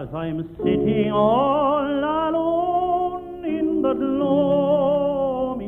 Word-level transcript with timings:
As 0.00 0.08
I'm 0.14 0.56
sitting 0.56 1.12
all 1.12 1.84
alone 1.84 3.44
in 3.44 3.82
the 3.82 3.92
gloaming, 3.92 5.66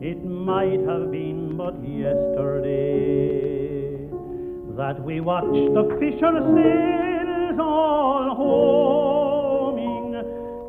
it 0.00 0.24
might 0.24 0.80
have 0.88 1.10
been 1.10 1.54
but 1.58 1.74
yesterday 1.86 3.18
that 4.78 5.04
we 5.04 5.20
watched 5.20 5.74
the 5.74 5.94
fisher 6.00 6.40
sails 6.56 7.60
all 7.60 8.34
homing 8.34 10.12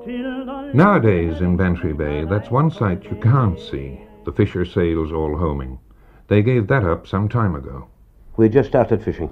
till 0.03 0.45
the 0.45 0.71
Nowadays 0.73 1.39
in 1.39 1.55
Bantry 1.55 1.93
Bay, 1.93 2.25
that's 2.25 2.51
one 2.51 2.69
sight 2.69 3.05
you 3.05 3.15
can't 3.23 3.57
see 3.57 4.01
the 4.25 4.33
fisher 4.33 4.65
sails 4.65 5.13
all 5.13 5.37
homing. 5.37 5.79
They 6.27 6.41
gave 6.41 6.67
that 6.67 6.83
up 6.83 7.07
some 7.07 7.29
time 7.29 7.55
ago. 7.55 7.87
We 8.35 8.49
just 8.49 8.67
started 8.67 9.01
fishing. 9.01 9.29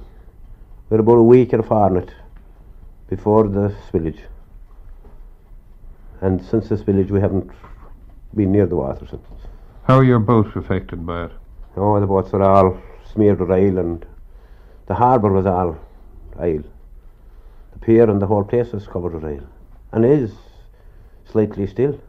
We're 0.90 1.02
about 1.02 1.18
a 1.18 1.24
week 1.24 1.52
and 1.52 1.62
a 1.62 1.68
fortnight 1.68 2.14
before 3.12 3.50
the 3.50 3.76
spillage. 3.88 4.22
And 6.22 6.42
since 6.46 6.70
the 6.70 6.76
spillage, 6.78 7.12
we 7.12 7.20
haven't 7.20 7.52
been 8.34 8.54
near 8.54 8.66
the 8.66 8.78
water 8.78 9.06
since. 9.06 9.22
How 9.84 9.98
are 9.98 10.04
your 10.04 10.20
boats 10.20 10.56
affected 10.56 11.06
by 11.06 11.26
it? 11.26 11.32
Oh, 11.76 12.00
the 12.00 12.08
boats 12.08 12.32
were 12.32 12.42
all 12.42 12.82
smeared 13.12 13.42
with 13.42 13.52
oil, 13.52 13.78
and 13.78 14.06
the 14.88 14.96
harbour 14.96 15.30
was 15.30 15.46
all 15.46 15.78
oil. 16.40 16.64
The 17.74 17.80
pier 17.80 18.10
and 18.10 18.22
the 18.22 18.28
whole 18.28 18.46
place 18.46 18.72
was 18.72 18.88
covered 18.88 19.14
with 19.14 19.26
oil. 19.26 19.46
And 19.92 20.06
is 20.06 20.34
slightly 21.26 21.68
still. 21.68 22.00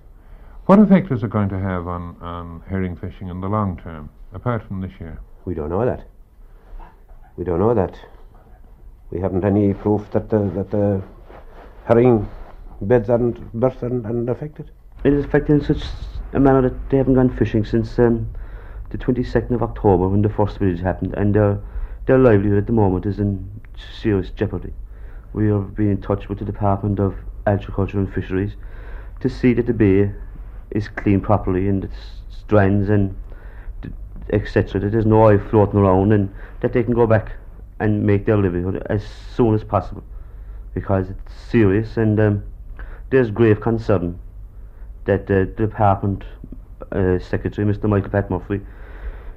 What 0.67 0.79
effect 0.79 1.11
is 1.11 1.25
it 1.25 1.31
going 1.31 1.49
to 1.49 1.59
have 1.59 1.89
on, 1.89 2.17
on 2.21 2.63
herring 2.69 2.95
fishing 2.95 3.27
in 3.27 3.41
the 3.41 3.49
long 3.49 3.77
term, 3.77 4.09
apart 4.33 4.63
from 4.69 4.81
this 4.81 4.93
year? 5.01 5.19
We 5.47 5.55
don't 5.55 5.71
know 5.71 5.85
that. 5.85 6.07
We 7.37 7.43
don't 7.43 7.59
know 7.59 7.75
that. 7.75 7.99
We 9.13 9.21
haven't 9.21 9.45
any 9.45 9.75
proof 9.75 10.11
that 10.13 10.31
the, 10.31 10.39
that 10.55 10.71
the 10.71 11.03
herring 11.85 12.27
beds 12.81 13.11
aren't 13.11 13.39
and, 13.83 14.07
and 14.07 14.31
affected. 14.31 14.71
It 15.05 15.13
is 15.13 15.27
affected 15.27 15.61
in 15.61 15.65
such 15.65 15.85
a 16.33 16.41
manner 16.41 16.63
that 16.63 16.91
they 16.91 16.97
haven't 16.97 17.15
gone 17.15 17.29
fishing 17.37 17.63
since 17.63 17.99
um, 17.99 18.31
the 18.89 18.97
22nd 18.97 19.51
of 19.51 19.63
October 19.63 20.09
when 20.09 20.23
the 20.23 20.31
first 20.31 20.59
village 20.59 20.81
happened, 20.81 21.13
and 21.15 21.35
their, 21.35 21.61
their 22.07 22.19
livelihood 22.19 22.57
at 22.57 22.67
the 22.67 22.73
moment 22.73 23.05
is 23.05 23.19
in 23.19 23.51
serious 24.01 24.31
jeopardy. 24.31 24.73
We 25.35 25.51
are 25.51 25.61
being 25.61 25.91
in 25.91 26.01
touch 26.01 26.31
with 26.31 26.39
the 26.39 26.47
Department 26.47 26.99
of 26.99 27.15
Agriculture 27.47 27.99
and 27.99 28.13
Fisheries 28.13 28.57
to 29.21 29.29
see 29.29 29.53
that 29.55 29.67
the 29.67 29.75
bay 29.75 30.11
is 30.71 30.89
cleaned 30.89 31.23
properly 31.23 31.69
and 31.69 31.85
its 31.85 31.97
strands 32.31 32.89
and 32.89 33.15
etc. 34.31 34.81
That 34.81 34.93
there's 34.93 35.05
no 35.05 35.23
oil 35.23 35.39
floating 35.51 35.81
around 35.81 36.13
and 36.13 36.35
that 36.61 36.73
they 36.73 36.83
can 36.83 36.95
go 36.95 37.07
back 37.07 37.33
and 37.83 38.05
make 38.07 38.27
their 38.27 38.37
livelihood 38.37 38.87
as 38.89 39.05
soon 39.37 39.55
as 39.55 39.65
possible 39.65 40.05
because 40.73 41.11
it's 41.11 41.35
serious 41.51 41.97
and 41.97 42.21
um, 42.21 42.43
there's 43.11 43.31
grave 43.31 43.61
concern 43.61 44.19
that 45.05 45.23
uh, 45.23 45.41
the 45.57 45.67
department 45.67 46.23
uh, 46.93 47.19
secretary, 47.19 47.67
Mr. 47.67 47.89
Michael 47.89 48.11
Pat 48.11 48.31
Murphy, 48.31 48.61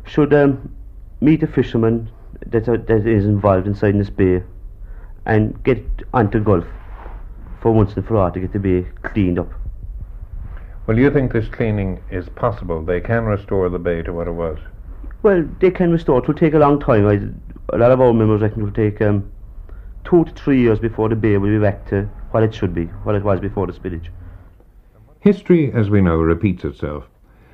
should 0.05 0.31
um, 0.33 0.73
meet 1.21 1.41
a 1.41 1.47
fisherman 1.47 2.09
that, 2.45 2.69
uh, 2.69 2.77
that 2.87 3.07
is 3.07 3.25
involved 3.25 3.65
inside 3.65 3.99
this 3.99 4.11
bay 4.11 4.43
and 5.25 5.61
get 5.63 5.83
onto 6.13 6.39
Gulf 6.39 6.65
for 7.61 7.71
once 7.71 7.95
and 7.95 8.05
for 8.05 8.17
all 8.17 8.31
to 8.31 8.39
get 8.39 8.53
the 8.53 8.59
bay 8.59 8.85
cleaned 9.01 9.39
up. 9.39 9.51
Well, 10.85 10.99
you 10.99 11.09
think 11.09 11.33
this 11.33 11.47
cleaning 11.47 11.99
is 12.11 12.29
possible? 12.29 12.85
They 12.85 13.01
can 13.01 13.25
restore 13.25 13.69
the 13.69 13.79
bay 13.79 14.03
to 14.03 14.13
what 14.13 14.27
it 14.27 14.33
was? 14.33 14.59
Well, 15.25 15.43
they 15.59 15.71
can 15.71 15.91
restore. 15.91 16.19
It 16.19 16.27
will 16.27 16.35
take 16.35 16.53
a 16.53 16.59
long 16.59 16.79
time. 16.79 17.07
I, 17.07 17.75
a 17.75 17.79
lot 17.79 17.89
of 17.89 17.99
our 17.99 18.13
members 18.13 18.41
reckon 18.41 18.61
it 18.61 18.65
will 18.65 18.71
take 18.71 19.01
um, 19.01 19.31
two 20.03 20.23
to 20.23 20.31
three 20.33 20.61
years 20.61 20.77
before 20.77 21.09
the 21.09 21.15
bay 21.15 21.35
will 21.39 21.49
be 21.49 21.57
back 21.57 21.89
to 21.89 22.03
what 22.29 22.43
it 22.43 22.53
should 22.53 22.75
be, 22.75 22.85
what 23.05 23.15
it 23.15 23.23
was 23.23 23.39
before 23.39 23.65
the 23.65 23.73
spillage. 23.73 24.09
History, 25.21 25.71
as 25.73 25.89
we 25.89 25.99
know, 25.99 26.17
repeats 26.17 26.63
itself. 26.63 27.05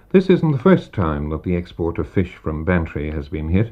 This 0.09 0.29
isn't 0.29 0.51
the 0.51 0.59
first 0.59 0.91
time 0.91 1.29
that 1.29 1.43
the 1.43 1.55
export 1.55 1.97
of 1.97 2.09
fish 2.09 2.35
from 2.35 2.65
Bantry 2.65 3.09
has 3.11 3.29
been 3.29 3.47
hit. 3.47 3.71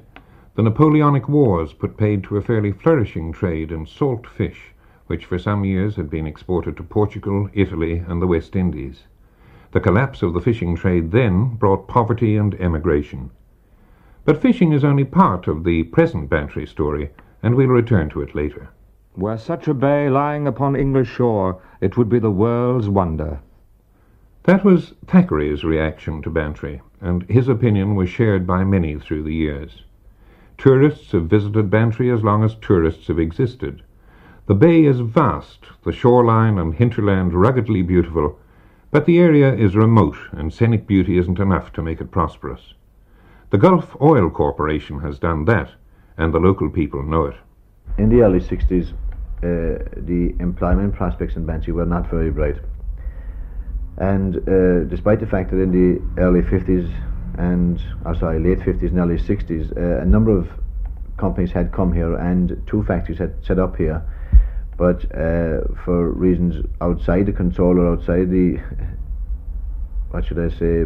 The 0.55 0.63
Napoleonic 0.63 1.27
Wars 1.27 1.73
put 1.73 1.97
paid 1.97 2.23
to 2.23 2.37
a 2.37 2.41
fairly 2.41 2.71
flourishing 2.71 3.33
trade 3.33 3.69
in 3.69 3.85
salt 3.85 4.25
fish, 4.25 4.71
which 5.07 5.25
for 5.25 5.37
some 5.37 5.65
years 5.65 5.97
had 5.97 6.09
been 6.09 6.25
exported 6.25 6.77
to 6.77 6.83
Portugal, 6.83 7.49
Italy, 7.51 8.01
and 8.07 8.21
the 8.21 8.27
West 8.27 8.55
Indies. 8.55 9.03
The 9.73 9.81
collapse 9.81 10.21
of 10.21 10.33
the 10.33 10.39
fishing 10.39 10.77
trade 10.77 11.11
then 11.11 11.55
brought 11.55 11.89
poverty 11.89 12.37
and 12.37 12.55
emigration. 12.61 13.31
But 14.25 14.41
fishing 14.41 14.73
is 14.73 14.83
only 14.83 15.05
part 15.05 15.47
of 15.47 15.63
the 15.63 15.83
present 15.83 16.29
Bantry 16.29 16.65
story, 16.65 17.09
and 17.41 17.55
we'll 17.55 17.67
return 17.67 18.09
to 18.09 18.21
it 18.21 18.35
later. 18.35 18.69
Were 19.15 19.37
such 19.37 19.67
a 19.67 19.73
bay 19.73 20.09
lying 20.09 20.47
upon 20.47 20.75
English 20.75 21.09
shore, 21.09 21.61
it 21.81 21.97
would 21.97 22.09
be 22.09 22.19
the 22.19 22.31
world's 22.31 22.89
wonder. 22.89 23.39
That 24.43 24.63
was 24.63 24.93
Thackeray's 25.05 25.63
reaction 25.63 26.21
to 26.21 26.29
Bantry, 26.29 26.81
and 27.01 27.23
his 27.23 27.47
opinion 27.47 27.95
was 27.95 28.09
shared 28.09 28.45
by 28.45 28.63
many 28.63 28.97
through 28.97 29.23
the 29.23 29.33
years. 29.33 29.83
Tourists 30.57 31.11
have 31.13 31.27
visited 31.27 31.69
Bantry 31.69 32.09
as 32.09 32.23
long 32.23 32.43
as 32.43 32.55
tourists 32.55 33.07
have 33.07 33.19
existed. 33.19 33.81
The 34.47 34.55
bay 34.55 34.85
is 34.85 34.99
vast, 34.99 35.65
the 35.83 35.91
shoreline 35.91 36.57
and 36.57 36.73
hinterland 36.73 37.33
ruggedly 37.33 37.81
beautiful, 37.81 38.37
but 38.91 39.05
the 39.05 39.19
area 39.19 39.53
is 39.53 39.75
remote 39.75 40.17
and 40.31 40.53
scenic 40.53 40.87
beauty 40.87 41.17
isn't 41.17 41.39
enough 41.39 41.71
to 41.73 41.81
make 41.81 42.01
it 42.01 42.11
prosperous. 42.11 42.73
The 43.51 43.57
Gulf 43.57 43.95
Oil 43.99 44.29
Corporation 44.29 44.99
has 44.99 45.17
done 45.17 45.45
that, 45.45 45.71
and 46.17 46.31
the 46.31 46.37
local 46.37 46.69
people 46.69 47.01
know 47.01 47.25
it. 47.25 47.35
In 47.97 48.09
the 48.09 48.21
early 48.21 48.39
60s, 48.39 48.91
uh, 48.91 49.89
the 49.97 50.35
employment 50.39 50.93
prospects 50.93 51.35
in 51.35 51.47
Bantry 51.47 51.73
were 51.73 51.87
not 51.87 52.07
very 52.11 52.29
bright. 52.29 52.57
And 53.97 54.37
uh, 54.47 54.83
despite 54.83 55.19
the 55.19 55.25
fact 55.25 55.49
that 55.49 55.59
in 55.59 55.71
the 55.71 56.21
early 56.21 56.41
50s 56.41 56.93
and, 57.39 57.81
or 58.05 58.13
sorry, 58.13 58.39
late 58.39 58.59
50s 58.59 58.89
and 58.89 58.99
early 58.99 59.17
60s, 59.17 59.75
uh, 59.75 60.03
a 60.03 60.05
number 60.05 60.37
of 60.37 60.47
companies 61.17 61.51
had 61.51 61.73
come 61.73 61.91
here 61.91 62.17
and 62.17 62.61
two 62.67 62.83
factories 62.83 63.17
had 63.17 63.33
set 63.43 63.57
up 63.57 63.75
here, 63.75 64.03
but 64.77 65.05
uh, 65.15 65.61
for 65.83 66.11
reasons 66.11 66.63
outside 66.81 67.25
the 67.25 67.33
control 67.33 67.79
or 67.79 67.93
outside 67.93 68.29
the, 68.29 68.59
what 70.11 70.23
should 70.23 70.37
I 70.37 70.49
say, 70.49 70.85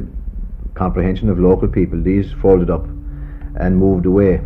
comprehension 0.75 1.29
of 1.29 1.39
local 1.39 1.67
people, 1.67 2.01
these 2.01 2.31
folded 2.41 2.69
up 2.69 2.85
and 3.59 3.77
moved 3.77 4.05
away 4.05 4.41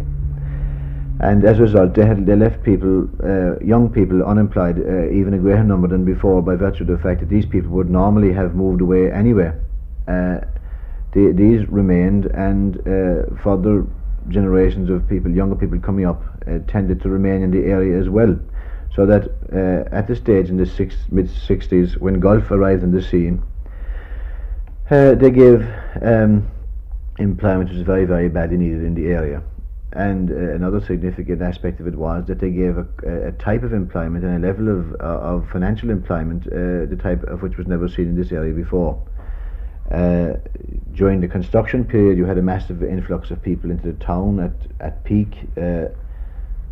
and 1.20 1.44
as 1.46 1.58
a 1.58 1.64
result, 1.64 1.96
they 1.96 2.06
had 2.06 2.26
they 2.28 2.36
left 2.36 2.64
people, 2.64 3.10
uh, 3.24 3.58
young 3.60 3.90
people, 3.90 4.24
unemployed, 4.24 4.78
uh, 4.78 5.10
even 5.10 5.34
a 5.34 5.40
greater 5.40 5.64
number 5.64 5.88
than 5.88 6.06
before, 6.06 6.44
by 6.44 6.56
virtue 6.56 6.84
of 6.84 6.90
the 6.90 6.98
fact 7.00 7.22
that 7.22 7.30
these 7.30 7.46
people 7.46 7.72
would 7.72 7.90
normally 7.90 8.32
have 8.34 8.54
moved 8.54 8.82
away 8.82 9.12
anyway. 9.12 9.52
Uh, 10.08 10.42
the, 11.14 11.34
these 11.34 11.68
remained, 11.70 12.26
and 12.26 12.78
uh, 12.82 13.36
further 13.44 13.84
generations 14.30 14.92
of 14.92 15.09
people, 15.09 15.32
younger 15.32 15.56
people 15.56 15.80
coming 15.80 16.06
up, 16.06 16.22
uh, 16.48 16.59
tended 16.68 17.02
to 17.02 17.09
remain 17.09 17.42
in 17.42 17.50
the 17.50 17.66
area 17.66 18.00
as 18.00 18.09
well. 18.09 18.38
So 18.96 19.08
that 19.08 19.28
uh, 19.52 19.96
at 19.96 20.08
the 20.08 20.16
stage 20.16 20.50
in 20.50 20.58
the 20.58 20.66
mid 21.09 21.30
60s, 21.30 21.98
when 21.98 22.20
Gulf 22.20 22.52
arrived 22.52 22.84
in 22.84 22.92
the 22.92 23.02
scene, 23.02 23.42
they 24.90 25.31
gave 25.31 25.62
um, 26.02 26.50
employment 27.20 27.70
which 27.70 27.78
was 27.78 27.86
very, 27.86 28.06
very 28.06 28.30
badly 28.30 28.58
needed 28.58 28.84
in 28.84 28.94
the 28.94 29.08
area. 29.08 29.42
And 29.94 30.30
uh, 30.30 30.36
another 30.36 30.81
significant 30.81 31.42
aspect 31.42 31.80
of 31.80 31.88
it 31.88 31.96
was 31.96 32.25
that 32.28 32.40
they 32.40 32.52
gave 32.52 32.78
a, 32.78 32.88
a 33.28 33.31
type 33.34 33.64
of 33.64 33.74
employment 33.74 34.26
and 34.26 34.44
a 34.44 34.47
level 34.47 34.70
of, 34.70 34.94
uh, 35.00 35.03
of 35.03 35.50
financial 35.50 35.90
employment, 35.90 36.46
uh, 36.47 36.86
the 36.86 37.00
type 37.02 37.24
of 37.24 37.42
which 37.42 37.58
was 37.58 37.68
never 37.68 37.88
seen 37.88 38.09
in 38.09 38.16
this 38.16 38.31
area 38.31 38.53
before. 38.53 39.02
Uh, 39.92 40.34
during 40.94 41.22
the 41.22 41.28
construction 41.28 41.86
period, 41.86 42.18
you 42.18 42.26
had 42.26 42.38
a 42.38 42.42
massive 42.42 42.84
influx 42.84 43.31
of 43.31 43.42
people 43.42 43.72
into 43.72 43.92
the 43.92 43.97
town 44.03 44.40
at, 44.40 44.86
at 44.86 45.03
peak. 45.06 45.36
Uh, 45.56 45.86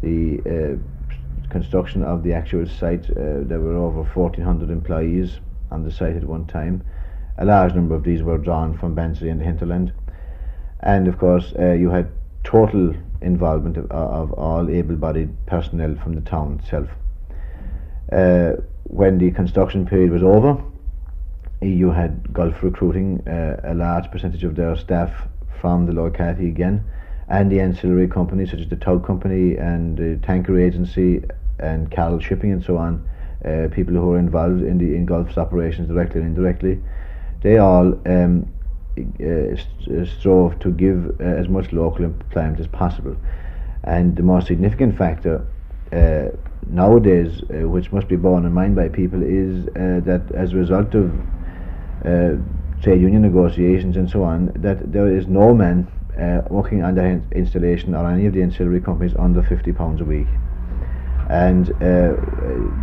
the 0.01 0.41
uh, 0.45 1.49
construction 1.49 2.03
of 2.03 2.21
the 2.21 2.33
actual 2.33 2.67
site, 2.67 3.07
there 3.07 3.59
were 3.59 3.77
over 3.77 4.03
1,400 4.03 4.69
employees 4.69 5.39
on 5.71 5.83
the 5.83 5.91
site 5.91 6.17
at 6.17 6.23
one 6.25 6.45
time. 6.45 6.83
A 7.37 7.45
large 7.45 7.73
number 7.73 7.95
of 7.95 8.03
these 8.03 8.23
were 8.23 8.37
drawn 8.37 8.77
from 8.77 8.95
Bantry 8.95 9.29
and 9.29 9.41
the 9.41 9.45
hinterland. 9.45 9.93
And 10.81 11.07
of 11.07 11.17
course, 11.17 11.53
you 11.57 11.89
had 11.89 12.09
total 12.43 12.93
involvement 13.21 13.77
of, 13.77 13.91
of 13.91 14.33
all 14.33 14.69
able-bodied 14.69 15.45
personnel 15.45 15.95
from 15.95 16.13
the 16.13 16.21
town 16.21 16.59
itself. 16.61 16.89
Uh, 18.11 18.53
when 18.83 19.17
the 19.17 19.31
construction 19.31 19.85
period 19.85 20.11
was 20.11 20.23
over, 20.23 20.63
you 21.61 21.91
had 21.91 22.31
Gulf 22.31 22.61
recruiting 22.61 23.27
uh, 23.27 23.59
a 23.63 23.73
large 23.73 24.11
percentage 24.11 24.43
of 24.43 24.55
their 24.55 24.75
staff 24.75 25.27
from 25.59 25.85
the 25.85 25.93
locality 25.93 26.47
again, 26.47 26.83
and 27.27 27.51
the 27.51 27.59
ancillary 27.59 28.07
companies 28.07 28.51
such 28.51 28.59
as 28.59 28.69
the 28.69 28.75
tug 28.75 29.05
company 29.05 29.57
and 29.57 29.97
the 29.97 30.19
tanker 30.25 30.59
agency 30.59 31.23
and 31.57 31.89
Cattle 31.89 32.19
Shipping 32.19 32.51
and 32.51 32.63
so 32.63 32.77
on, 32.77 33.07
uh, 33.43 33.67
people 33.71 33.95
who 33.95 34.11
are 34.11 34.19
involved 34.19 34.61
in 34.61 34.77
the 34.77 34.95
in 34.95 35.05
Gulf's 35.05 35.37
operations 35.37 35.87
directly 35.87 36.21
and 36.21 36.29
indirectly, 36.29 36.81
they 37.45 37.59
all 37.59 37.93
um, 38.07 38.51
uh, 38.97 39.55
strove 40.17 40.57
to 40.59 40.71
give 40.71 41.21
uh, 41.21 41.23
as 41.23 41.47
much 41.47 41.71
local 41.71 42.05
employment 42.05 42.59
as 42.59 42.65
possible. 42.65 43.15
And 43.83 44.15
the 44.15 44.23
most 44.23 44.47
significant 44.47 44.97
factor 44.97 45.45
uh, 45.93 46.35
nowadays, 46.67 47.43
uh, 47.43 47.69
which 47.69 47.91
must 47.91 48.07
be 48.07 48.15
borne 48.15 48.45
in 48.45 48.51
mind 48.51 48.75
by 48.75 48.89
people, 48.89 49.21
is 49.21 49.67
uh, 49.67 50.01
that 50.09 50.23
as 50.33 50.53
a 50.53 50.55
result 50.55 50.95
of 50.95 51.11
uh, 52.03 52.33
trade 52.81 52.99
union 52.99 53.21
negotiations 53.21 53.95
and 53.95 54.09
so 54.09 54.23
on, 54.23 54.51
that 54.55 54.91
there 54.91 55.07
is 55.15 55.27
no 55.27 55.53
man 55.53 55.87
uh, 56.19 56.41
working 56.49 56.79
the 56.79 57.21
installation 57.33 57.93
or 57.93 58.09
any 58.09 58.25
of 58.25 58.33
the 58.33 58.41
ancillary 58.41 58.81
companies 58.81 59.13
under 59.19 59.43
£50 59.43 60.01
a 60.01 60.03
week. 60.03 60.27
And 61.29 61.71
uh, 61.81 62.13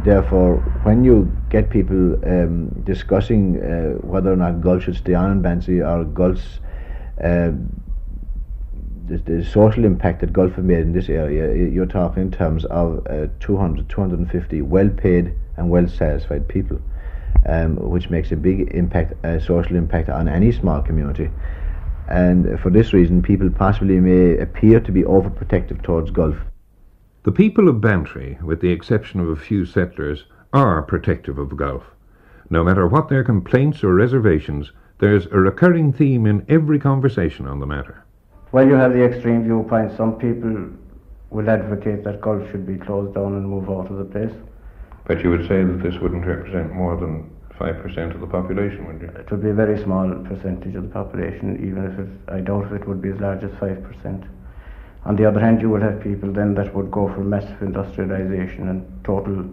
therefore, 0.04 0.56
when 0.82 1.04
you 1.04 1.30
get 1.48 1.70
people 1.70 2.14
um, 2.24 2.68
discussing 2.84 3.62
uh, 3.62 3.98
whether 4.04 4.32
or 4.32 4.36
not 4.36 4.60
Gulf 4.60 4.84
should 4.84 4.96
stay 4.96 5.14
on 5.14 5.30
in 5.30 5.42
Bantry 5.42 5.80
or 5.80 6.04
Gulf's 6.04 6.58
uh, 7.22 7.52
the, 9.06 9.18
the, 9.18 9.44
social 9.44 9.84
impact 9.84 10.20
that 10.20 10.32
Gulf 10.32 10.54
have 10.54 10.64
made 10.64 10.80
in 10.80 10.92
this 10.92 11.08
area, 11.08 11.68
you're 11.68 11.86
talking 11.86 12.22
in 12.22 12.30
terms 12.30 12.64
of 12.66 13.06
uh, 13.08 13.26
200, 13.40 13.88
250 13.88 14.62
well 14.62 14.88
paid 14.88 15.34
and 15.56 15.70
well 15.70 15.88
satisfied 15.88 16.48
people, 16.48 16.80
um, 17.46 17.76
which 17.76 18.10
makes 18.10 18.32
a 18.32 18.36
big 18.36 18.72
impact, 18.74 19.12
a 19.24 19.40
social 19.40 19.76
impact 19.76 20.08
on 20.08 20.28
any 20.28 20.50
small 20.52 20.82
community. 20.82 21.30
And 22.08 22.58
for 22.60 22.70
this 22.70 22.92
reason, 22.92 23.22
people 23.22 23.50
possibly 23.50 24.00
may 24.00 24.38
appear 24.38 24.80
to 24.80 24.92
be 24.92 25.02
overprotective 25.02 25.82
towards 25.82 26.10
Gulf. 26.10 26.36
The 27.24 27.30
people 27.30 27.68
of 27.68 27.80
Bantry, 27.80 28.36
with 28.42 28.60
the 28.60 28.72
exception 28.72 29.20
of 29.20 29.28
a 29.28 29.36
few 29.36 29.64
settlers, 29.64 30.24
are 30.52 30.82
protective 30.82 31.38
of 31.38 31.56
Gulf. 31.56 31.84
No 32.50 32.64
matter 32.64 32.88
what 32.88 33.08
their 33.08 33.22
complaints 33.22 33.84
or 33.84 33.94
reservations, 33.94 34.72
there's 34.98 35.26
a 35.26 35.38
recurring 35.38 35.92
theme 35.92 36.26
in 36.26 36.44
every 36.48 36.80
conversation 36.80 37.46
on 37.46 37.60
the 37.60 37.66
matter. 37.66 38.02
Well, 38.50 38.66
you 38.66 38.74
have 38.74 38.92
the 38.92 39.04
extreme 39.04 39.44
viewpoint. 39.44 39.96
Some 39.96 40.18
people 40.18 40.70
will 41.30 41.48
advocate 41.48 42.02
that 42.02 42.20
Gulf 42.20 42.50
should 42.50 42.66
be 42.66 42.76
closed 42.76 43.14
down 43.14 43.34
and 43.34 43.48
move 43.48 43.70
out 43.70 43.88
of 43.88 43.98
the 43.98 44.04
place. 44.04 44.34
But 45.06 45.22
you 45.22 45.30
would 45.30 45.46
say 45.46 45.62
that 45.62 45.80
this 45.80 46.00
wouldn't 46.00 46.26
represent 46.26 46.74
more 46.74 46.96
than 46.96 47.30
5% 47.56 48.14
of 48.14 48.20
the 48.20 48.26
population, 48.26 48.84
would 48.88 49.00
you? 49.00 49.08
It 49.16 49.30
would 49.30 49.42
be 49.44 49.50
a 49.50 49.54
very 49.54 49.80
small 49.80 50.12
percentage 50.24 50.74
of 50.74 50.82
the 50.82 50.88
population, 50.88 51.54
even 51.64 51.84
if 51.84 51.98
it, 52.00 52.34
I 52.34 52.40
doubt 52.40 52.66
if 52.66 52.72
it 52.72 52.88
would 52.88 53.00
be 53.00 53.10
as 53.10 53.20
large 53.20 53.44
as 53.44 53.52
5%. 53.52 54.28
On 55.04 55.16
the 55.16 55.26
other 55.26 55.40
hand, 55.40 55.60
you 55.60 55.68
will 55.68 55.80
have 55.80 56.00
people 56.00 56.32
then 56.32 56.54
that 56.54 56.72
would 56.74 56.90
go 56.90 57.08
for 57.12 57.24
massive 57.24 57.60
industrialization 57.60 58.68
and 58.68 59.04
total 59.04 59.44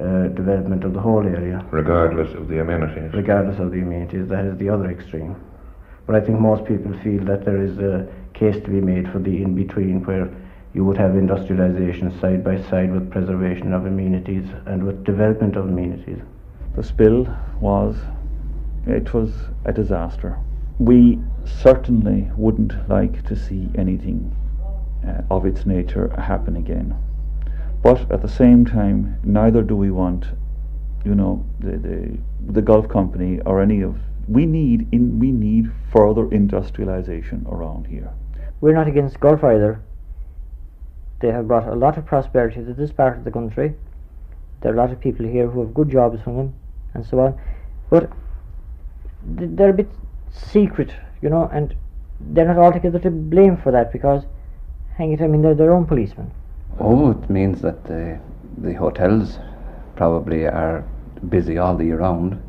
uh, 0.00 0.28
development 0.28 0.82
of 0.82 0.92
the 0.92 1.00
whole 1.00 1.24
area. 1.24 1.64
Regardless 1.70 2.34
of 2.34 2.48
the 2.48 2.60
amenities. 2.60 3.12
Regardless 3.14 3.60
of 3.60 3.70
the 3.70 3.78
amenities, 3.78 4.26
that 4.28 4.44
is 4.44 4.58
the 4.58 4.68
other 4.68 4.90
extreme. 4.90 5.36
But 6.06 6.16
I 6.16 6.20
think 6.20 6.40
most 6.40 6.64
people 6.64 6.98
feel 6.98 7.24
that 7.26 7.44
there 7.44 7.62
is 7.62 7.78
a 7.78 8.08
case 8.34 8.56
to 8.56 8.70
be 8.70 8.80
made 8.80 9.08
for 9.12 9.20
the 9.20 9.42
in 9.42 9.54
between 9.54 10.02
where 10.04 10.28
you 10.74 10.84
would 10.84 10.96
have 10.96 11.14
industrialization 11.14 12.18
side 12.18 12.42
by 12.42 12.60
side 12.62 12.90
with 12.92 13.10
preservation 13.10 13.72
of 13.72 13.86
amenities 13.86 14.48
and 14.66 14.82
with 14.82 15.04
development 15.04 15.54
of 15.54 15.66
amenities. 15.66 16.18
The 16.74 16.82
spill 16.82 17.28
was, 17.60 17.96
it 18.86 19.14
was 19.14 19.32
a 19.64 19.72
disaster. 19.72 20.38
We 20.78 21.20
certainly 21.44 22.30
wouldn't 22.36 22.88
like 22.88 23.24
to 23.26 23.36
see 23.36 23.68
anything 23.76 24.34
uh, 25.06 25.22
of 25.30 25.44
its 25.46 25.66
nature 25.66 26.08
happen 26.20 26.56
again. 26.56 26.96
But 27.82 28.10
at 28.12 28.22
the 28.22 28.28
same 28.28 28.64
time, 28.64 29.18
neither 29.24 29.62
do 29.62 29.76
we 29.76 29.90
want, 29.90 30.26
you 31.04 31.14
know, 31.14 31.44
the, 31.58 31.78
the, 31.78 32.18
the 32.52 32.62
Gulf 32.62 32.88
Company 32.88 33.40
or 33.44 33.60
any 33.60 33.82
of. 33.82 33.96
We 34.28 34.46
need 34.46 34.86
in 34.92 35.18
we 35.18 35.32
need 35.32 35.72
further 35.90 36.30
industrialization 36.30 37.44
around 37.50 37.88
here. 37.88 38.12
We're 38.60 38.74
not 38.74 38.86
against 38.86 39.18
Gulf 39.18 39.42
either. 39.42 39.82
They 41.20 41.32
have 41.32 41.48
brought 41.48 41.66
a 41.66 41.74
lot 41.74 41.98
of 41.98 42.06
prosperity 42.06 42.64
to 42.64 42.72
this 42.72 42.92
part 42.92 43.18
of 43.18 43.24
the 43.24 43.32
country. 43.32 43.74
There 44.60 44.70
are 44.70 44.74
a 44.74 44.78
lot 44.78 44.92
of 44.92 45.00
people 45.00 45.26
here 45.26 45.48
who 45.48 45.60
have 45.60 45.74
good 45.74 45.90
jobs 45.90 46.22
from 46.22 46.36
them, 46.36 46.54
and 46.94 47.04
so 47.04 47.18
on. 47.18 47.40
But 47.90 48.12
they're 49.24 49.70
a 49.70 49.74
bit 49.74 49.90
secret, 50.30 50.94
you 51.20 51.28
know, 51.28 51.50
and 51.52 51.74
they're 52.20 52.46
not 52.46 52.58
altogether 52.58 53.00
to 53.00 53.10
blame 53.10 53.56
for 53.56 53.72
that 53.72 53.92
because 53.92 54.24
hang 54.96 55.12
it, 55.12 55.20
I 55.20 55.26
mean, 55.26 55.42
they're 55.42 55.54
their 55.54 55.72
own 55.72 55.86
policemen. 55.86 56.30
Oh, 56.78 57.10
it 57.10 57.30
means 57.30 57.60
that 57.62 57.84
the, 57.84 58.18
the 58.58 58.74
hotels 58.74 59.38
probably 59.96 60.46
are 60.46 60.84
busy 61.28 61.58
all 61.58 61.76
the 61.76 61.84
year 61.84 61.98
round. 61.98 62.42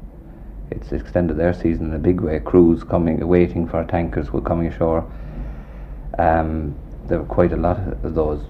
It's 0.71 0.91
extended 0.91 1.37
their 1.37 1.53
season 1.53 1.87
in 1.87 1.93
a 1.93 1.99
big 1.99 2.21
way. 2.21 2.39
Crews 2.39 2.83
coming, 2.83 3.25
waiting 3.27 3.67
for 3.67 3.83
tankers 3.85 4.31
were 4.31 4.41
coming 4.41 4.67
ashore. 4.67 5.09
Um, 6.17 6.75
there 7.05 7.19
were 7.19 7.25
quite 7.25 7.53
a 7.53 7.57
lot 7.57 7.77
of 8.03 8.15
those. 8.15 8.43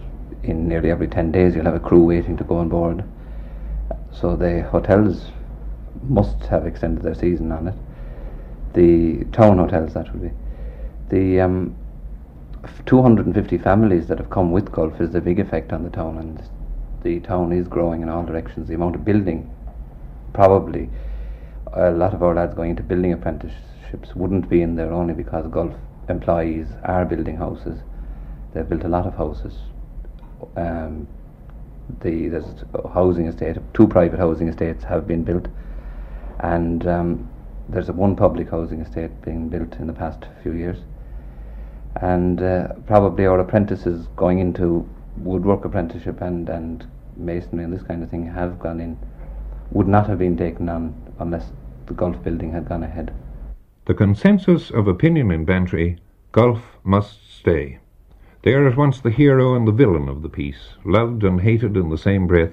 In 0.43 0.67
nearly 0.67 0.91
every 0.91 1.07
10 1.07 1.31
days, 1.31 1.55
you'll 1.55 1.65
have 1.65 1.75
a 1.75 1.79
crew 1.79 2.03
waiting 2.03 2.37
to 2.37 2.43
go 2.43 2.57
on 2.57 2.69
board. 2.69 3.03
So 4.11 4.35
the 4.35 4.63
hotels 4.63 5.31
must 6.03 6.45
have 6.45 6.65
extended 6.65 7.03
their 7.03 7.15
season 7.15 7.51
on 7.51 7.67
it. 7.67 7.75
The 8.73 9.25
town 9.31 9.57
hotels, 9.57 9.93
that 9.93 10.11
would 10.11 10.21
be. 10.21 10.31
The 11.09 11.41
um, 11.41 11.75
250 12.85 13.57
families 13.57 14.07
that 14.07 14.17
have 14.17 14.29
come 14.29 14.51
with 14.51 14.71
Gulf 14.71 15.01
is 15.01 15.13
a 15.15 15.21
big 15.21 15.39
effect 15.39 15.73
on 15.73 15.83
the 15.83 15.89
town, 15.89 16.17
and 16.17 16.41
the 17.03 17.19
town 17.19 17.51
is 17.51 17.67
growing 17.67 18.01
in 18.01 18.09
all 18.09 18.23
directions. 18.23 18.67
The 18.67 18.75
amount 18.75 18.95
of 18.95 19.03
building, 19.03 19.49
probably, 20.33 20.89
a 21.73 21.91
lot 21.91 22.13
of 22.13 22.23
our 22.23 22.33
lads 22.33 22.53
going 22.53 22.71
into 22.71 22.83
building 22.83 23.11
apprenticeships 23.11 24.15
wouldn't 24.15 24.49
be 24.49 24.61
in 24.61 24.75
there 24.75 24.93
only 24.93 25.13
because 25.13 25.45
Gulf 25.47 25.73
employees 26.07 26.67
are 26.83 27.03
building 27.03 27.35
houses. 27.35 27.79
They've 28.53 28.67
built 28.67 28.83
a 28.83 28.89
lot 28.89 29.07
of 29.07 29.15
houses. 29.15 29.55
Um, 30.55 31.07
the 31.99 32.29
there's 32.29 32.63
a 32.73 32.87
housing 32.87 33.27
estate, 33.27 33.57
two 33.73 33.87
private 33.87 34.19
housing 34.19 34.47
estates 34.47 34.85
have 34.85 35.05
been 35.05 35.23
built, 35.23 35.47
and 36.39 36.87
um, 36.87 37.29
there's 37.67 37.91
one 37.91 38.15
public 38.15 38.49
housing 38.49 38.79
estate 38.79 39.21
being 39.21 39.49
built 39.49 39.75
in 39.75 39.87
the 39.87 39.93
past 39.93 40.25
few 40.43 40.53
years 40.53 40.77
and 42.01 42.41
uh, 42.41 42.67
probably 42.87 43.25
our 43.25 43.39
apprentices 43.39 44.07
going 44.15 44.39
into 44.39 44.87
woodwork 45.17 45.65
apprenticeship 45.65 46.21
and, 46.21 46.49
and 46.49 46.87
masonry 47.17 47.63
and 47.63 47.73
this 47.73 47.83
kind 47.83 48.03
of 48.03 48.09
thing 48.09 48.25
have 48.25 48.59
gone 48.59 48.79
in, 48.79 48.97
would 49.71 49.87
not 49.87 50.07
have 50.07 50.19
been 50.19 50.37
taken 50.37 50.69
on 50.69 50.93
unless 51.19 51.51
the 51.85 51.93
Gulf 51.93 52.21
building 52.23 52.51
had 52.51 52.67
gone 52.67 52.83
ahead. 52.83 53.13
The 53.85 53.93
consensus 53.93 54.71
of 54.71 54.87
opinion 54.87 55.31
in 55.31 55.45
Bantry, 55.45 55.97
Gulf 56.31 56.61
must 56.83 57.37
stay. 57.37 57.79
They 58.43 58.53
are 58.53 58.67
at 58.67 58.77
once 58.77 58.99
the 58.99 59.09
hero 59.09 59.55
and 59.55 59.67
the 59.67 59.71
villain 59.71 60.09
of 60.09 60.21
the 60.21 60.29
piece, 60.29 60.75
loved 60.83 61.23
and 61.23 61.41
hated 61.41 61.77
in 61.77 61.89
the 61.89 61.97
same 61.97 62.27
breath, 62.27 62.51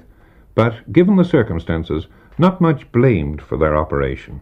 but, 0.54 0.92
given 0.92 1.16
the 1.16 1.24
circumstances, 1.24 2.06
not 2.38 2.60
much 2.60 2.90
blamed 2.92 3.40
for 3.40 3.56
their 3.56 3.76
operation. 3.76 4.40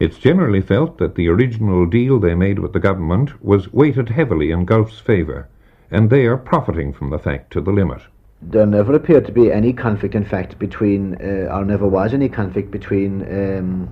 It's 0.00 0.18
generally 0.18 0.60
felt 0.60 0.98
that 0.98 1.16
the 1.16 1.28
original 1.28 1.84
deal 1.84 2.20
they 2.20 2.36
made 2.36 2.60
with 2.60 2.72
the 2.72 2.78
government 2.78 3.42
was 3.42 3.72
weighted 3.72 4.10
heavily 4.10 4.52
in 4.52 4.64
Gulf's 4.64 5.00
favour, 5.00 5.48
and 5.90 6.08
they 6.08 6.26
are 6.26 6.36
profiting 6.36 6.92
from 6.92 7.10
the 7.10 7.18
fact 7.18 7.52
to 7.54 7.60
the 7.60 7.72
limit. 7.72 8.02
There 8.40 8.66
never 8.66 8.94
appeared 8.94 9.26
to 9.26 9.32
be 9.32 9.50
any 9.50 9.72
conflict, 9.72 10.14
in 10.14 10.24
fact, 10.24 10.56
between, 10.60 11.16
uh, 11.16 11.52
or 11.52 11.64
never 11.64 11.88
was 11.88 12.14
any 12.14 12.28
conflict 12.28 12.70
between 12.70 13.22
um, 13.22 13.88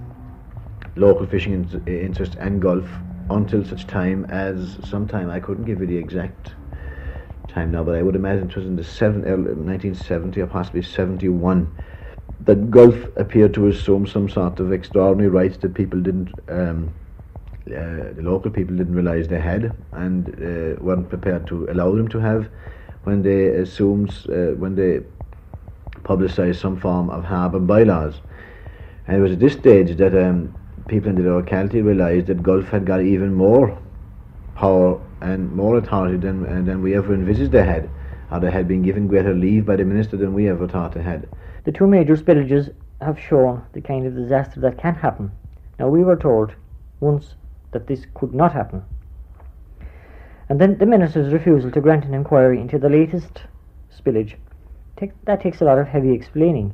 local 0.94 1.26
fishing 1.26 1.68
in- 1.86 2.14
and 2.38 2.62
Gulf 2.62 2.88
until 3.28 3.64
such 3.64 3.88
time 3.88 4.24
as 4.26 4.78
sometime, 4.84 5.28
I 5.28 5.40
couldn't 5.40 5.64
give 5.64 5.80
you 5.80 5.88
the 5.88 5.96
exact 5.96 6.54
time 7.48 7.72
now, 7.72 7.82
but 7.82 7.96
I 7.96 8.02
would 8.02 8.14
imagine 8.14 8.48
it 8.48 8.54
was 8.54 8.66
in 8.66 8.76
the 8.76 8.84
seven, 8.84 9.24
uh, 9.24 9.36
1970 9.36 10.40
or 10.40 10.46
possibly 10.46 10.82
71 10.82 11.66
that 12.40 12.70
Gulf 12.70 12.94
appeared 13.16 13.54
to 13.54 13.68
assume 13.68 14.06
some 14.06 14.28
sort 14.28 14.60
of 14.60 14.72
extraordinary 14.72 15.30
rights 15.30 15.56
that 15.58 15.74
people 15.74 16.00
didn't, 16.00 16.32
um, 16.48 16.92
uh, 17.66 18.12
the 18.14 18.22
local 18.22 18.50
people 18.50 18.76
didn't 18.76 18.94
realise 18.94 19.26
they 19.26 19.40
had 19.40 19.74
and 19.92 20.28
uh, 20.28 20.82
weren't 20.82 21.08
prepared 21.08 21.46
to 21.48 21.68
allow 21.70 21.94
them 21.94 22.08
to 22.08 22.18
have 22.18 22.48
when 23.04 23.22
they 23.22 23.46
assumed, 23.46 24.10
uh, 24.28 24.54
when 24.56 24.74
they 24.76 25.00
publicised 26.04 26.60
some 26.60 26.78
form 26.78 27.10
of 27.10 27.24
harbour 27.24 27.58
bylaws. 27.58 28.20
And 29.06 29.16
it 29.16 29.20
was 29.20 29.32
at 29.32 29.40
this 29.40 29.54
stage 29.54 29.96
that 29.96 30.14
um, 30.14 30.54
people 30.88 31.10
in 31.10 31.16
the 31.16 31.30
locality 31.30 31.80
realised 31.82 32.26
that 32.26 32.42
Gulf 32.42 32.68
had 32.68 32.84
got 32.84 33.02
even 33.02 33.32
more 33.34 33.78
power 34.54 35.00
and 35.20 35.52
more 35.52 35.76
authority 35.78 36.18
than, 36.18 36.44
uh, 36.46 36.62
than 36.62 36.82
we 36.82 36.94
ever 36.94 37.14
envisaged 37.14 37.52
they 37.52 37.64
had, 37.64 37.88
or 38.30 38.40
they 38.40 38.50
had 38.50 38.68
been 38.68 38.82
given 38.82 39.06
greater 39.06 39.34
leave 39.34 39.64
by 39.66 39.76
the 39.76 39.84
minister 39.84 40.16
than 40.16 40.34
we 40.34 40.48
ever 40.48 40.68
thought 40.68 40.92
they 40.92 41.02
had. 41.02 41.28
The 41.66 41.72
two 41.72 41.88
major 41.88 42.16
spillages 42.16 42.72
have 43.00 43.18
shown 43.18 43.64
the 43.72 43.80
kind 43.80 44.06
of 44.06 44.14
disaster 44.14 44.60
that 44.60 44.78
can 44.78 44.94
happen. 44.94 45.32
Now, 45.80 45.88
we 45.88 46.04
were 46.04 46.14
told 46.14 46.54
once 47.00 47.34
that 47.72 47.88
this 47.88 48.06
could 48.14 48.32
not 48.32 48.52
happen. 48.52 48.84
And 50.48 50.60
then 50.60 50.78
the 50.78 50.86
Minister's 50.86 51.32
refusal 51.32 51.72
to 51.72 51.80
grant 51.80 52.04
an 52.04 52.14
inquiry 52.14 52.60
into 52.60 52.78
the 52.78 52.88
latest 52.88 53.42
spillage, 53.92 54.36
that 55.24 55.40
takes 55.40 55.60
a 55.60 55.64
lot 55.64 55.80
of 55.80 55.88
heavy 55.88 56.12
explaining. 56.12 56.72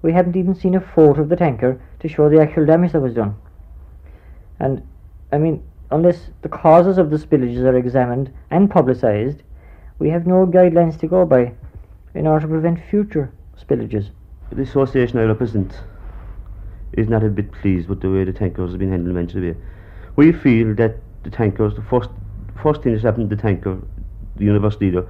We 0.00 0.14
hadn't 0.14 0.36
even 0.36 0.54
seen 0.54 0.74
a 0.74 0.80
photo 0.80 1.20
of 1.20 1.28
the 1.28 1.36
tanker 1.36 1.78
to 2.00 2.08
show 2.08 2.30
the 2.30 2.40
actual 2.40 2.64
damage 2.64 2.92
that 2.92 3.02
was 3.02 3.12
done. 3.12 3.36
And, 4.58 4.82
I 5.30 5.36
mean, 5.36 5.62
unless 5.90 6.30
the 6.40 6.48
causes 6.48 6.96
of 6.96 7.10
the 7.10 7.18
spillages 7.18 7.62
are 7.62 7.76
examined 7.76 8.32
and 8.50 8.70
publicised, 8.70 9.42
we 9.98 10.08
have 10.08 10.26
no 10.26 10.46
guidelines 10.46 10.98
to 11.00 11.06
go 11.06 11.26
by 11.26 11.52
in 12.14 12.26
order 12.26 12.46
to 12.46 12.48
prevent 12.48 12.82
future 12.82 13.32
spillages. 13.60 14.10
The 14.50 14.62
association 14.62 15.18
I 15.18 15.24
represent 15.24 15.72
is 16.92 17.08
not 17.08 17.22
a 17.22 17.28
bit 17.28 17.52
pleased 17.52 17.88
with 17.88 18.00
the 18.00 18.10
way 18.10 18.24
the 18.24 18.32
tankers 18.32 18.70
have 18.70 18.78
been 18.78 18.90
handled 18.90 19.10
eventually. 19.16 19.54
We 20.16 20.32
feel 20.32 20.74
that 20.76 20.96
the 21.22 21.30
tankers, 21.30 21.74
the 21.74 21.82
first 21.82 22.10
first 22.62 22.82
thing 22.82 22.92
that 22.94 23.02
happened 23.02 23.30
to 23.30 23.36
the 23.36 23.42
tanker, 23.42 23.78
the 24.36 24.44
Universe 24.44 24.80
Leader, 24.80 25.06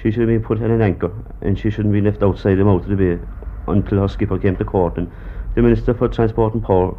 she 0.00 0.10
should 0.10 0.20
have 0.20 0.28
been 0.28 0.42
put 0.42 0.58
in 0.58 0.70
an 0.70 0.82
anchor 0.82 1.10
and 1.40 1.58
she 1.58 1.70
shouldn't 1.70 1.92
be 1.92 2.00
left 2.00 2.22
outside 2.22 2.56
the 2.56 2.64
mouth 2.64 2.82
of 2.82 2.88
the 2.88 2.96
bay 2.96 3.18
until 3.66 3.98
her 3.98 4.08
skipper 4.08 4.38
came 4.38 4.56
to 4.56 4.64
court 4.64 4.96
and 4.98 5.10
the 5.54 5.62
Minister 5.62 5.94
for 5.94 6.08
Transport 6.08 6.54
and 6.54 6.62
Power 6.62 6.96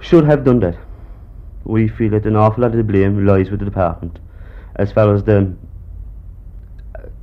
should 0.00 0.24
have 0.24 0.44
done 0.44 0.60
that. 0.60 0.76
We 1.64 1.88
feel 1.88 2.10
that 2.10 2.26
an 2.26 2.36
awful 2.36 2.62
lot 2.62 2.72
of 2.72 2.76
the 2.76 2.84
blame 2.84 3.26
lies 3.26 3.50
with 3.50 3.60
the 3.60 3.66
department. 3.66 4.18
As 4.76 4.92
far 4.92 5.14
as 5.14 5.24
the 5.24 5.54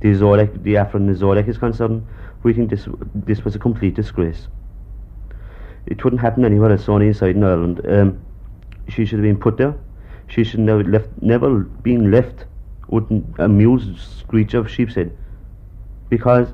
the 0.00 0.14
Zodiac, 0.14 0.52
the 0.62 0.74
the 0.74 1.14
Zodiac 1.14 1.48
is 1.48 1.58
concerned, 1.58 2.06
we 2.42 2.52
think 2.52 2.70
this 2.70 2.88
this 3.14 3.44
was 3.44 3.54
a 3.54 3.58
complete 3.58 3.94
disgrace. 3.94 4.48
It 5.86 6.04
wouldn't 6.04 6.20
happen 6.20 6.44
anywhere 6.44 6.70
else, 6.70 6.88
only 6.88 7.08
inside 7.08 7.36
in 7.36 7.44
Ireland. 7.44 7.80
Um, 7.88 8.20
she 8.88 9.04
should 9.04 9.18
have 9.18 9.24
been 9.24 9.38
put 9.38 9.56
there. 9.56 9.74
She 10.28 10.44
should 10.44 10.60
never 10.60 10.84
left, 10.84 11.08
never 11.22 11.60
been 11.60 12.10
left 12.10 12.44
with 12.88 13.04
a 13.38 13.48
mule's 13.48 14.00
screech 14.20 14.54
of 14.54 14.70
sheep's 14.70 14.94
head, 14.94 15.16
because 16.08 16.48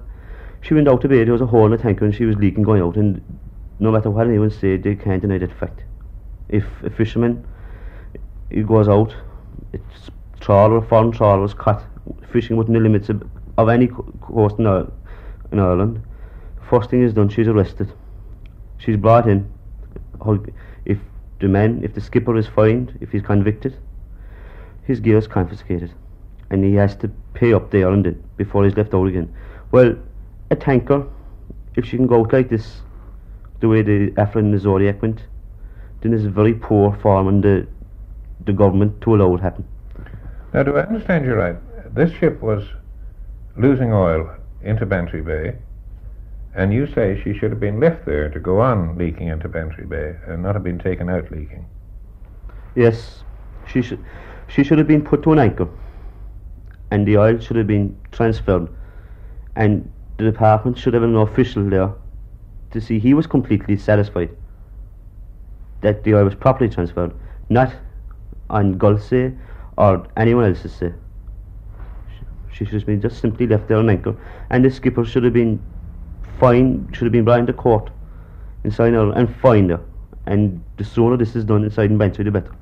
she 0.63 0.75
went 0.75 0.89
out 0.89 1.01
to 1.03 1.09
bed. 1.09 1.27
There 1.27 1.33
was 1.33 1.43
a 1.43 1.47
hole 1.47 1.67
in 1.67 1.73
the 1.73 1.79
tanker, 1.79 2.05
and 2.05 2.15
she 2.15 2.25
was 2.25 2.37
leaking 2.37 2.63
going 2.63 2.83
out. 2.83 2.97
And 2.97 3.21
no 3.81 3.91
matter 3.91 4.11
what 4.11 4.29
anyone 4.29 4.51
said, 4.51 4.83
they 4.83 4.95
can't 4.95 5.21
deny 5.21 5.39
that 5.39 5.59
fact. 5.59 5.83
If 6.49 6.65
a 6.83 6.91
fisherman 6.91 7.45
he 8.51 8.63
goes 8.63 8.89
out, 8.89 9.15
it's 9.73 10.11
trawler, 10.41 10.81
foreign 10.81 11.11
trawler 11.11 11.41
was 11.41 11.55
caught 11.55 11.83
fishing 12.31 12.57
within 12.57 12.75
the 12.75 12.81
limits 12.81 13.09
of, 13.09 13.23
of 13.59 13.69
any 13.69 13.89
coast 14.21 14.59
in, 14.59 14.67
in 15.55 15.61
Ireland. 15.61 16.03
First 16.69 16.91
thing 16.91 17.03
is 17.03 17.15
done, 17.15 17.29
she's 17.29 17.49
arrested. 17.49 17.93
She's 18.79 18.97
brought 18.97 19.29
in. 19.29 19.51
If 20.85 20.99
the 21.41 21.49
man, 21.49 21.83
if 21.83 21.95
the 21.95 22.01
skipper 22.01 22.37
is 22.37 22.47
fined, 22.47 22.99
if 23.01 23.11
he's 23.11 23.23
convicted, 23.23 23.77
his 24.85 25.01
gear 25.01 25.19
is 25.19 25.27
confiscated, 25.27 25.93
and 26.51 26.65
he 26.65 26.75
has 26.75 26.97
to 26.97 27.09
pay 27.33 27.53
up 27.53 27.71
there 27.71 27.91
and 27.91 28.05
then 28.05 28.23
before 28.37 28.65
he's 28.65 28.77
left 28.77 28.95
out 28.95 29.07
again. 29.07 29.35
Well, 29.71 29.97
a 30.51 30.57
tanker, 30.57 31.07
if 31.77 31.85
she 31.87 31.97
can 31.97 32.07
go 32.07 32.21
out 32.21 32.33
like 32.33 32.51
this, 32.51 32.83
the 33.61 33.69
way 33.69 33.83
the 33.83 34.13
Afra 34.19 34.41
and 34.43 34.53
the 34.53 34.59
Zodiac 34.59 35.01
went, 35.01 35.23
then 36.01 36.13
it's 36.13 36.25
very 36.25 36.55
poor 36.55 36.93
form 37.01 37.29
and 37.29 37.43
the 37.43 37.67
the 38.45 38.53
government 38.53 39.01
to 39.01 39.15
allow 39.15 39.35
it 39.35 39.41
happen. 39.41 39.65
Now, 40.53 40.65
do 40.65 40.77
I 40.77 40.83
understand 40.83 41.25
you 41.25 41.35
right? 41.35 41.57
This 41.95 42.13
ship 42.13 42.43
was 42.43 42.65
losing 43.57 43.93
oil 43.93 44.29
into 44.65 44.87
Bantry 44.87 45.21
Bay, 45.21 45.57
and 46.55 46.73
you 46.73 46.87
say 46.87 47.21
she 47.23 47.37
should 47.37 47.51
have 47.51 47.61
been 47.61 47.81
left 47.81 48.07
there 48.07 48.29
to 48.31 48.41
go 48.41 48.61
on 48.61 48.97
leaking 48.97 49.29
into 49.29 49.49
Bantry 49.49 49.87
Bay 49.87 50.17
and 50.27 50.43
not 50.43 50.55
have 50.55 50.65
been 50.65 50.79
taken 50.79 51.09
out 51.09 51.31
leaking. 51.31 51.67
Yes, 52.75 53.23
she 53.67 53.83
should. 53.83 54.05
She 54.49 54.65
should 54.65 54.79
have 54.79 54.87
been 54.87 55.03
put 55.03 55.23
to 55.25 55.33
an 55.33 55.39
anchor, 55.39 55.69
and 56.91 57.07
the 57.07 57.17
oil 57.19 57.39
should 57.39 57.57
have 57.57 57.67
been 57.67 57.97
transferred, 58.13 58.69
and 59.57 59.91
the 60.17 60.25
department 60.25 60.79
should 60.79 60.95
have 60.95 61.03
an 61.03 61.17
official 61.17 61.69
there 61.69 61.93
to 62.71 62.81
see 62.81 62.99
he 62.99 63.15
was 63.15 63.27
completely 63.27 63.77
satisfied 63.77 64.31
that 65.81 66.03
the 66.05 66.15
oil 66.15 66.25
was 66.25 66.35
properly 66.35 66.69
transferred, 66.69 67.13
not 67.49 67.73
on 68.51 68.79
Gulf 68.79 69.03
say 69.03 69.33
or 69.77 70.07
anyone 70.17 70.45
else's 70.45 70.75
say. 70.75 70.93
She 72.55 72.65
should 72.65 72.75
have 72.75 72.87
been 72.87 73.01
just 73.01 73.21
simply 73.21 73.49
left 73.49 73.67
there 73.67 73.79
on 73.79 73.91
anchor, 73.91 74.15
and 74.51 74.65
the 74.65 74.71
skipper 74.71 75.05
should 75.05 75.25
have 75.25 75.33
been 75.33 75.61
fined, 76.39 76.95
should 76.95 77.05
have 77.05 77.13
been 77.13 77.25
brought 77.25 77.41
into 77.41 77.53
court 77.53 77.91
inside 78.63 78.95
Ireland 78.95 79.19
and 79.19 79.37
fined 79.37 79.71
her. 79.71 79.81
And 80.27 80.63
the 80.77 80.85
sooner 80.85 81.17
this 81.17 81.35
is 81.35 81.45
done 81.45 81.65
inside 81.65 81.91
in 81.91 81.99
Bantry, 81.99 82.25
the 82.25 82.31
better. 82.31 82.53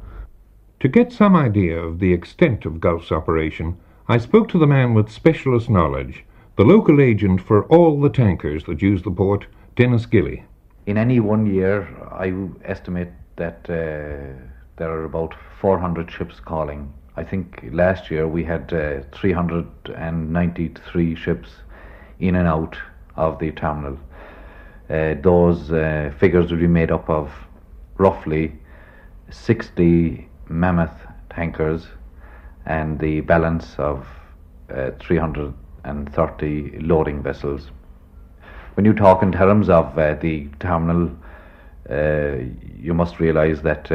To 0.80 0.88
get 0.88 1.12
some 1.12 1.37
idea 1.37 1.78
of 1.78 1.99
the 1.99 2.12
extent 2.12 2.64
of 2.64 2.80
Gulf's 2.80 3.12
operation, 3.12 3.76
I 4.08 4.16
spoke 4.16 4.49
to 4.49 4.58
the 4.58 4.66
man 4.66 4.94
with 4.94 5.11
specialist 5.11 5.68
knowledge, 5.68 6.25
the 6.56 6.64
local 6.64 7.00
agent 7.00 7.42
for 7.42 7.64
all 7.66 8.00
the 8.00 8.08
tankers 8.08 8.64
that 8.64 8.82
use 8.82 9.02
the 9.02 9.11
port, 9.11 9.46
Dennis 9.76 10.06
Gilly. 10.06 10.44
In 10.87 10.96
any 10.96 11.20
one 11.20 11.46
year, 11.46 11.87
I 12.11 12.32
estimate 12.64 13.11
that 13.37 13.61
uh, 13.68 14.34
there 14.76 14.90
are 14.90 15.04
about 15.04 15.34
400 15.61 16.11
ships 16.11 16.40
calling. 16.40 16.92
I 17.14 17.25
think 17.25 17.62
last 17.73 18.11
year 18.11 18.26
we 18.26 18.42
had 18.45 18.73
uh, 18.73 19.02
393 19.12 21.14
ships 21.14 21.50
in 22.21 22.37
and 22.37 22.49
out 22.49 22.78
of 23.16 23.38
the 23.38 23.50
terminal. 23.50 23.99
Uh, 24.88 25.16
those 25.23 25.71
uh, 25.71 26.11
figures 26.19 26.50
will 26.50 26.59
be 26.59 26.66
made 26.66 26.90
up 26.90 27.11
of 27.11 27.31
roughly 27.99 28.59
60 29.31 30.26
mammoth 30.49 31.07
tankers 31.28 31.87
and 32.64 32.99
the 32.99 33.21
balance 33.21 33.75
of 33.78 34.07
uh, 34.71 34.92
330 34.99 36.78
loading 36.81 37.23
vessels. 37.23 37.71
When 38.75 38.87
you 38.87 38.95
talk 38.95 39.23
in 39.23 39.33
terms 39.33 39.69
of 39.69 39.99
uh, 39.99 40.14
the 40.14 40.49
terminal, 40.61 41.11
uh, 41.90 42.37
you 42.78 42.95
must 42.95 43.21
realize 43.21 43.61
that 43.62 43.90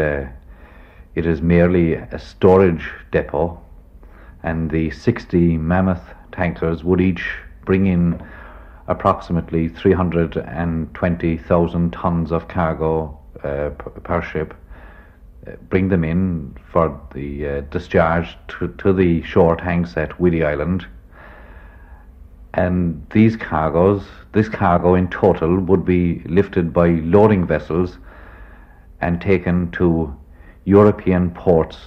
it 1.17 1.25
is 1.25 1.41
merely 1.41 1.95
a 1.95 2.19
storage 2.19 2.87
depot, 3.11 3.59
and 4.43 4.69
the 4.69 4.91
60 4.91 5.57
mammoth 5.57 6.13
tankers 6.31 6.83
would 6.83 7.01
each 7.01 7.27
bring 7.65 7.87
in 7.87 8.21
approximately 8.87 9.67
320,000 9.67 11.91
tons 11.91 12.31
of 12.31 12.47
cargo 12.47 13.17
uh, 13.43 13.71
per 14.03 14.21
ship, 14.21 14.53
uh, 15.47 15.53
bring 15.69 15.89
them 15.89 16.03
in 16.03 16.55
for 16.71 17.01
the 17.15 17.47
uh, 17.47 17.61
discharge 17.71 18.37
to, 18.47 18.67
to 18.77 18.93
the 18.93 19.23
shore 19.23 19.55
tanks 19.55 19.97
at 19.97 20.19
Whiddy 20.19 20.43
Island. 20.43 20.85
And 22.53 23.03
these 23.09 23.35
cargoes, 23.35 24.03
this 24.33 24.49
cargo 24.49 24.93
in 24.93 25.07
total, 25.07 25.57
would 25.61 25.83
be 25.83 26.21
lifted 26.25 26.71
by 26.71 26.89
loading 26.89 27.47
vessels 27.47 27.97
and 29.01 29.19
taken 29.19 29.71
to 29.71 30.15
European 30.67 31.31
ports 31.31 31.77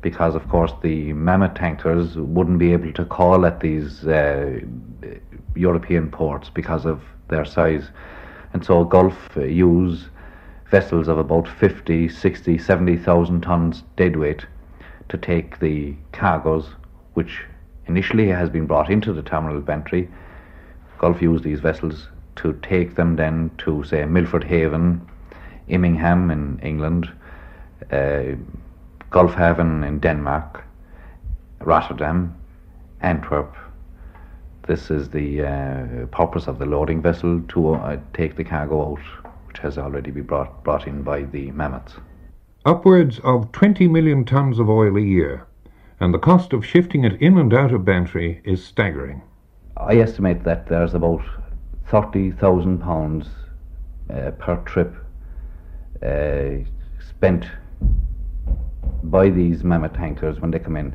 because, 0.00 0.36
of 0.36 0.48
course, 0.48 0.72
the 0.80 1.12
mammoth 1.12 1.54
tankers 1.54 2.14
wouldn't 2.16 2.60
be 2.60 2.72
able 2.72 2.92
to 2.92 3.04
call 3.04 3.44
at 3.44 3.58
these 3.58 4.06
uh, 4.06 4.60
European 5.56 6.08
ports 6.08 6.48
because 6.48 6.86
of 6.86 7.02
their 7.30 7.44
size. 7.44 7.90
And 8.52 8.64
so 8.64 8.84
Gulf 8.84 9.36
uh, 9.36 9.42
use 9.42 10.08
vessels 10.70 11.08
of 11.08 11.18
about 11.18 11.48
50, 11.48 12.08
60, 12.08 12.58
70,000 12.58 13.40
tons 13.40 13.82
deadweight 13.96 14.46
to 15.08 15.18
take 15.18 15.58
the 15.58 15.96
cargoes, 16.12 16.68
which 17.14 17.42
initially 17.86 18.28
has 18.28 18.48
been 18.48 18.66
brought 18.66 18.88
into 18.88 19.12
the 19.12 19.22
terminal 19.22 19.60
Bantry. 19.60 20.08
Gulf 20.98 21.20
use 21.20 21.42
these 21.42 21.58
vessels 21.58 22.06
to 22.36 22.52
take 22.62 22.94
them 22.94 23.16
then 23.16 23.50
to, 23.58 23.82
say, 23.82 24.04
Milford 24.04 24.44
Haven, 24.44 25.04
Immingham 25.66 26.30
in 26.30 26.60
England, 26.62 27.10
uh, 27.90 28.36
Gulfhaven 29.10 29.86
in 29.86 29.98
Denmark, 29.98 30.64
Rotterdam, 31.60 32.34
Antwerp. 33.00 33.54
This 34.66 34.90
is 34.90 35.10
the 35.10 35.42
uh, 35.42 36.06
purpose 36.06 36.46
of 36.46 36.58
the 36.58 36.66
loading 36.66 37.02
vessel 37.02 37.42
to 37.48 37.74
uh, 37.74 37.98
take 38.14 38.36
the 38.36 38.44
cargo 38.44 38.92
out, 38.92 39.30
which 39.46 39.58
has 39.58 39.76
already 39.76 40.10
been 40.10 40.24
brought, 40.24 40.62
brought 40.64 40.86
in 40.86 41.02
by 41.02 41.22
the 41.22 41.50
mammoths. 41.50 41.94
Upwards 42.64 43.18
of 43.24 43.50
20 43.52 43.88
million 43.88 44.24
tons 44.24 44.58
of 44.58 44.70
oil 44.70 44.96
a 44.96 45.00
year, 45.00 45.46
and 45.98 46.14
the 46.14 46.18
cost 46.18 46.52
of 46.52 46.64
shifting 46.64 47.04
it 47.04 47.20
in 47.20 47.36
and 47.38 47.52
out 47.52 47.72
of 47.72 47.84
Bantry 47.84 48.40
is 48.44 48.64
staggering. 48.64 49.22
I 49.76 49.96
estimate 49.96 50.44
that 50.44 50.68
there's 50.68 50.94
about 50.94 51.22
£30,000 51.88 53.26
uh, 54.10 54.30
per 54.32 54.56
trip 54.64 54.94
uh, 56.02 56.64
spent 57.08 57.46
by 59.02 59.28
these 59.28 59.64
mammoth 59.64 59.94
tankers 59.94 60.40
when 60.40 60.50
they 60.50 60.58
come 60.58 60.76
in. 60.76 60.94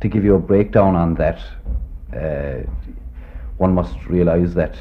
To 0.00 0.08
give 0.08 0.24
you 0.24 0.34
a 0.34 0.38
breakdown 0.38 0.96
on 0.96 1.14
that, 1.14 1.40
uh, 2.14 2.68
one 3.58 3.74
must 3.74 4.06
realize 4.06 4.54
that 4.54 4.76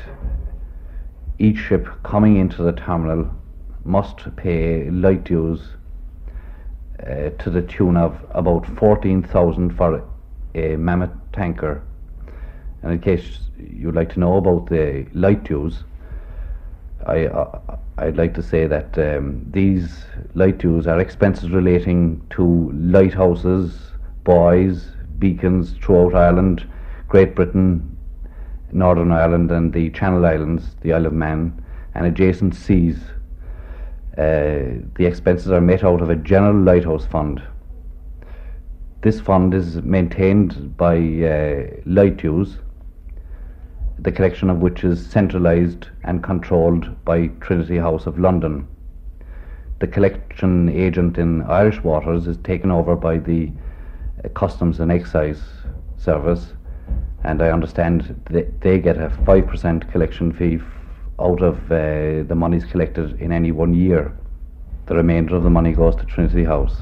each 1.38 1.58
ship 1.58 1.88
coming 2.04 2.38
into 2.38 2.64
the 2.64 2.72
terminal 2.74 3.30
must 3.84 4.36
pay 4.36 4.90
light 4.90 5.24
dues 5.24 5.62
uh, 7.00 7.30
to 7.30 7.50
the 7.50 7.62
tune 7.64 7.98
of 7.98 8.24
about 8.32 8.66
14,000 8.78 9.76
for 9.76 10.08
a 10.54 10.76
mammoth 10.76 11.12
tanker. 11.34 11.84
And 12.84 12.94
in 12.94 13.00
case 13.00 13.40
you'd 13.58 13.96
like 13.96 14.14
to 14.14 14.20
know 14.20 14.38
about 14.38 14.70
the 14.70 15.08
light 15.14 15.44
dues, 15.44 15.84
I, 17.06 17.26
uh, 17.26 17.78
I'd 18.02 18.18
like 18.18 18.34
to 18.34 18.42
say 18.42 18.66
that 18.66 18.98
um, 18.98 19.46
these 19.52 20.06
light 20.34 20.58
dues 20.58 20.88
are 20.88 21.00
expenses 21.00 21.52
relating 21.52 22.26
to 22.32 22.72
lighthouses, 22.74 23.92
buoys, 24.24 24.88
beacons 25.20 25.74
throughout 25.74 26.16
Ireland, 26.16 26.68
Great 27.08 27.36
Britain, 27.36 27.96
Northern 28.72 29.12
Ireland 29.12 29.52
and 29.52 29.72
the 29.72 29.92
Channel 29.92 30.26
Islands, 30.26 30.76
the 30.82 30.94
Isle 30.94 31.06
of 31.06 31.14
Man, 31.14 31.64
and 31.94 32.08
adjacent 32.08 32.56
seas. 32.56 32.98
Uh, 34.18 34.82
the 34.96 35.06
expenses 35.06 35.52
are 35.52 35.62
met 35.62 35.84
out 35.84 36.02
of 36.02 36.10
a 36.10 36.16
general 36.16 36.60
lighthouse 36.60 37.06
fund. 37.06 37.40
This 39.02 39.22
fund 39.22 39.54
is 39.54 39.76
maintained 39.84 40.76
by 40.76 40.96
uh, 40.98 41.82
light 41.86 42.18
dues, 42.18 42.58
the 44.02 44.12
collection 44.12 44.50
of 44.50 44.58
which 44.58 44.84
is 44.84 45.06
centralised 45.06 45.88
and 46.04 46.24
controlled 46.24 47.06
by 47.06 47.28
Trinity 47.40 47.78
House 47.78 48.08
of 48.08 48.18
London. 48.18 48.68
The 49.80 49.88
collection 49.88 50.70
agent 50.70 51.20
in 51.20 51.44
Irish 51.44 51.84
waters 51.84 52.26
is 52.28 52.38
taken 52.38 52.72
over 52.72 52.96
by 52.96 53.18
the 53.18 53.52
uh, 54.26 54.30
Customs 54.30 54.80
and 54.80 54.92
Excise 54.92 55.42
Service, 55.98 56.54
and 57.24 57.44
I 57.44 57.52
understand 57.52 58.20
that 58.32 58.62
they 58.62 58.80
get 58.80 58.98
a 58.98 59.10
5% 59.10 59.92
collection 59.92 60.34
fee 60.34 60.60
out 61.20 61.44
of 61.44 61.58
uh, 61.72 62.24
the 62.28 62.36
monies 62.36 62.66
collected 62.66 63.22
in 63.22 63.32
any 63.32 63.52
one 63.52 63.76
year. 63.76 64.18
The 64.88 64.96
remainder 64.96 65.36
of 65.36 65.44
the 65.44 65.52
money 65.52 65.74
goes 65.74 65.96
to 65.98 66.06
Trinity 66.06 66.44
House. 66.44 66.82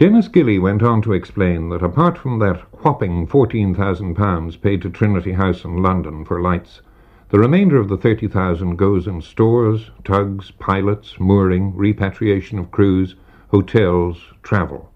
Dennis 0.00 0.28
Gilly 0.28 0.58
went 0.58 0.82
on 0.82 1.02
to 1.02 1.12
explain 1.12 1.68
that 1.68 1.82
apart 1.82 2.16
from 2.16 2.38
that 2.38 2.62
whopping 2.82 3.26
£14,000 3.26 4.62
paid 4.62 4.80
to 4.80 4.88
Trinity 4.88 5.32
House 5.32 5.62
in 5.62 5.82
London 5.82 6.24
for 6.24 6.40
lights, 6.40 6.80
the 7.28 7.38
remainder 7.38 7.76
of 7.76 7.90
the 7.90 7.98
30000 7.98 8.76
goes 8.76 9.06
in 9.06 9.20
stores, 9.20 9.90
tugs, 10.02 10.52
pilots, 10.52 11.20
mooring, 11.20 11.76
repatriation 11.76 12.58
of 12.58 12.70
crews, 12.70 13.14
hotels, 13.50 14.22
travel. 14.42 14.90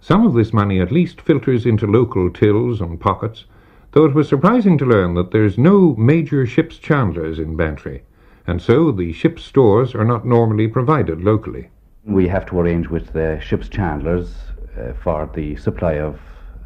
Some 0.00 0.24
of 0.24 0.32
this 0.32 0.54
money 0.54 0.80
at 0.80 0.90
least 0.90 1.20
filters 1.20 1.66
into 1.66 1.86
local 1.86 2.30
tills 2.30 2.80
and 2.80 2.98
pockets, 2.98 3.44
though 3.92 4.06
it 4.06 4.14
was 4.14 4.30
surprising 4.30 4.78
to 4.78 4.86
learn 4.86 5.12
that 5.12 5.30
there's 5.30 5.58
no 5.58 5.94
major 5.96 6.46
ship's 6.46 6.78
chandlers 6.78 7.38
in 7.38 7.54
Bantry, 7.54 8.00
and 8.46 8.62
so 8.62 8.92
the 8.92 9.12
ship's 9.12 9.44
stores 9.44 9.94
are 9.94 10.06
not 10.06 10.24
normally 10.24 10.68
provided 10.68 11.22
locally. 11.22 11.68
We 12.08 12.26
have 12.28 12.46
to 12.46 12.58
arrange 12.58 12.88
with 12.88 13.12
the 13.12 13.38
ship's 13.38 13.68
chandlers 13.68 14.34
uh, 14.80 14.94
for 14.94 15.30
the 15.34 15.56
supply 15.56 15.98
of 15.98 16.18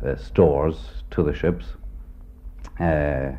uh, 0.06 0.14
stores 0.14 1.02
to 1.10 1.24
the 1.24 1.34
ships. 1.34 1.66
Uh, 2.78 3.32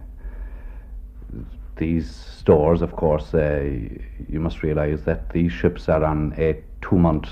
these 1.78 2.14
stores, 2.14 2.82
of 2.82 2.98
course, 2.98 3.34
uh, 3.34 3.64
you 4.28 4.42
must 4.42 4.64
realise 4.64 5.04
that 5.04 5.30
these 5.30 5.54
ships 5.54 5.88
are 5.88 6.04
on 6.04 6.36
a 6.38 6.62
two-month 6.82 7.30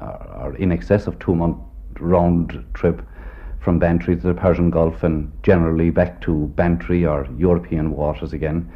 or 0.00 0.56
in 0.58 0.72
excess 0.72 1.06
of 1.06 1.16
two-month 1.20 1.58
round 2.00 2.64
trip 2.74 3.02
from 3.60 3.78
Bantry 3.78 4.16
to 4.16 4.22
the 4.22 4.34
Persian 4.34 4.70
Gulf 4.70 5.04
and 5.04 5.30
generally 5.44 5.90
back 5.90 6.20
to 6.22 6.48
Bantry 6.56 7.06
or 7.06 7.28
European 7.38 7.92
waters 7.92 8.32
again. 8.32 8.68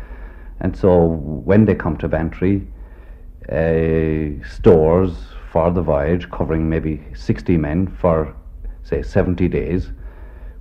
And 0.61 0.77
so 0.77 1.07
when 1.07 1.65
they 1.65 1.75
come 1.75 1.97
to 1.97 2.09
Bantry, 2.09 2.69
uh, 3.51 4.47
stores 4.49 5.13
for 5.51 5.71
the 5.71 5.83
voyage, 5.83 6.31
covering 6.31 6.69
maybe 6.69 7.01
60 7.15 7.57
men 7.57 7.87
for, 7.87 8.35
say, 8.83 9.03
70 9.03 9.49
days, 9.49 9.93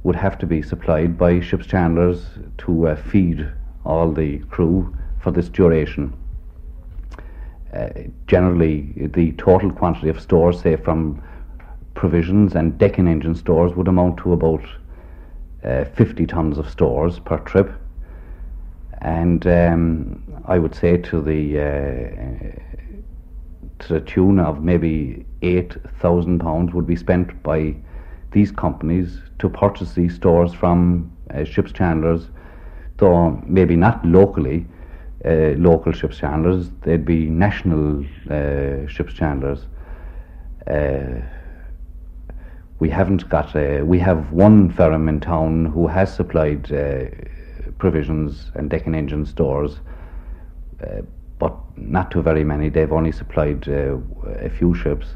would 0.04 0.16
have 0.16 0.38
to 0.38 0.46
be 0.46 0.62
supplied 0.62 1.18
by 1.18 1.40
ship's 1.40 1.66
chandlers 1.66 2.26
to 2.58 2.90
uh, 2.90 2.96
feed 2.96 3.50
all 3.86 4.12
the 4.12 4.40
crew 4.50 4.96
for 5.20 5.32
this 5.32 5.50
duration. 5.50 6.14
Uh, 7.74 7.90
generally, 8.28 8.94
the 9.14 9.32
total 9.34 9.72
quantity 9.72 10.10
of 10.10 10.20
stores, 10.20 10.62
say 10.62 10.76
from 10.76 11.24
provisions 11.96 12.56
and 12.56 12.78
decking 12.78 13.08
engine 13.08 13.34
stores, 13.34 13.74
would 13.76 13.88
amount 13.88 14.18
to 14.18 14.34
about 14.34 14.64
uh, 15.64 15.86
50 15.86 16.28
tons 16.28 16.58
of 16.58 16.70
stores 16.70 17.20
per 17.20 17.40
trip. 17.40 17.72
And 19.02 19.46
um, 19.48 20.24
I 20.46 20.60
would 20.60 20.76
say 20.76 20.98
to 20.98 21.22
the 21.22 21.60
uh, 21.60 22.73
to 23.88 23.94
the 23.94 24.02
tune 24.02 24.40
of 24.40 24.64
maybe 24.64 25.26
eight 25.42 25.76
thousand 26.00 26.40
pounds 26.40 26.74
would 26.74 26.88
be 26.88 26.96
spent 26.96 27.42
by 27.44 27.76
these 28.32 28.52
companies 28.52 29.22
to 29.40 29.50
purchase 29.50 29.94
these 29.94 30.16
stores 30.16 30.54
from 30.54 31.12
uh, 31.34 31.44
ships 31.44 31.72
chandlers, 31.72 32.30
though 32.98 33.42
maybe 33.46 33.76
not 33.76 34.04
locally, 34.06 34.66
uh, 35.26 35.56
local 35.58 35.92
ships 35.92 36.18
chandlers, 36.18 36.70
they'd 36.82 37.06
be 37.06 37.26
national 37.30 38.04
uh, 38.30 38.88
ships 38.88 39.14
chandlers. 39.14 39.68
Uh, 40.68 41.22
we 42.80 42.90
haven't 42.90 43.30
got, 43.30 43.56
uh, 43.56 43.82
we 43.86 44.00
have 44.00 44.32
one 44.32 44.72
firm 44.72 45.08
in 45.08 45.20
town 45.20 45.66
who 45.66 45.88
has 45.88 46.14
supplied 46.14 46.72
uh, 46.74 47.06
provisions 47.78 48.52
and 48.56 48.70
decking 48.70 48.96
engine 48.96 49.26
stores, 49.26 49.80
but 51.44 51.56
not 51.78 52.12
to 52.12 52.22
very 52.22 52.44
many. 52.44 52.70
They've 52.70 52.92
only 53.00 53.12
supplied 53.12 53.68
a 53.68 54.50
few 54.58 54.74
ships 54.76 55.08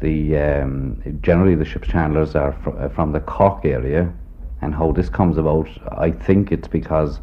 the 0.00 0.36
um, 0.36 1.18
generally 1.22 1.54
the 1.54 1.64
ship's 1.64 1.88
chandlers 1.88 2.34
are 2.34 2.52
fr- 2.62 2.88
from 2.94 3.12
the 3.12 3.20
Cork 3.20 3.64
area, 3.64 4.12
and 4.60 4.74
how 4.74 4.92
this 4.92 5.08
comes 5.08 5.38
about, 5.38 5.68
I 5.92 6.10
think 6.10 6.52
it's 6.52 6.68
because 6.68 7.20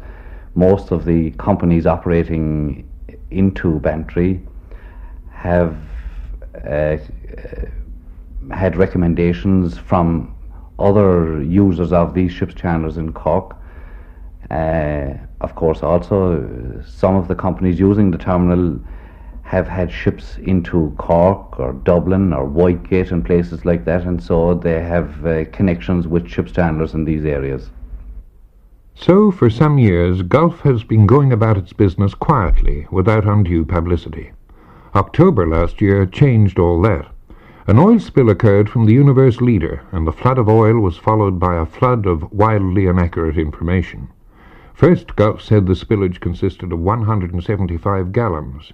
most 0.54 0.90
of 0.90 1.04
the 1.04 1.30
companies 1.32 1.86
operating 1.86 2.88
into 3.30 3.78
Bantry 3.80 4.40
have 5.30 5.76
uh, 6.68 6.96
had 8.52 8.76
recommendations 8.76 9.78
from 9.78 10.34
other 10.78 11.42
users 11.42 11.92
of 11.92 12.14
these 12.14 12.32
ship's 12.32 12.54
chandlers 12.54 12.96
in 12.96 13.12
Cork. 13.12 13.56
Uh, 15.44 15.46
of 15.46 15.54
course, 15.54 15.82
also 15.82 16.82
some 16.86 17.16
of 17.16 17.28
the 17.28 17.34
companies 17.34 17.78
using 17.78 18.10
the 18.10 18.18
terminal 18.18 18.80
have 19.42 19.68
had 19.68 19.92
ships 19.92 20.38
into 20.38 20.94
Cork 20.96 21.60
or 21.60 21.74
Dublin 21.84 22.32
or 22.32 22.48
Whitegate 22.48 23.12
and 23.12 23.24
places 23.24 23.64
like 23.64 23.84
that, 23.84 24.04
and 24.04 24.22
so 24.22 24.54
they 24.54 24.80
have 24.80 25.26
uh, 25.26 25.44
connections 25.52 26.08
with 26.08 26.28
ship 26.28 26.46
chandlers 26.46 26.94
in 26.94 27.04
these 27.04 27.26
areas. 27.26 27.70
So, 28.94 29.30
for 29.30 29.50
some 29.50 29.76
years, 29.78 30.22
Gulf 30.22 30.60
has 30.60 30.82
been 30.84 31.06
going 31.06 31.32
about 31.32 31.58
its 31.58 31.72
business 31.72 32.14
quietly, 32.14 32.86
without 32.90 33.26
undue 33.26 33.64
publicity. 33.66 34.32
October 34.94 35.46
last 35.46 35.80
year 35.80 36.06
changed 36.06 36.58
all 36.58 36.80
that. 36.82 37.06
An 37.66 37.78
oil 37.78 37.98
spill 37.98 38.30
occurred 38.30 38.70
from 38.70 38.86
the 38.86 38.94
Universe 38.94 39.40
Leader, 39.40 39.82
and 39.92 40.06
the 40.06 40.12
flood 40.12 40.38
of 40.38 40.48
oil 40.48 40.80
was 40.80 40.96
followed 40.96 41.38
by 41.38 41.56
a 41.56 41.66
flood 41.66 42.06
of 42.06 42.32
wildly 42.32 42.86
inaccurate 42.86 43.36
information. 43.36 44.08
First, 44.74 45.14
Gulf 45.14 45.40
said 45.40 45.66
the 45.66 45.76
spillage 45.76 46.18
consisted 46.18 46.72
of 46.72 46.80
175 46.80 48.10
gallons. 48.10 48.72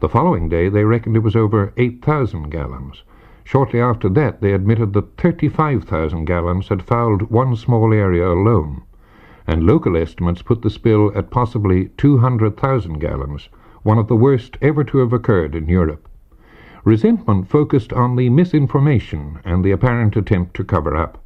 The 0.00 0.08
following 0.08 0.50
day 0.50 0.68
they 0.68 0.84
reckoned 0.84 1.16
it 1.16 1.22
was 1.22 1.34
over 1.34 1.72
8,000 1.78 2.50
gallons. 2.50 3.02
Shortly 3.44 3.80
after 3.80 4.10
that 4.10 4.42
they 4.42 4.52
admitted 4.52 4.92
that 4.92 5.16
35,000 5.16 6.26
gallons 6.26 6.68
had 6.68 6.82
fouled 6.82 7.30
one 7.30 7.56
small 7.56 7.94
area 7.94 8.28
alone, 8.28 8.82
and 9.46 9.64
local 9.64 9.96
estimates 9.96 10.42
put 10.42 10.60
the 10.60 10.68
spill 10.68 11.10
at 11.14 11.30
possibly 11.30 11.88
200,000 11.96 12.98
gallons, 12.98 13.48
one 13.82 13.96
of 13.96 14.06
the 14.06 14.16
worst 14.16 14.58
ever 14.60 14.84
to 14.84 14.98
have 14.98 15.14
occurred 15.14 15.54
in 15.54 15.66
Europe. 15.66 16.06
Resentment 16.84 17.48
focused 17.48 17.94
on 17.94 18.16
the 18.16 18.28
misinformation 18.28 19.38
and 19.46 19.64
the 19.64 19.70
apparent 19.70 20.14
attempt 20.14 20.52
to 20.56 20.62
cover 20.62 20.94
up. 20.94 21.24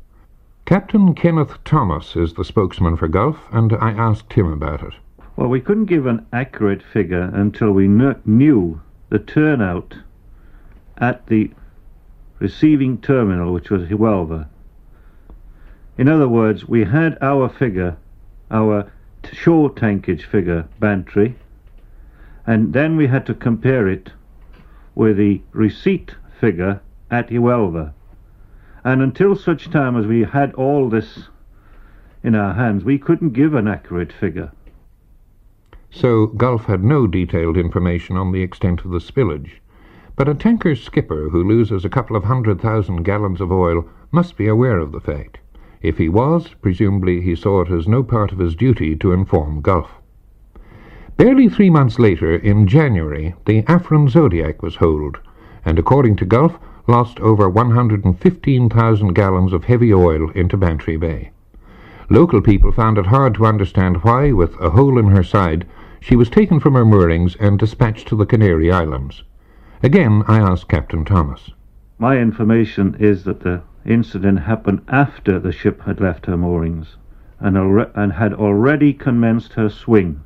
Captain 0.65 1.13
Kenneth 1.13 1.63
Thomas 1.65 2.15
is 2.15 2.35
the 2.35 2.45
spokesman 2.45 2.97
for 2.97 3.09
Gulf, 3.09 3.49
and 3.51 3.73
I 3.75 3.91
asked 3.91 4.33
him 4.33 4.47
about 4.47 4.83
it. 4.83 4.95
Well, 5.35 5.49
we 5.49 5.61
couldn't 5.61 5.87
give 5.87 6.07
an 6.07 6.25
accurate 6.33 6.83
figure 6.83 7.31
until 7.35 7.73
we 7.73 7.89
knew 7.89 8.81
the 9.09 9.19
turnout 9.19 9.97
at 10.99 11.27
the 11.27 11.51
receiving 12.39 12.99
terminal, 12.99 13.53
which 13.53 13.71
was 13.71 13.89
Huelva. 13.89 14.49
In 15.99 16.09
other 16.09 16.29
words, 16.29 16.69
we 16.69 16.85
had 16.85 17.19
our 17.21 17.49
figure, 17.49 17.97
our 18.51 18.91
shore 19.33 19.69
tankage 19.69 20.25
figure, 20.25 20.69
Bantry, 20.79 21.35
and 22.47 22.73
then 22.73 22.97
we 22.97 23.09
had 23.09 23.27
to 23.27 23.35
compare 23.35 23.89
it 23.89 24.13
with 24.95 25.17
the 25.17 25.43
receipt 25.53 26.15
figure 26.41 26.81
at 27.11 27.31
Huelva. 27.31 27.93
And 28.85 29.01
until 29.01 29.37
such 29.37 29.71
time 29.71 29.97
as 29.97 30.07
we 30.07 30.25
had 30.25 30.53
all 30.55 30.89
this 30.89 31.29
in 32.23 32.35
our 32.35 32.55
hands, 32.55 32.85
we 32.85 32.99
couldn't 32.99 33.33
give 33.33 33.55
an 33.55 33.69
accurate 33.69 34.13
figure. 34.13 34.53
So 35.91 36.27
Gulf 36.27 36.65
had 36.65 36.83
no 36.83 37.07
detailed 37.07 37.57
information 37.57 38.17
on 38.17 38.33
the 38.33 38.43
extent 38.43 38.85
of 38.85 38.91
the 38.91 39.01
spillage. 39.01 39.61
But 40.17 40.29
a 40.29 40.35
tanker's 40.35 40.83
skipper 40.83 41.29
who 41.29 41.45
loses 41.45 41.85
a 41.85 41.91
couple 41.91 42.17
of 42.17 42.25
hundred 42.25 42.61
thousand 42.61 43.03
gallons 43.03 43.41
of 43.41 43.53
oil 43.53 43.89
must 44.11 44.37
be 44.37 44.47
aware 44.47 44.79
of 44.79 44.93
the 44.93 45.01
fact. 45.01 45.39
If 45.81 45.99
he 45.99 46.09
was, 46.09 46.55
presumably 46.61 47.21
he 47.21 47.35
saw 47.35 47.63
it 47.63 47.71
as 47.71 47.89
no 47.89 48.03
part 48.03 48.33
of 48.33 48.39
his 48.39 48.55
duty 48.55 48.95
to 48.97 49.13
inform 49.13 49.61
Gulf. 49.61 49.91
Barely 51.17 51.49
three 51.49 51.71
months 51.71 51.99
later, 51.99 52.35
in 52.35 52.67
January, 52.67 53.35
the 53.47 53.63
Afran 53.63 54.09
Zodiac 54.09 54.63
was 54.63 54.77
holed, 54.77 55.19
and 55.65 55.79
according 55.79 56.17
to 56.17 56.25
Gulf, 56.25 56.59
lost 56.87 57.21
over 57.21 57.49
115,000 57.49 59.13
gallons 59.13 59.53
of 59.53 59.65
heavy 59.65 59.93
oil 59.93 60.31
into 60.31 60.57
Bantry 60.57 60.97
Bay. 60.97 61.31
Local 62.11 62.43
people 62.43 62.73
found 62.73 62.99
it 62.99 63.07
hard 63.07 63.35
to 63.35 63.47
understand 63.47 64.03
why, 64.03 64.33
with 64.33 64.55
a 64.61 64.71
hole 64.71 64.99
in 64.99 65.07
her 65.07 65.23
side, 65.23 65.67
she 66.01 66.17
was 66.17 66.29
taken 66.29 66.59
from 66.59 66.75
her 66.75 66.85
moorings 66.85 67.37
and 67.37 67.59
dispatched 67.59 68.09
to 68.09 68.17
the 68.17 68.27
Canary 68.27 68.71
Islands. 68.71 69.23
Again, 69.83 70.23
I 70.27 70.39
asked 70.39 70.69
Captain 70.69 71.05
Thomas. 71.05 71.51
My 71.99 72.19
information 72.19 72.97
is 72.99 73.25
that 73.25 73.41
the 73.41 73.63
incident 73.85 74.41
happened 74.41 74.83
after 74.89 75.39
the 75.39 75.53
ship 75.53 75.83
had 75.83 76.01
left 76.01 76.27
her 76.27 76.37
moorings 76.37 76.97
and, 77.41 77.57
and 77.95 78.13
had 78.13 78.33
already 78.35 78.93
commenced 78.93 79.55
her 79.55 79.69
swing. 79.69 80.21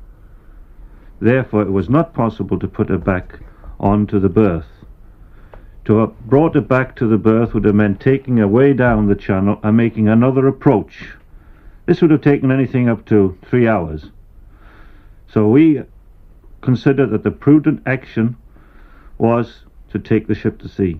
Therefore, 1.19 1.61
it 1.63 1.71
was 1.71 1.89
not 1.89 2.13
possible 2.13 2.59
to 2.59 2.67
put 2.67 2.89
her 2.89 2.97
back 2.97 3.39
onto 3.79 4.19
the 4.19 4.29
berth. 4.29 4.76
To 5.87 5.99
have 5.99 6.19
brought 6.19 6.55
her 6.55 6.61
back 6.61 6.97
to 6.97 7.07
the 7.07 7.17
berth 7.17 7.53
would 7.53 7.63
have 7.63 7.73
meant 7.73 8.01
taking 8.01 8.35
her 8.37 8.47
way 8.47 8.73
down 8.73 9.07
the 9.07 9.15
channel 9.15 9.57
and 9.63 9.77
making 9.77 10.09
another 10.09 10.45
approach. 10.45 11.13
This 11.85 12.01
would 12.01 12.11
have 12.11 12.19
taken 12.19 12.51
anything 12.51 12.89
up 12.89 13.05
to 13.05 13.37
three 13.49 13.69
hours. 13.69 14.09
So 15.29 15.47
we 15.47 15.83
consider 16.59 17.05
that 17.05 17.23
the 17.23 17.31
prudent 17.31 17.83
action 17.85 18.35
was 19.17 19.63
to 19.91 19.97
take 19.97 20.27
the 20.27 20.35
ship 20.35 20.59
to 20.59 20.67
sea. 20.67 20.99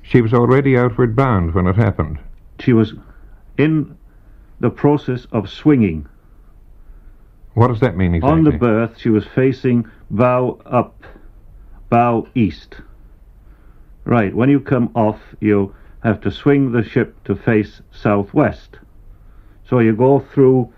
She 0.00 0.22
was 0.22 0.32
already 0.32 0.74
outward 0.74 1.14
bound 1.14 1.52
when 1.52 1.66
it 1.66 1.76
happened. 1.76 2.18
She 2.60 2.72
was 2.72 2.94
in 3.58 3.94
the 4.58 4.70
process 4.70 5.26
of 5.32 5.50
swinging. 5.50 6.08
What 7.52 7.68
does 7.68 7.80
that 7.80 7.94
mean 7.94 8.14
exactly? 8.14 8.38
On 8.38 8.44
the 8.44 8.52
berth, 8.52 8.98
she 8.98 9.10
was 9.10 9.26
facing 9.26 9.86
bow 10.10 10.62
up, 10.64 11.04
bow 11.90 12.26
east. 12.34 12.76
Right, 14.04 14.34
when 14.34 14.50
you 14.50 14.60
come 14.60 14.90
off, 14.94 15.20
you 15.40 15.74
have 16.02 16.20
to 16.20 16.30
swing 16.30 16.72
the 16.72 16.84
ship 16.84 17.16
to 17.24 17.34
face 17.34 17.80
southwest. 17.90 18.78
So 19.66 19.78
you 19.78 19.94
go 19.96 20.20
through 20.20 20.72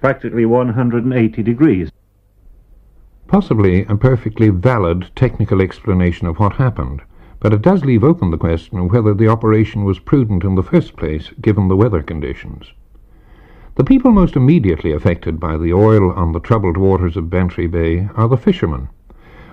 practically 0.00 0.44
180 0.44 1.42
degrees. 1.42 1.90
Possibly 3.28 3.84
a 3.84 3.96
perfectly 3.96 4.48
valid 4.48 5.10
technical 5.14 5.62
explanation 5.62 6.26
of 6.26 6.38
what 6.38 6.54
happened, 6.54 7.02
but 7.38 7.52
it 7.52 7.62
does 7.62 7.84
leave 7.84 8.02
open 8.02 8.30
the 8.30 8.36
question 8.36 8.78
of 8.78 8.90
whether 8.90 9.14
the 9.14 9.28
operation 9.28 9.84
was 9.84 10.00
prudent 10.00 10.42
in 10.42 10.56
the 10.56 10.62
first 10.62 10.96
place, 10.96 11.30
given 11.40 11.68
the 11.68 11.76
weather 11.76 12.02
conditions. 12.02 12.72
The 13.76 13.84
people 13.84 14.10
most 14.10 14.36
immediately 14.36 14.92
affected 14.92 15.40
by 15.40 15.56
the 15.56 15.72
oil 15.72 16.10
on 16.12 16.32
the 16.32 16.40
troubled 16.40 16.76
waters 16.76 17.16
of 17.16 17.30
Bantry 17.30 17.68
Bay 17.68 18.08
are 18.16 18.28
the 18.28 18.36
fishermen. 18.36 18.88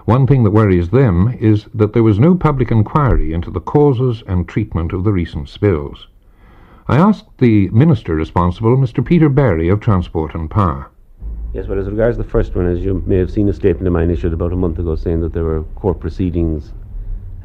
One 0.10 0.26
thing 0.26 0.44
that 0.44 0.50
worries 0.50 0.90
them 0.90 1.38
is 1.40 1.68
that 1.72 1.94
there 1.94 2.02
was 2.02 2.18
no 2.18 2.34
public 2.34 2.72
inquiry 2.72 3.32
into 3.32 3.52
the 3.52 3.60
causes 3.60 4.24
and 4.26 4.48
treatment 4.48 4.92
of 4.92 5.04
the 5.04 5.12
recent 5.12 5.50
spills. 5.50 6.08
I 6.88 6.98
asked 6.98 7.38
the 7.38 7.70
minister 7.70 8.16
responsible, 8.16 8.76
Mr. 8.76 9.06
Peter 9.06 9.30
Barry 9.30 9.70
of 9.70 9.82
Transport 9.82 10.34
and 10.34 10.50
Power. 10.50 10.90
Yes, 11.54 11.68
well, 11.68 11.78
as 11.78 11.86
regards 11.86 12.18
the 12.18 12.24
first 12.24 12.56
one, 12.56 12.66
as 12.66 12.80
you 12.80 13.04
may 13.06 13.18
have 13.18 13.30
seen 13.30 13.50
a 13.50 13.54
statement 13.54 13.86
of 13.86 13.94
mine 13.94 14.10
issued 14.10 14.34
about 14.34 14.52
a 14.52 14.56
month 14.56 14.80
ago 14.80 14.96
saying 14.96 15.22
that 15.22 15.34
there 15.34 15.44
were 15.44 15.62
court 15.76 16.00
proceedings 16.00 16.74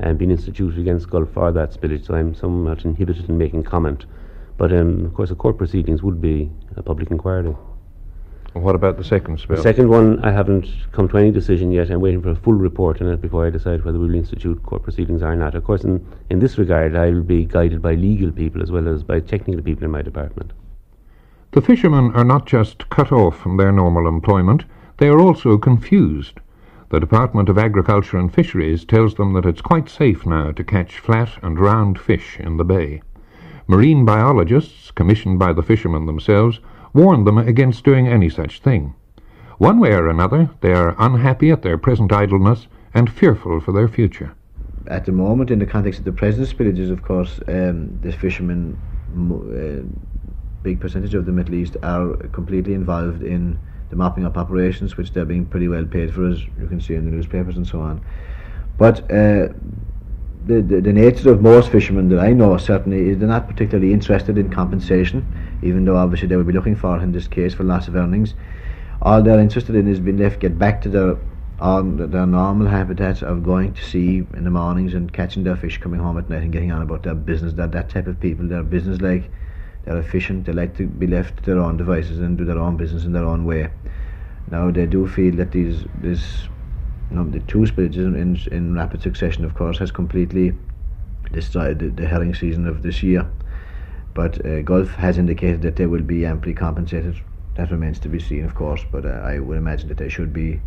uh, 0.02 0.14
being 0.14 0.30
instituted 0.30 0.78
against 0.78 1.10
Gulf 1.10 1.28
for 1.34 1.52
that 1.52 1.72
spillage, 1.72 2.06
so 2.06 2.14
I'm 2.14 2.34
somewhat 2.34 2.86
inhibited 2.86 3.28
in 3.28 3.36
making 3.36 3.64
comment. 3.64 4.06
But 4.56 4.72
um, 4.72 5.04
of 5.04 5.12
course, 5.12 5.28
the 5.28 5.34
court 5.34 5.58
proceedings 5.58 6.02
would 6.02 6.22
be 6.22 6.50
a 6.76 6.82
public 6.82 7.10
inquiry. 7.10 7.54
What 8.54 8.76
about 8.76 8.98
the 8.98 9.04
second 9.04 9.40
spill? 9.40 9.56
The 9.56 9.62
second 9.62 9.88
one, 9.88 10.24
I 10.24 10.30
haven't 10.30 10.68
come 10.92 11.08
to 11.08 11.18
any 11.18 11.32
decision 11.32 11.72
yet. 11.72 11.90
I'm 11.90 12.00
waiting 12.00 12.22
for 12.22 12.30
a 12.30 12.36
full 12.36 12.52
report 12.54 13.02
on 13.02 13.08
it 13.08 13.20
before 13.20 13.44
I 13.44 13.50
decide 13.50 13.84
whether 13.84 13.98
we'll 13.98 14.14
institute 14.14 14.62
court 14.62 14.84
proceedings 14.84 15.22
or 15.22 15.34
not. 15.34 15.56
Of 15.56 15.64
course, 15.64 15.82
in, 15.82 16.06
in 16.30 16.38
this 16.38 16.56
regard, 16.56 16.94
I 16.94 17.10
will 17.10 17.24
be 17.24 17.44
guided 17.44 17.82
by 17.82 17.94
legal 17.94 18.30
people 18.30 18.62
as 18.62 18.70
well 18.70 18.86
as 18.86 19.02
by 19.02 19.18
technical 19.18 19.60
people 19.60 19.84
in 19.84 19.90
my 19.90 20.02
department. 20.02 20.52
The 21.50 21.62
fishermen 21.62 22.12
are 22.14 22.24
not 22.24 22.46
just 22.46 22.88
cut 22.90 23.10
off 23.10 23.36
from 23.36 23.56
their 23.56 23.72
normal 23.72 24.06
employment, 24.06 24.64
they 24.98 25.08
are 25.08 25.18
also 25.18 25.58
confused. 25.58 26.38
The 26.90 27.00
Department 27.00 27.48
of 27.48 27.58
Agriculture 27.58 28.18
and 28.18 28.32
Fisheries 28.32 28.84
tells 28.84 29.16
them 29.16 29.32
that 29.32 29.46
it's 29.46 29.62
quite 29.62 29.88
safe 29.88 30.24
now 30.24 30.52
to 30.52 30.62
catch 30.62 31.00
flat 31.00 31.30
and 31.42 31.58
round 31.58 31.98
fish 31.98 32.38
in 32.38 32.56
the 32.56 32.64
bay. 32.64 33.02
Marine 33.66 34.04
biologists, 34.04 34.92
commissioned 34.92 35.40
by 35.40 35.52
the 35.52 35.62
fishermen 35.62 36.06
themselves, 36.06 36.60
warn 36.94 37.24
them 37.24 37.36
against 37.36 37.84
doing 37.84 38.08
any 38.08 38.30
such 38.30 38.60
thing. 38.60 38.94
One 39.58 39.78
way 39.78 39.92
or 39.92 40.08
another, 40.08 40.50
they 40.60 40.72
are 40.72 40.96
unhappy 40.98 41.50
at 41.50 41.62
their 41.62 41.76
present 41.76 42.12
idleness 42.12 42.66
and 42.94 43.12
fearful 43.12 43.60
for 43.60 43.72
their 43.72 43.88
future. 43.88 44.34
At 44.86 45.04
the 45.04 45.12
moment, 45.12 45.50
in 45.50 45.58
the 45.58 45.66
context 45.66 45.98
of 45.98 46.04
the 46.04 46.12
present 46.12 46.48
spillages, 46.48 46.90
of 46.90 47.02
course, 47.02 47.40
um, 47.48 47.98
the 48.02 48.12
fishermen, 48.12 48.78
uh, 49.16 49.82
big 50.62 50.80
percentage 50.80 51.14
of 51.14 51.26
the 51.26 51.32
Middle 51.32 51.54
East, 51.54 51.76
are 51.82 52.14
completely 52.32 52.74
involved 52.74 53.22
in 53.22 53.58
the 53.90 53.96
mopping 53.96 54.24
up 54.24 54.36
operations, 54.36 54.96
which 54.96 55.12
they're 55.12 55.24
being 55.24 55.46
pretty 55.46 55.68
well 55.68 55.84
paid 55.84 56.12
for, 56.12 56.28
as 56.28 56.42
you 56.42 56.66
can 56.68 56.80
see 56.80 56.94
in 56.94 57.04
the 57.04 57.10
newspapers 57.10 57.56
and 57.56 57.66
so 57.66 57.80
on. 57.80 58.04
But 58.76 59.10
uh, 59.10 59.48
the, 60.46 60.60
the, 60.60 60.80
the 60.80 60.92
nature 60.92 61.32
of 61.32 61.40
most 61.40 61.70
fishermen 61.70 62.08
that 62.10 62.20
I 62.20 62.32
know 62.32 62.56
certainly 62.58 63.08
is 63.08 63.18
they're 63.18 63.28
not 63.28 63.48
particularly 63.48 63.92
interested 63.92 64.36
in 64.36 64.50
compensation, 64.50 65.26
even 65.62 65.84
though 65.84 65.96
obviously 65.96 66.28
they 66.28 66.36
would 66.36 66.46
be 66.46 66.52
looking 66.52 66.76
for 66.76 67.00
in 67.00 67.12
this 67.12 67.26
case 67.28 67.54
for 67.54 67.64
loss 67.64 67.88
of 67.88 67.96
earnings. 67.96 68.34
All 69.00 69.22
they're 69.22 69.40
interested 69.40 69.74
in 69.74 69.88
is 69.88 70.00
being 70.00 70.18
left 70.18 70.40
get 70.40 70.58
back 70.58 70.82
to 70.82 70.88
their 70.88 71.16
um, 71.60 72.00
on 72.00 72.10
their 72.10 72.26
normal 72.26 72.66
habitats 72.66 73.22
of 73.22 73.44
going 73.44 73.72
to 73.74 73.84
sea 73.84 74.26
in 74.34 74.44
the 74.44 74.50
mornings 74.50 74.92
and 74.92 75.12
catching 75.12 75.44
their 75.44 75.56
fish, 75.56 75.78
coming 75.78 76.00
home 76.00 76.18
at 76.18 76.28
night 76.28 76.42
and 76.42 76.52
getting 76.52 76.72
on 76.72 76.82
about 76.82 77.04
their 77.04 77.14
business. 77.14 77.52
That 77.52 77.72
that 77.72 77.88
type 77.88 78.06
of 78.06 78.18
people, 78.20 78.48
they're 78.48 78.62
business 78.62 79.00
like, 79.00 79.30
they're 79.84 79.98
efficient. 79.98 80.46
They 80.46 80.52
like 80.52 80.76
to 80.76 80.86
be 80.86 81.06
left 81.06 81.38
to 81.38 81.42
their 81.44 81.60
own 81.60 81.76
devices 81.76 82.18
and 82.18 82.36
do 82.36 82.44
their 82.44 82.58
own 82.58 82.76
business 82.76 83.04
in 83.04 83.12
their 83.12 83.24
own 83.24 83.44
way. 83.44 83.70
Now 84.50 84.70
they 84.70 84.86
do 84.86 85.06
feel 85.06 85.36
that 85.36 85.52
these 85.52 85.84
this 86.00 86.48
the 87.22 87.40
two 87.40 87.60
spillages 87.60 87.96
in, 87.96 88.16
in, 88.16 88.52
in 88.52 88.74
rapid 88.74 89.02
succession, 89.02 89.44
of 89.44 89.54
course, 89.54 89.78
has 89.78 89.90
completely 89.90 90.52
destroyed 91.32 91.78
the, 91.78 91.88
the 91.88 92.06
herring 92.06 92.34
season 92.34 92.66
of 92.66 92.82
this 92.82 93.02
year. 93.02 93.26
But 94.14 94.44
uh, 94.46 94.62
Gulf 94.62 94.90
has 94.94 95.18
indicated 95.18 95.62
that 95.62 95.76
they 95.76 95.86
will 95.86 96.02
be 96.02 96.24
amply 96.24 96.54
compensated. 96.54 97.20
That 97.56 97.70
remains 97.70 97.98
to 98.00 98.08
be 98.08 98.20
seen, 98.20 98.44
of 98.44 98.54
course, 98.54 98.84
but 98.90 99.04
uh, 99.04 99.08
I 99.08 99.38
would 99.38 99.58
imagine 99.58 99.88
that 99.88 99.98
they 99.98 100.08
should 100.08 100.32
be 100.32 100.60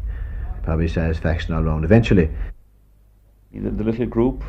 probably 0.63 0.87
satisfaction 0.87 1.53
all 1.53 1.63
round 1.63 1.85
eventually. 1.85 2.29
The, 3.53 3.69
the 3.69 3.83
little 3.83 4.05
group 4.05 4.43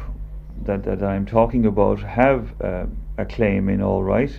that, 0.64 0.84
that 0.84 1.02
I'm 1.02 1.26
talking 1.26 1.66
about 1.66 2.00
have 2.00 2.60
uh, 2.60 2.86
a 3.16 3.24
claim 3.24 3.68
in 3.68 3.80
all 3.82 4.02
right. 4.02 4.36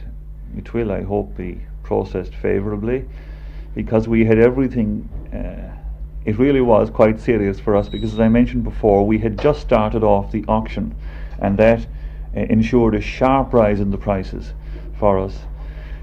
It 0.58 0.74
will, 0.74 0.92
I 0.92 1.04
hope, 1.04 1.38
be 1.38 1.62
processed 1.84 2.36
favourably 2.36 3.06
because 3.76 4.08
we 4.08 4.26
had 4.26 4.40
everything. 4.40 5.08
Uh, 5.34 5.79
it 6.26 6.38
really 6.38 6.62
was 6.62 6.90
quite 6.90 7.20
serious 7.20 7.60
for 7.60 7.76
us 7.76 7.90
because, 7.90 8.14
as 8.14 8.20
I 8.20 8.28
mentioned 8.28 8.64
before, 8.64 9.06
we 9.06 9.20
had 9.20 9.40
just 9.40 9.62
started 9.62 10.04
off 10.04 10.32
the 10.32 10.44
auction, 10.48 10.96
and 11.40 11.58
that 11.58 11.88
uh, 12.36 12.42
ensured 12.42 12.96
a 12.96 13.02
sharp 13.02 13.54
rise 13.54 13.80
in 13.80 13.92
the 13.92 13.98
prices 13.98 14.54
for 14.98 15.20
us. 15.20 15.40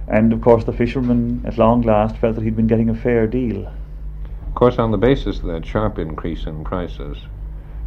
And 0.08 0.32
of 0.32 0.40
course, 0.40 0.64
the 0.64 0.72
fisherman 0.72 1.42
at 1.44 1.58
long 1.58 1.82
last 1.82 2.16
felt 2.16 2.36
that 2.36 2.44
he'd 2.44 2.56
been 2.56 2.66
getting 2.66 2.88
a 2.88 2.94
fair 2.94 3.26
deal. 3.26 3.66
Of 4.46 4.54
course, 4.54 4.78
on 4.78 4.90
the 4.90 4.98
basis 4.98 5.38
of 5.38 5.46
that 5.46 5.66
sharp 5.66 5.98
increase 5.98 6.46
in 6.46 6.64
prices, 6.64 7.18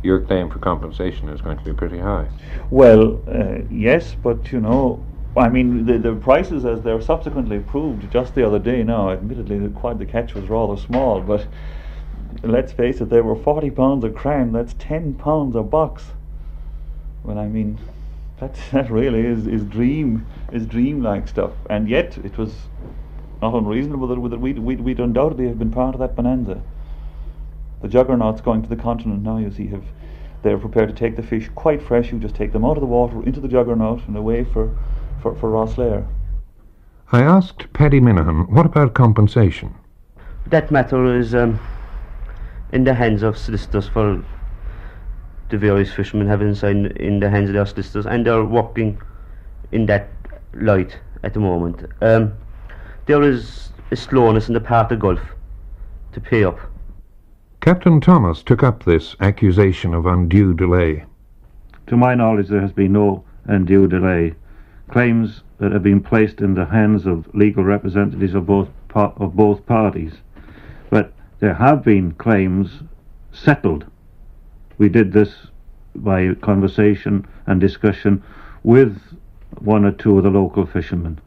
your 0.04 0.22
claim 0.22 0.50
for 0.50 0.60
compensation 0.60 1.30
is 1.30 1.42
going 1.42 1.58
to 1.58 1.64
be 1.64 1.74
pretty 1.74 2.00
high. 2.00 2.28
Well, 2.70 3.22
uh, 3.28 3.64
yes, 3.72 4.16
but 4.22 4.52
you 4.52 4.60
know, 4.60 5.04
I 5.36 5.50
mean, 5.50 5.86
the, 5.86 5.98
the 5.98 6.16
prices 6.16 6.66
as 6.66 6.82
they're 6.82 7.02
subsequently 7.02 7.58
approved 7.58 8.12
just 8.12 8.36
the 8.36 8.46
other 8.46 8.60
day 8.60 8.84
now, 8.84 9.12
admittedly, 9.12 9.68
quite 9.70 9.98
the 9.98 10.06
catch 10.06 10.34
was 10.34 10.48
rather 10.50 10.78
small, 10.78 11.22
but 11.22 11.46
let's 12.44 12.72
face 12.72 13.02
it, 13.02 13.10
they 13.10 13.22
were 13.22 13.36
40 13.36 13.72
pounds 13.72 14.04
a 14.04 14.10
crown, 14.10 14.52
that's 14.52 14.74
10 14.80 15.16
pounds 15.16 15.56
a 15.56 15.64
box. 15.64 16.06
Well, 17.24 17.38
I 17.38 17.48
mean, 17.48 17.78
that, 18.40 18.58
that 18.72 18.90
really 18.90 19.26
is, 19.26 19.48
is 19.48 19.64
dream 19.64 20.26
is 20.52 20.66
dream-like 20.66 21.28
stuff, 21.28 21.52
and 21.70 21.90
yet 21.90 22.18
it 22.18 22.38
was 22.38 22.54
not 23.42 23.54
unreasonable 23.54 24.08
that, 24.08 24.30
that 24.30 24.40
we'd, 24.40 24.60
we'd, 24.60 24.82
we'd 24.82 25.00
undoubtedly 25.00 25.48
have 25.48 25.60
been 25.60 25.72
part 25.72 25.96
of 25.96 26.00
that 26.00 26.16
bonanza. 26.16 26.62
The 27.82 27.88
juggernauts 27.88 28.42
going 28.42 28.62
to 28.64 28.70
the 28.70 28.76
continent 28.76 29.24
now, 29.24 29.38
you 29.38 29.52
see, 29.52 29.68
have 29.68 29.84
they're 30.42 30.58
prepared 30.58 30.90
to 30.90 30.96
take 30.96 31.16
the 31.16 31.24
fish 31.24 31.50
quite 31.56 31.82
fresh. 31.82 32.12
You 32.12 32.20
just 32.20 32.36
take 32.36 32.54
them 32.54 32.64
out 32.64 32.78
of 32.78 32.82
the 32.82 32.88
water 32.88 33.22
into 33.24 33.40
the 33.40 33.48
juggernaut 33.48 34.08
and 34.08 34.16
away 34.16 34.46
for, 34.46 34.76
for, 35.22 35.36
for 35.36 35.50
Rosslare. 35.50 36.08
I 37.12 37.24
asked 37.24 37.72
Paddy 37.74 38.00
Minahan, 38.00 38.50
what 38.50 38.66
about 38.66 38.94
compensation? 38.94 39.76
That 40.48 40.72
matter 40.72 41.18
is 41.18 41.36
um, 41.36 41.60
in 42.72 42.84
the 42.84 42.94
hands 42.94 43.24
of 43.24 43.38
solicitors 43.38 43.88
for 43.88 44.24
the 45.50 45.58
various 45.58 45.92
fishermen 45.92 46.28
have 46.28 46.42
inside 46.42 46.76
in 46.98 47.20
the 47.20 47.30
hands 47.30 47.50
of 47.50 47.56
their 47.56 47.66
solicitors 47.66 48.06
and 48.06 48.26
they're 48.26 48.46
working 48.46 49.02
in 49.72 49.86
that 49.88 50.10
light 50.54 50.98
at 51.24 51.34
the 51.34 51.40
moment. 51.40 51.86
Um, 52.02 52.34
there 53.06 53.24
is 53.24 53.72
a 53.92 53.96
slowness 53.96 54.48
in 54.48 54.54
the 54.54 54.60
part 54.60 54.92
of 54.92 55.00
Gulf 55.00 55.22
to 56.12 56.22
pay 56.22 56.44
up. 56.44 56.60
Captain 57.62 58.00
Thomas 58.00 58.44
took 58.44 58.64
up 58.64 58.84
this 58.84 59.16
accusation 59.20 59.94
of 59.94 60.06
undue 60.06 60.54
delay. 60.54 61.06
To 61.88 61.98
my 61.98 62.16
knowledge, 62.16 62.48
there 62.48 62.62
has 62.62 62.72
been 62.72 62.94
no 62.94 63.24
undue 63.46 63.88
delay. 63.88 64.36
Claims 64.92 65.42
that 65.58 65.72
have 65.72 65.84
been 65.84 66.02
placed 66.02 66.40
in 66.40 66.54
the 66.54 66.66
hands 66.66 67.06
of 67.06 67.28
legal 67.36 67.64
representatives 67.64 68.34
of 68.34 68.46
both 68.46 68.70
par- 68.88 69.14
of 69.18 69.36
both 69.36 69.66
parties. 69.66 70.14
There 71.40 71.54
have 71.54 71.84
been 71.84 72.14
claims 72.14 72.84
settled. 73.32 73.86
We 74.78 74.90
did 74.90 75.14
this 75.14 75.34
by 75.96 76.34
conversation 76.36 77.26
and 77.48 77.60
discussion 77.60 78.24
with 78.64 79.00
one 79.60 79.86
or 79.86 79.92
two 79.92 80.18
of 80.18 80.24
the 80.24 80.30
local 80.30 80.66
fishermen 80.66 81.20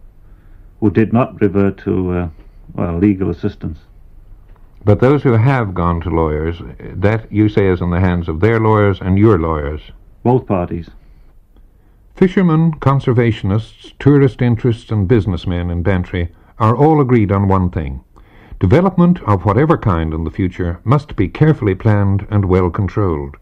who 0.80 0.90
did 0.90 1.12
not 1.12 1.40
revert 1.40 1.78
to 1.78 2.12
uh, 2.12 2.28
well, 2.74 2.98
legal 2.98 3.30
assistance. 3.30 3.78
But 4.84 5.00
those 5.00 5.22
who 5.22 5.32
have 5.32 5.74
gone 5.74 6.00
to 6.00 6.10
lawyers, 6.10 6.60
that 6.80 7.30
you 7.30 7.48
say 7.48 7.68
is 7.68 7.80
in 7.80 7.90
the 7.90 8.00
hands 8.00 8.28
of 8.28 8.40
their 8.40 8.58
lawyers 8.58 8.98
and 9.00 9.18
your 9.18 9.38
lawyers. 9.38 9.80
Both 10.24 10.46
parties. 10.46 10.90
Fishermen, 12.16 12.72
conservationists, 12.72 13.92
tourist 13.98 14.42
interests, 14.42 14.90
and 14.90 15.06
businessmen 15.06 15.70
in 15.70 15.82
Bantry 15.82 16.32
are 16.58 16.76
all 16.76 17.00
agreed 17.00 17.30
on 17.30 17.48
one 17.48 17.70
thing. 17.70 18.02
Development 18.62 19.20
of 19.24 19.44
whatever 19.44 19.76
kind 19.76 20.14
in 20.14 20.22
the 20.22 20.30
future 20.30 20.78
must 20.84 21.16
be 21.16 21.26
carefully 21.26 21.74
planned 21.74 22.28
and 22.30 22.44
well 22.44 22.70
controlled. 22.70 23.36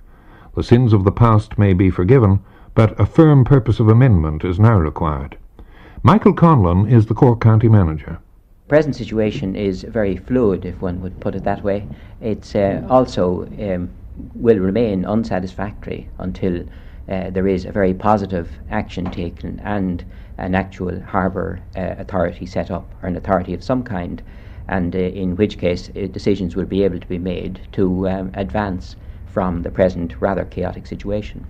The 0.57 0.63
sins 0.63 0.95
of 0.95 1.05
the 1.05 1.13
past 1.13 1.59
may 1.59 1.75
be 1.75 1.91
forgiven, 1.91 2.41
but 2.75 2.99
a 2.99 3.05
firm 3.05 3.45
purpose 3.45 3.81
of 3.81 3.89
amendment 3.89 4.47
is 4.47 4.59
now 4.59 4.79
required. 4.79 5.37
Michael 6.03 6.33
Conlon 6.33 6.91
is 6.91 7.05
the 7.05 7.13
Cork 7.13 7.39
County 7.39 7.69
Manager. 7.69 8.19
Present 8.67 8.97
situation 8.97 9.55
is 9.55 9.83
very 9.83 10.17
fluid, 10.17 10.65
if 10.65 10.81
one 10.81 11.03
would 11.03 11.21
put 11.21 11.35
it 11.35 11.45
that 11.45 11.63
way. 11.63 11.87
It 12.23 12.57
uh, 12.57 12.81
also 12.89 13.45
um, 13.61 13.91
will 14.35 14.59
remain 14.59 15.05
unsatisfactory 15.05 16.09
until 16.17 16.65
uh, 17.11 17.29
there 17.29 17.47
is 17.47 17.67
a 17.67 17.73
very 17.73 17.93
positive 17.93 18.49
action 18.71 19.11
taken 19.11 19.61
and 19.61 20.03
an 20.39 20.55
actual 20.55 20.99
harbour 21.03 21.61
uh, 21.77 21.97
authority 21.99 22.47
set 22.47 22.71
up, 22.71 22.91
or 23.03 23.09
an 23.11 23.17
authority 23.17 23.53
of 23.53 23.63
some 23.63 23.83
kind, 23.83 24.23
and 24.71 24.95
uh, 24.95 24.99
in 24.99 25.37
which 25.37 25.59
case 25.59 25.91
uh, 25.91 26.07
decisions 26.07 26.57
will 26.57 26.65
be 26.65 26.85
able 26.85 27.01
to 27.01 27.09
be 27.09 27.19
made 27.19 27.61
to 27.73 28.09
um, 28.09 28.31
advance 28.35 28.97
from 29.27 29.63
the 29.63 29.71
present 29.71 30.15
rather 30.21 30.45
chaotic 30.45 30.87
situation. 30.87 31.45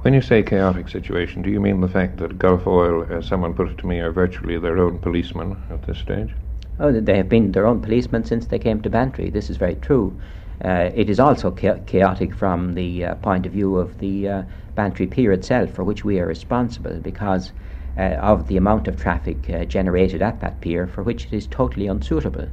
When 0.00 0.14
you 0.14 0.20
say 0.20 0.42
chaotic 0.42 0.88
situation, 0.88 1.42
do 1.42 1.50
you 1.50 1.60
mean 1.60 1.80
the 1.80 1.88
fact 1.88 2.16
that 2.18 2.38
Gulf 2.38 2.66
Oil, 2.66 3.06
as 3.10 3.26
someone 3.26 3.54
put 3.54 3.68
it 3.68 3.78
to 3.78 3.86
me, 3.86 4.00
are 4.00 4.10
virtually 4.10 4.58
their 4.58 4.78
own 4.78 4.98
policemen 4.98 5.56
at 5.70 5.82
this 5.82 5.98
stage? 5.98 6.34
Oh, 6.80 6.90
they 6.90 7.18
have 7.18 7.28
been 7.28 7.52
their 7.52 7.66
own 7.66 7.80
policemen 7.80 8.24
since 8.24 8.46
they 8.46 8.58
came 8.58 8.80
to 8.80 8.90
Bantry. 8.90 9.30
This 9.30 9.50
is 9.50 9.56
very 9.56 9.76
true. 9.76 10.18
Uh, 10.64 10.90
it 10.94 11.08
is 11.08 11.20
also 11.20 11.52
cha- 11.52 11.78
chaotic 11.86 12.34
from 12.34 12.74
the 12.74 13.04
uh, 13.04 13.14
point 13.16 13.46
of 13.46 13.52
view 13.52 13.76
of 13.76 13.98
the 13.98 14.28
uh, 14.28 14.42
Bantry 14.74 15.06
Pier 15.06 15.32
itself, 15.32 15.70
for 15.70 15.84
which 15.84 16.04
we 16.04 16.18
are 16.18 16.26
responsible 16.26 16.98
because 17.00 17.50
uh, 17.50 17.52
of 17.96 18.46
the 18.48 18.56
amount 18.56 18.88
of 18.88 18.96
traffic 18.96 19.50
uh, 19.50 19.64
generated 19.64 20.22
at 20.22 20.40
that 20.40 20.60
pier, 20.60 20.86
for 20.86 21.02
which 21.02 21.26
it 21.26 21.32
is 21.32 21.46
totally 21.46 21.86
unsuitable. 21.86 22.48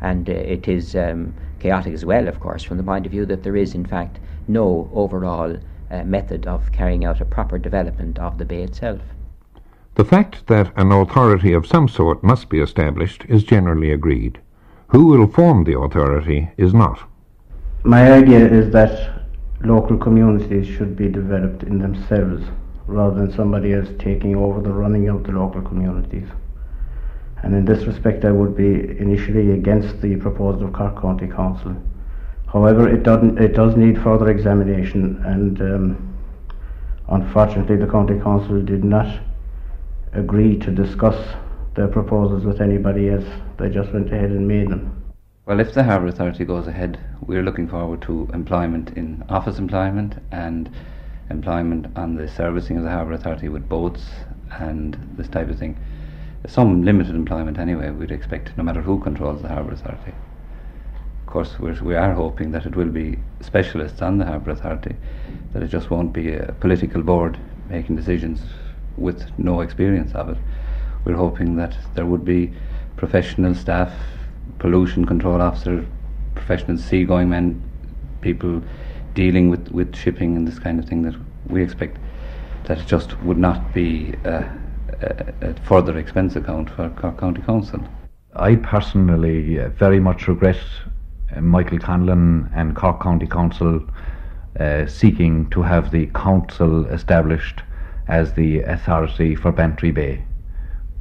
And 0.00 0.28
uh, 0.28 0.32
it 0.32 0.68
is 0.68 0.94
um, 0.94 1.34
chaotic 1.58 1.94
as 1.94 2.04
well, 2.04 2.28
of 2.28 2.40
course, 2.40 2.62
from 2.62 2.76
the 2.76 2.82
point 2.82 3.06
of 3.06 3.12
view 3.12 3.26
that 3.26 3.42
there 3.42 3.56
is, 3.56 3.74
in 3.74 3.84
fact, 3.84 4.18
no 4.48 4.88
overall 4.94 5.56
uh, 5.90 6.04
method 6.04 6.46
of 6.46 6.72
carrying 6.72 7.04
out 7.04 7.20
a 7.20 7.24
proper 7.24 7.58
development 7.58 8.18
of 8.18 8.38
the 8.38 8.44
bay 8.44 8.62
itself. 8.62 9.00
The 9.94 10.04
fact 10.04 10.46
that 10.48 10.72
an 10.76 10.92
authority 10.92 11.52
of 11.52 11.66
some 11.66 11.88
sort 11.88 12.22
must 12.22 12.48
be 12.48 12.60
established 12.60 13.24
is 13.28 13.44
generally 13.44 13.90
agreed. 13.90 14.38
Who 14.88 15.06
will 15.06 15.26
form 15.26 15.64
the 15.64 15.78
authority 15.78 16.50
is 16.56 16.74
not. 16.74 17.00
My 17.82 18.12
idea 18.12 18.46
is 18.46 18.70
that 18.72 19.22
local 19.64 19.96
communities 19.96 20.66
should 20.66 20.96
be 20.96 21.08
developed 21.08 21.62
in 21.62 21.78
themselves 21.78 22.44
rather 22.86 23.16
than 23.16 23.32
somebody 23.32 23.72
else 23.72 23.88
taking 23.98 24.36
over 24.36 24.60
the 24.60 24.72
running 24.72 25.08
of 25.08 25.24
the 25.24 25.32
local 25.32 25.62
communities. 25.62 26.28
And 27.42 27.54
in 27.54 27.64
this 27.64 27.84
respect, 27.84 28.24
I 28.24 28.32
would 28.32 28.56
be 28.56 28.98
initially 28.98 29.52
against 29.52 30.00
the 30.00 30.16
proposal 30.16 30.66
of 30.66 30.72
Cork 30.72 31.00
County 31.00 31.26
Council. 31.26 31.76
However, 32.52 32.88
it, 32.88 33.06
it 33.38 33.54
does 33.54 33.76
need 33.76 34.02
further 34.02 34.28
examination, 34.30 35.22
and 35.24 35.60
um, 35.60 36.18
unfortunately, 37.08 37.76
the 37.76 37.86
County 37.86 38.18
Council 38.20 38.62
did 38.62 38.84
not 38.84 39.20
agree 40.12 40.58
to 40.58 40.70
discuss 40.70 41.36
their 41.74 41.88
proposals 41.88 42.44
with 42.44 42.60
anybody 42.60 43.10
else. 43.10 43.26
They 43.58 43.68
just 43.68 43.92
went 43.92 44.12
ahead 44.12 44.30
and 44.30 44.48
made 44.48 44.70
them. 44.70 45.02
Well, 45.44 45.60
if 45.60 45.74
the 45.74 45.84
Harbour 45.84 46.06
Authority 46.06 46.44
goes 46.44 46.66
ahead, 46.66 46.98
we're 47.20 47.42
looking 47.42 47.68
forward 47.68 48.02
to 48.02 48.28
employment 48.32 48.96
in 48.96 49.22
office 49.28 49.58
employment 49.58 50.14
and 50.32 50.70
employment 51.30 51.86
on 51.96 52.16
the 52.16 52.28
servicing 52.28 52.76
of 52.76 52.84
the 52.84 52.90
Harbour 52.90 53.12
Authority 53.12 53.48
with 53.48 53.68
boats 53.68 54.04
and 54.52 54.96
this 55.16 55.28
type 55.28 55.48
of 55.48 55.58
thing. 55.58 55.78
Some 56.46 56.84
limited 56.84 57.14
employment 57.14 57.58
anyway, 57.58 57.90
we'd 57.90 58.12
expect, 58.12 58.56
no 58.56 58.62
matter 58.62 58.80
who 58.80 59.00
controls 59.00 59.42
the 59.42 59.48
Harbour 59.48 59.72
Authority. 59.72 60.12
Of 61.26 61.32
course, 61.32 61.58
we're, 61.58 61.82
we 61.82 61.96
are 61.96 62.12
hoping 62.12 62.52
that 62.52 62.66
it 62.66 62.76
will 62.76 62.88
be 62.88 63.18
specialists 63.40 64.00
on 64.00 64.18
the 64.18 64.24
Harbour 64.24 64.52
Authority, 64.52 64.94
that 65.52 65.62
it 65.62 65.68
just 65.68 65.90
won't 65.90 66.12
be 66.12 66.34
a 66.34 66.52
political 66.60 67.02
board 67.02 67.38
making 67.68 67.96
decisions 67.96 68.42
with 68.96 69.26
no 69.38 69.60
experience 69.60 70.12
of 70.14 70.28
it. 70.28 70.38
We're 71.04 71.16
hoping 71.16 71.56
that 71.56 71.76
there 71.94 72.06
would 72.06 72.24
be 72.24 72.52
professional 72.96 73.54
staff, 73.54 73.92
pollution 74.58 75.04
control 75.04 75.42
officers, 75.42 75.84
professional 76.34 76.78
seagoing 76.78 77.28
men, 77.28 77.62
people 78.20 78.62
dealing 79.16 79.48
with, 79.48 79.68
with 79.72 79.96
shipping 79.96 80.36
and 80.36 80.46
this 80.46 80.60
kind 80.60 80.78
of 80.78 80.88
thing 80.88 81.02
that 81.02 81.14
we 81.48 81.62
expect 81.62 81.96
that 82.66 82.78
it 82.78 82.86
just 82.86 83.20
would 83.22 83.38
not 83.38 83.74
be 83.74 84.14
a, 84.24 84.44
a, 85.00 85.48
a 85.48 85.54
further 85.64 85.98
expense 85.98 86.36
account 86.36 86.70
for 86.70 86.88
Cork 86.90 87.18
County 87.18 87.42
Council. 87.42 87.80
I 88.34 88.56
personally 88.56 89.58
uh, 89.58 89.70
very 89.70 89.98
much 89.98 90.28
regret 90.28 90.60
uh, 91.34 91.40
Michael 91.40 91.78
Conlon 91.78 92.50
and 92.54 92.76
Cork 92.76 93.02
County 93.02 93.26
Council 93.26 93.80
uh, 94.60 94.86
seeking 94.86 95.48
to 95.50 95.62
have 95.62 95.90
the 95.90 96.06
council 96.08 96.86
established 96.86 97.62
as 98.08 98.34
the 98.34 98.60
authority 98.60 99.34
for 99.34 99.50
Bantry 99.50 99.90
Bay. 99.90 100.22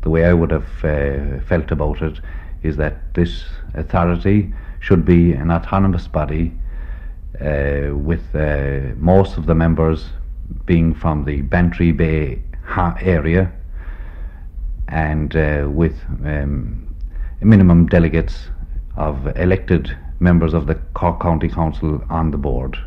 The 0.01 0.09
way 0.09 0.25
I 0.25 0.33
would 0.33 0.51
have 0.51 0.85
uh, 0.85 1.43
felt 1.45 1.71
about 1.71 2.01
it 2.01 2.19
is 2.63 2.77
that 2.77 3.13
this 3.13 3.43
authority 3.73 4.53
should 4.79 5.03
be 5.03 5.33
an 5.33 5.51
autonomous 5.51 6.07
body 6.07 6.53
with 7.39 8.35
uh, 8.35 8.93
most 8.97 9.37
of 9.37 9.45
the 9.45 9.55
members 9.55 10.09
being 10.65 10.93
from 10.93 11.25
the 11.25 11.41
Bantry 11.41 11.91
Bay 11.91 12.41
area 13.01 13.51
and 14.87 15.35
uh, 15.35 15.67
with 15.69 15.95
um, 16.23 16.95
minimum 17.41 17.87
delegates 17.87 18.49
of 18.95 19.27
elected 19.37 19.95
members 20.19 20.53
of 20.53 20.67
the 20.67 20.75
Cork 20.93 21.19
County 21.19 21.49
Council 21.49 22.03
on 22.09 22.31
the 22.31 22.37
board. 22.37 22.77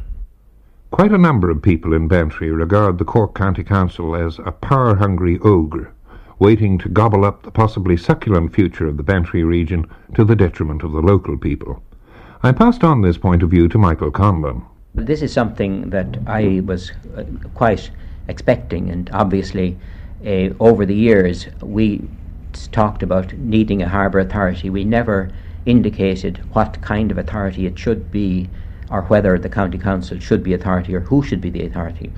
Quite 0.91 1.13
a 1.13 1.19
number 1.19 1.51
of 1.51 1.61
people 1.61 1.93
in 1.93 2.09
Bantry 2.09 2.51
regard 2.51 2.99
the 2.99 3.05
Cork 3.05 3.35
County 3.35 3.63
Council 3.63 4.17
as 4.17 4.39
a 4.39 4.53
power-hungry 4.53 5.39
ogre, 5.41 5.93
waiting 6.39 6.79
to 6.79 6.89
gobble 6.89 7.25
up 7.25 7.43
the 7.43 7.51
possibly 7.51 7.97
succulent 7.97 8.55
future 8.55 8.87
of 8.87 8.97
the 8.97 9.03
Bantry 9.03 9.45
region 9.45 9.87
to 10.15 10.25
the 10.25 10.37
detriment 10.37 10.83
of 10.83 10.93
the 10.93 11.03
local 11.03 11.37
people. 11.37 11.83
I 12.41 12.53
passed 12.53 12.85
on 12.85 13.01
this 13.01 13.19
point 13.19 13.43
of 13.43 13.51
view 13.51 13.67
to 13.67 13.79
Michael 13.79 14.13
Conlon. 14.13 14.65
This 14.95 15.23
is 15.23 15.33
something 15.33 15.91
that 15.91 16.19
I 16.25 16.63
was 16.65 16.93
uh, 17.17 17.25
quite 17.55 17.91
expecting, 18.29 18.91
and 18.91 19.11
obviously, 19.13 19.77
uh, 20.25 20.51
over 20.61 20.87
the 20.87 20.95
years, 20.95 21.49
we 21.61 22.09
talked 22.71 23.03
about 23.03 23.33
needing 23.33 23.83
a 23.83 23.89
harbour 23.89 24.21
authority. 24.21 24.71
We 24.71 24.85
never 24.85 25.33
indicated 25.67 26.39
what 26.55 26.81
kind 26.81 27.11
of 27.11 27.19
authority 27.19 27.67
it 27.67 27.77
should 27.77 28.13
be, 28.13 28.49
or 28.89 29.03
whether 29.03 29.37
the 29.37 29.49
county 29.49 29.79
council 29.79 30.21
should 30.21 30.45
be 30.45 30.55
authority, 30.55 30.95
or 30.95 31.01
who 31.01 31.25
should 31.25 31.41
be 31.41 31.51
the 31.51 31.67
authority. 31.67 32.13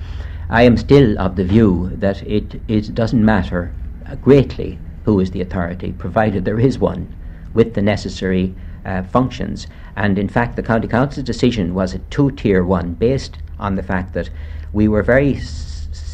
I 0.51 0.61
am 0.61 0.77
still 0.77 1.17
of 1.17 1.35
the 1.35 1.45
view 1.45 1.93
that 1.95 2.21
it, 2.27 2.61
it 2.67 2.93
doesn't 2.93 3.25
matter 3.25 3.73
greatly 4.21 4.77
who 5.03 5.19
is 5.19 5.31
the 5.31 5.41
authority, 5.41 5.93
provided 5.93 6.45
there 6.45 6.59
is 6.59 6.77
one 6.77 7.15
with 7.55 7.73
the 7.73 7.81
necessary 7.81 8.53
uh, 8.85 9.03
functions. 9.03 9.67
And 9.95 10.17
in 10.17 10.29
fact, 10.29 10.55
the 10.55 10.63
county 10.63 10.87
council's 10.87 11.25
decision 11.25 11.73
was 11.73 11.93
a 11.93 11.99
two-tier 11.99 12.63
one, 12.63 12.93
based 12.93 13.37
on 13.59 13.75
the 13.75 13.83
fact 13.83 14.13
that 14.13 14.29
we 14.73 14.87
were 14.87 15.03
very, 15.03 15.37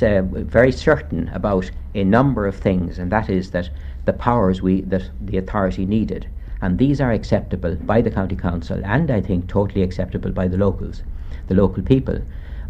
uh, 0.02 0.22
very 0.22 0.72
certain 0.72 1.30
about 1.30 1.72
a 1.96 2.04
number 2.04 2.46
of 2.46 2.56
things, 2.56 3.00
and 3.00 3.12
that 3.12 3.30
is 3.30 3.52
that 3.52 3.70
the 4.06 4.14
powers 4.14 4.62
we 4.62 4.82
that 4.82 5.10
the 5.20 5.38
authority 5.38 5.86
needed, 5.86 6.28
and 6.62 6.78
these 6.78 7.02
are 7.02 7.12
acceptable 7.12 7.76
by 7.76 8.02
the 8.02 8.12
county 8.12 8.36
council, 8.36 8.82
and 8.84 9.12
I 9.12 9.22
think 9.22 9.48
totally 9.48 9.84
acceptable 9.84 10.32
by 10.32 10.48
the 10.48 10.58
locals, 10.58 11.04
the 11.48 11.56
local 11.56 11.84
people. 11.84 12.22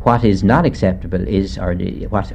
What 0.01 0.23
is 0.23 0.43
not 0.43 0.65
acceptable 0.65 1.27
is, 1.27 1.57
or 1.57 1.73
what 2.09 2.31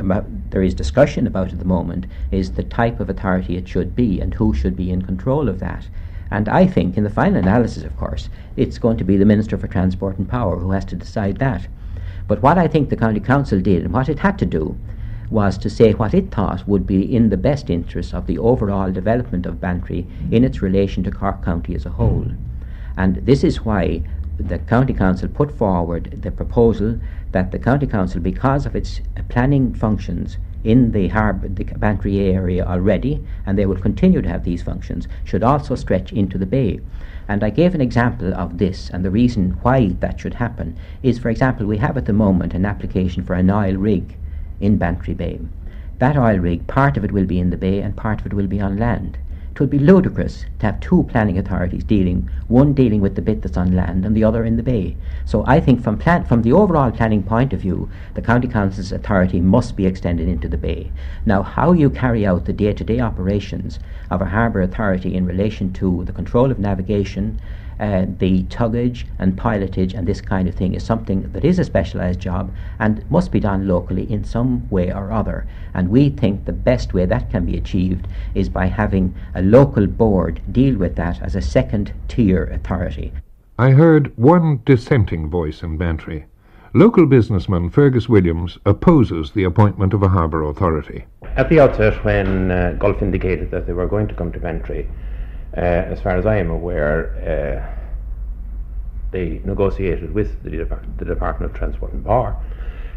there 0.51 0.63
is 0.63 0.75
discussion 0.75 1.27
about 1.27 1.53
at 1.53 1.59
the 1.59 1.65
moment, 1.65 2.07
is 2.31 2.53
the 2.53 2.63
type 2.63 3.01
of 3.01 3.09
authority 3.09 3.57
it 3.57 3.69
should 3.69 3.97
be 3.97 4.21
and 4.21 4.35
who 4.35 4.53
should 4.53 4.77
be 4.77 4.91
in 4.91 5.03
control 5.03 5.49
of 5.49 5.61
that. 5.61 5.89
And 6.33 6.49
I 6.49 6.67
think, 6.67 6.97
in 6.97 7.05
the 7.05 7.11
final 7.11 7.37
analysis, 7.37 7.83
of 7.83 7.95
course, 7.99 8.31
it's 8.57 8.79
going 8.79 8.97
to 8.97 9.05
be 9.05 9.19
the 9.19 9.27
Minister 9.27 9.59
for 9.59 9.69
Transport 9.69 10.17
and 10.17 10.27
Power 10.27 10.59
who 10.59 10.71
has 10.71 10.87
to 10.87 10.97
decide 10.97 11.37
that. 11.37 11.69
But 12.27 12.41
what 12.41 12.57
I 12.57 12.69
think 12.69 12.89
the 12.89 12.97
County 12.97 13.21
Council 13.21 13.61
did 13.61 13.83
and 13.85 13.93
what 13.93 14.09
it 14.09 14.21
had 14.21 14.39
to 14.39 14.47
do 14.47 14.79
was 15.29 15.59
to 15.59 15.69
say 15.69 15.93
what 15.93 16.15
it 16.15 16.31
thought 16.31 16.67
would 16.67 16.87
be 16.87 17.15
in 17.15 17.29
the 17.29 17.37
best 17.37 17.69
interest 17.69 18.15
of 18.15 18.27
the 18.27 18.39
overall 18.39 18.91
development 18.91 19.45
of 19.45 19.61
Bantry 19.61 20.07
in 20.31 20.43
its 20.43 20.63
relation 20.63 21.05
to 21.05 21.11
Cork 21.11 21.45
County 21.45 21.75
as 21.75 21.85
a 21.85 21.91
whole. 21.91 22.27
And 22.97 23.17
this 23.17 23.45
is 23.45 23.67
why 23.67 24.03
the 24.39 24.59
County 24.59 24.95
Council 24.95 25.29
put 25.29 25.53
forward 25.53 26.23
the 26.23 26.31
proposal 26.31 26.99
that 27.33 27.51
the 27.51 27.59
County 27.59 27.87
Council, 27.87 28.21
because 28.21 28.65
of 28.67 28.77
its 28.77 29.01
planning 29.29 29.75
functions 29.75 30.39
in 30.65 30.93
the 30.93 31.09
harbour, 31.09 31.49
the 31.49 31.65
Bantry 31.65 32.21
area 32.21 32.65
already, 32.65 33.25
and 33.45 33.59
they 33.59 33.67
will 33.67 33.77
continue 33.77 34.23
to 34.23 34.29
have 34.29 34.45
these 34.45 34.63
functions, 34.63 35.09
should 35.25 35.43
also 35.43 35.75
stretch 35.75 36.13
into 36.13 36.39
the 36.39 36.47
bay. 36.47 36.81
And 37.29 37.43
I 37.43 37.51
gave 37.51 37.75
an 37.75 37.81
example 37.81 38.33
of 38.35 38.59
this, 38.59 38.91
and 38.91 39.05
the 39.05 39.11
reason 39.11 39.59
why 39.63 39.89
that 40.01 40.21
should 40.21 40.35
happen 40.35 40.77
is, 41.03 41.19
for 41.19 41.31
example, 41.31 41.67
we 41.67 41.79
have 41.79 41.97
at 41.97 42.07
the 42.07 42.13
moment 42.13 42.55
an 42.55 42.65
application 42.65 43.25
for 43.25 43.35
an 43.35 43.51
oil 43.51 43.75
rig 43.75 44.17
in 44.61 44.77
Bantry 44.77 45.15
Bay. 45.15 45.41
That 45.99 46.17
oil 46.17 46.39
rig, 46.39 46.67
part 46.67 46.97
of 46.97 47.05
it 47.05 47.13
will 47.13 47.27
be 47.27 47.39
in 47.39 47.51
the 47.51 47.57
bay 47.57 47.81
and 47.81 47.97
part 47.97 48.21
of 48.21 48.27
it 48.27 48.33
will 48.33 48.47
be 48.47 48.61
on 48.61 48.77
land. 48.77 49.19
It 49.53 49.61
would 49.61 49.69
be 49.69 49.79
ludicrous 49.79 50.47
to 50.61 50.67
have 50.67 50.81
two 50.81 51.03
planning 51.11 51.37
authorities 51.37 51.85
dealing, 51.85 52.31
one 52.49 52.73
dealing 52.73 53.03
with 53.03 53.17
the 53.17 53.21
bit 53.21 53.43
that's 53.43 53.59
on 53.59 53.77
land 53.77 54.07
and 54.07 54.17
the 54.17 54.25
other 54.25 54.47
in 54.47 54.57
the 54.57 54.63
bay. 54.63 54.97
So 55.27 55.45
I 55.47 55.61
think 55.61 55.83
from, 55.83 55.99
plan, 55.99 56.25
from 56.25 56.41
the 56.41 56.55
overall 56.55 56.91
planning 56.91 57.23
point 57.23 57.53
of 57.53 57.61
view, 57.61 57.91
the 58.15 58.23
County 58.23 58.49
Council's 58.49 58.93
authority 58.93 59.43
must 59.43 59.77
be 59.77 59.85
extended 59.85 60.27
into 60.27 60.49
the 60.49 60.57
bay. 60.57 60.91
Now, 61.27 61.43
how 61.43 61.73
you 61.73 61.91
carry 61.91 62.25
out 62.25 62.47
the 62.47 62.55
day-to-day 62.55 63.01
operations 63.01 63.79
of 64.11 64.23
a 64.23 64.31
harbour 64.31 64.63
authority 64.63 65.15
in 65.15 65.27
relation 65.27 65.71
to 65.75 66.03
the 66.07 66.15
control 66.15 66.51
of 66.51 66.59
navigation, 66.59 67.39
uh, 67.81 68.07
the 68.19 68.43
tuggage 68.45 69.05
and 69.19 69.37
pilotage 69.37 69.95
and 69.95 70.07
this 70.07 70.21
kind 70.21 70.49
of 70.49 70.55
thing 70.55 70.75
is 70.75 70.85
something 70.85 71.31
that 71.33 71.45
is 71.45 71.59
a 71.59 71.65
specialised 71.65 72.21
job 72.21 72.53
and 72.79 73.09
must 73.11 73.31
be 73.31 73.41
done 73.41 73.67
locally 73.67 74.11
in 74.11 74.25
some 74.25 74.69
way 74.71 74.93
or 74.93 75.13
other. 75.13 75.47
And 75.75 75.89
we 75.89 76.11
think 76.11 76.45
the 76.45 76.53
best 76.53 76.95
way 76.95 77.07
that 77.07 77.31
can 77.31 77.47
be 77.47 77.57
achieved 77.57 78.07
is 78.35 78.49
by 78.49 78.67
having 78.67 79.15
a 79.35 79.43
local 79.43 79.87
board 79.87 80.41
deal 80.51 80.77
with 80.77 80.97
that 80.97 81.23
as 81.23 81.35
a 81.35 81.43
second 81.43 81.93
tier 82.09 82.45
authority. 82.45 83.13
I 83.59 83.71
heard 83.71 84.17
one 84.17 84.61
dissenting 84.65 85.29
voice 85.29 85.63
in 85.63 85.77
Bantry. 85.77 86.27
Local 86.75 87.05
businessman 87.05 87.69
Fergus 87.69 88.09
Williams 88.09 88.59
opposes 88.65 89.33
the 89.33 89.45
appointment 89.45 89.93
of 89.93 90.03
a 90.03 90.09
harbour 90.09 90.43
authority. 90.45 91.05
At 91.37 91.51
the 91.51 91.61
outset, 91.61 92.03
when 92.03 92.51
uh, 92.51 92.77
Gulf 92.79 93.03
indicated 93.03 93.51
that 93.51 93.67
they 93.67 93.75
were 93.75 93.87
going 93.87 94.09
to 94.09 94.15
come 94.15 94.33
to 94.33 94.41
Bantry, 94.41 94.89
uh, 95.57 95.61
as 95.61 96.01
far 96.01 96.17
as 96.17 96.27
I 96.27 96.37
am 96.37 96.51
aware, 96.51 97.15
uh, 97.21 97.83
they 99.11 99.41
negotiated 99.45 100.15
with 100.15 100.43
the, 100.43 100.51
Depart- 100.51 100.99
the 100.99 101.05
Department 101.05 101.53
of 101.53 101.59
Transport 101.59 101.93
and 101.93 102.05
Power, 102.05 102.37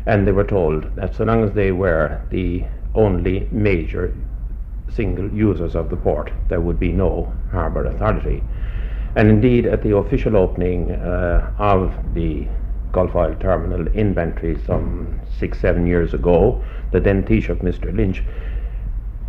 and 0.06 0.26
they 0.26 0.32
were 0.32 0.46
told 0.46 0.96
that 0.96 1.16
so 1.16 1.26
long 1.26 1.44
as 1.44 1.54
they 1.54 1.72
were 1.72 2.22
the 2.30 2.64
only 2.94 3.48
major 3.52 4.16
single 4.90 5.30
users 5.32 5.76
of 5.76 5.90
the 5.90 5.98
port, 5.98 6.32
there 6.48 6.62
would 6.62 6.80
be 6.80 6.92
no 6.92 7.34
harbour 7.52 7.86
authority. 7.86 8.42
And 9.16 9.30
indeed, 9.30 9.66
at 9.66 9.82
the 9.82 9.96
official 9.96 10.38
opening 10.38 10.92
uh, 10.92 11.52
of 11.58 11.94
the 12.14 12.48
Gulf 12.92 13.16
Oil 13.16 13.36
Terminal 13.40 13.88
in 13.88 14.16
some 14.66 15.20
six, 15.38 15.60
seven 15.60 15.86
years 15.86 16.14
ago, 16.14 16.64
the 16.92 17.00
then 17.00 17.24
Taoiseach, 17.24 17.62
Mr. 17.62 17.94
Lynch, 17.94 18.24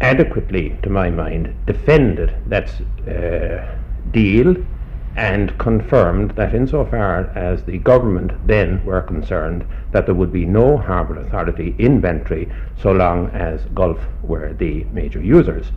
adequately, 0.01 0.77
to 0.83 0.91
my 0.91 1.11
mind, 1.11 1.55
defended 1.67 2.35
that 2.47 2.71
uh, 3.09 3.75
deal 4.11 4.57
and 5.17 5.57
confirmed 5.59 6.33
that 6.33 6.55
insofar 6.55 7.31
as 7.35 7.63
the 7.65 7.79
government 7.79 8.33
then 8.47 8.85
were 8.85 9.01
concerned 9.01 9.67
that 9.91 10.05
there 10.05 10.15
would 10.15 10.33
be 10.33 10.45
no 10.45 10.77
harbour 10.77 11.19
authority 11.19 11.75
in 11.79 12.01
Bantry 12.01 12.53
so 12.83 12.93
long 12.93 13.31
as 13.31 13.65
Gulf 13.75 13.99
were 14.23 14.53
the 14.53 14.85
major 14.93 15.23
users. 15.23 15.73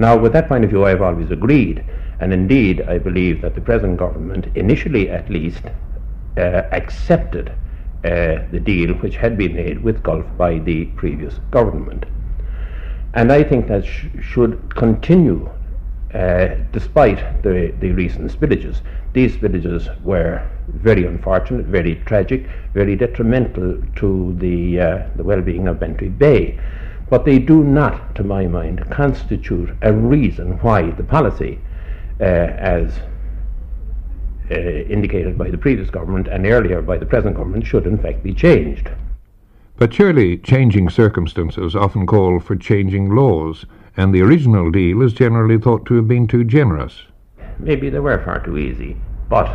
Now, 0.00 0.16
with 0.16 0.32
that 0.32 0.48
point 0.48 0.64
of 0.64 0.70
view, 0.70 0.84
I've 0.84 1.02
always 1.02 1.30
agreed, 1.30 1.84
and 2.18 2.32
indeed 2.32 2.82
I 2.82 2.98
believe 2.98 3.42
that 3.42 3.54
the 3.54 3.60
present 3.60 3.96
government, 3.96 4.48
initially 4.56 5.08
at 5.08 5.30
least, 5.30 5.62
uh, 6.36 6.40
accepted 6.72 7.50
uh, 8.04 8.42
the 8.50 8.60
deal 8.60 8.94
which 8.94 9.16
had 9.16 9.38
been 9.38 9.54
made 9.54 9.82
with 9.84 10.02
Gulf 10.02 10.26
by 10.36 10.58
the 10.58 10.86
previous 10.96 11.38
government. 11.50 12.06
And 13.14 13.32
I 13.32 13.42
think 13.42 13.66
that 13.68 13.84
sh- 13.84 14.06
should 14.20 14.74
continue 14.74 15.50
uh, 16.14 16.48
despite 16.72 17.42
the, 17.42 17.72
the 17.80 17.92
recent 17.92 18.30
spillages. 18.32 18.80
These 19.12 19.36
spillages 19.36 19.88
were 20.02 20.48
very 20.68 21.04
unfortunate, 21.06 21.66
very 21.66 21.96
tragic, 22.06 22.46
very 22.74 22.96
detrimental 22.96 23.82
to 23.96 24.36
the, 24.38 24.80
uh, 24.80 25.06
the 25.16 25.24
well 25.24 25.40
being 25.40 25.68
of 25.68 25.80
Bantry 25.80 26.08
Bay. 26.08 26.58
But 27.08 27.24
they 27.24 27.38
do 27.40 27.64
not, 27.64 28.14
to 28.14 28.24
my 28.24 28.46
mind, 28.46 28.88
constitute 28.90 29.70
a 29.82 29.92
reason 29.92 30.58
why 30.60 30.90
the 30.92 31.02
policy, 31.02 31.58
uh, 32.20 32.24
as 32.24 33.00
uh, 34.50 34.54
indicated 34.54 35.36
by 35.36 35.50
the 35.50 35.58
previous 35.58 35.90
government 35.90 36.28
and 36.28 36.46
earlier 36.46 36.82
by 36.82 36.98
the 36.98 37.06
present 37.06 37.36
government, 37.36 37.66
should 37.66 37.86
in 37.86 37.98
fact 37.98 38.22
be 38.22 38.32
changed. 38.32 38.90
But 39.80 39.94
surely 39.94 40.36
changing 40.36 40.90
circumstances 40.90 41.74
often 41.74 42.06
call 42.06 42.38
for 42.38 42.54
changing 42.54 43.14
laws, 43.14 43.64
and 43.96 44.14
the 44.14 44.20
original 44.20 44.70
deal 44.70 45.00
is 45.00 45.14
generally 45.14 45.56
thought 45.56 45.86
to 45.86 45.94
have 45.94 46.06
been 46.06 46.26
too 46.26 46.44
generous. 46.44 47.04
Maybe 47.58 47.88
they 47.88 47.98
were 47.98 48.22
far 48.22 48.44
too 48.44 48.58
easy, 48.58 48.98
but 49.30 49.48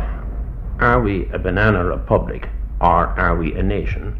are 0.80 1.00
we 1.00 1.28
a 1.32 1.38
banana 1.38 1.84
republic 1.84 2.48
or 2.80 3.06
are 3.06 3.36
we 3.36 3.54
a 3.54 3.62
nation 3.62 4.18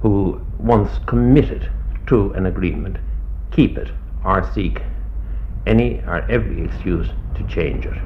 who, 0.00 0.40
once 0.58 0.98
committed 1.04 1.70
to 2.06 2.32
an 2.32 2.46
agreement, 2.46 2.96
keep 3.50 3.76
it 3.76 3.90
or 4.24 4.50
seek 4.54 4.80
any 5.66 6.00
or 6.06 6.24
every 6.30 6.64
excuse 6.64 7.10
to 7.34 7.46
change 7.46 7.84
it? 7.84 7.98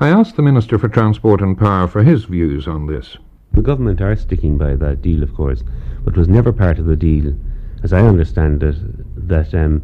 I 0.00 0.08
asked 0.08 0.36
the 0.36 0.42
Minister 0.42 0.78
for 0.78 0.88
Transport 0.88 1.42
and 1.42 1.58
Power 1.58 1.86
for 1.88 2.02
his 2.02 2.24
views 2.24 2.66
on 2.66 2.86
this. 2.86 3.18
The 3.54 3.62
government 3.62 4.00
are 4.00 4.16
sticking 4.16 4.56
by 4.56 4.76
that 4.76 5.02
deal, 5.02 5.22
of 5.22 5.34
course, 5.34 5.62
but 6.04 6.16
was 6.16 6.28
never 6.28 6.52
part 6.52 6.78
of 6.78 6.86
the 6.86 6.96
deal, 6.96 7.34
as 7.82 7.92
I 7.92 8.00
understand 8.00 8.62
it, 8.62 8.76
that 9.28 9.54
um, 9.54 9.82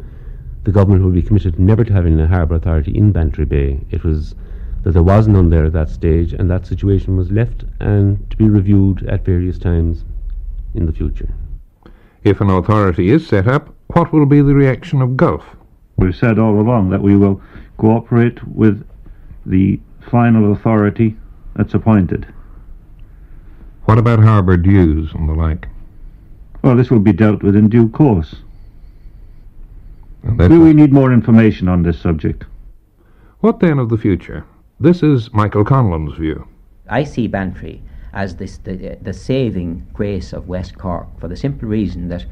the 0.63 0.71
government 0.71 1.03
would 1.05 1.13
be 1.13 1.21
committed 1.21 1.59
never 1.59 1.83
to 1.83 1.93
having 1.93 2.19
a 2.19 2.27
harbour 2.27 2.55
authority 2.55 2.97
in 2.97 3.11
Bantry 3.11 3.45
Bay. 3.45 3.79
It 3.91 4.03
was 4.03 4.35
that 4.83 4.91
there 4.91 5.03
was 5.03 5.27
none 5.27 5.49
there 5.49 5.65
at 5.65 5.73
that 5.73 5.89
stage, 5.89 6.33
and 6.33 6.49
that 6.49 6.65
situation 6.65 7.17
was 7.17 7.31
left 7.31 7.65
and 7.79 8.29
to 8.31 8.37
be 8.37 8.49
reviewed 8.49 9.07
at 9.07 9.25
various 9.25 9.57
times 9.57 10.05
in 10.73 10.85
the 10.85 10.93
future. 10.93 11.33
If 12.23 12.41
an 12.41 12.49
authority 12.49 13.09
is 13.09 13.27
set 13.27 13.47
up, 13.47 13.73
what 13.87 14.11
will 14.11 14.25
be 14.25 14.41
the 14.41 14.55
reaction 14.55 15.01
of 15.01 15.17
Gulf? 15.17 15.43
We've 15.97 16.15
said 16.15 16.39
all 16.39 16.59
along 16.59 16.89
that 16.89 17.01
we 17.01 17.15
will 17.15 17.41
cooperate 17.77 18.45
with 18.47 18.85
the 19.45 19.79
final 20.09 20.53
authority 20.53 21.17
that's 21.55 21.73
appointed. 21.73 22.25
What 23.89 23.97
about 23.97 24.19
harbour 24.19 24.55
dues 24.55 25.11
and 25.15 25.27
the 25.27 25.33
like? 25.33 25.67
Well, 26.61 26.75
this 26.75 26.91
will 26.91 26.99
be 26.99 27.11
dealt 27.11 27.41
with 27.41 27.55
in 27.55 27.69
due 27.69 27.89
course. 27.89 28.35
And 30.21 30.37
Do 30.37 30.61
we 30.61 30.73
need 30.73 30.93
more 30.93 31.11
information 31.11 31.67
on 31.67 31.81
this 31.81 31.99
subject? 31.99 32.43
What 33.39 33.61
then 33.61 33.79
of 33.79 33.89
the 33.89 33.97
future? 33.97 34.45
This 34.79 35.01
is 35.01 35.33
Michael 35.33 35.65
Conlon's 35.65 36.15
view. 36.19 36.47
I 36.87 37.03
see 37.03 37.25
Bantry 37.25 37.81
as 38.13 38.35
this, 38.35 38.59
the, 38.59 38.99
the 39.01 39.11
saving 39.11 39.87
grace 39.91 40.33
of 40.33 40.47
West 40.47 40.77
Cork 40.77 41.07
for 41.19 41.27
the 41.27 41.35
simple 41.35 41.67
reason 41.67 42.09
that 42.09 42.25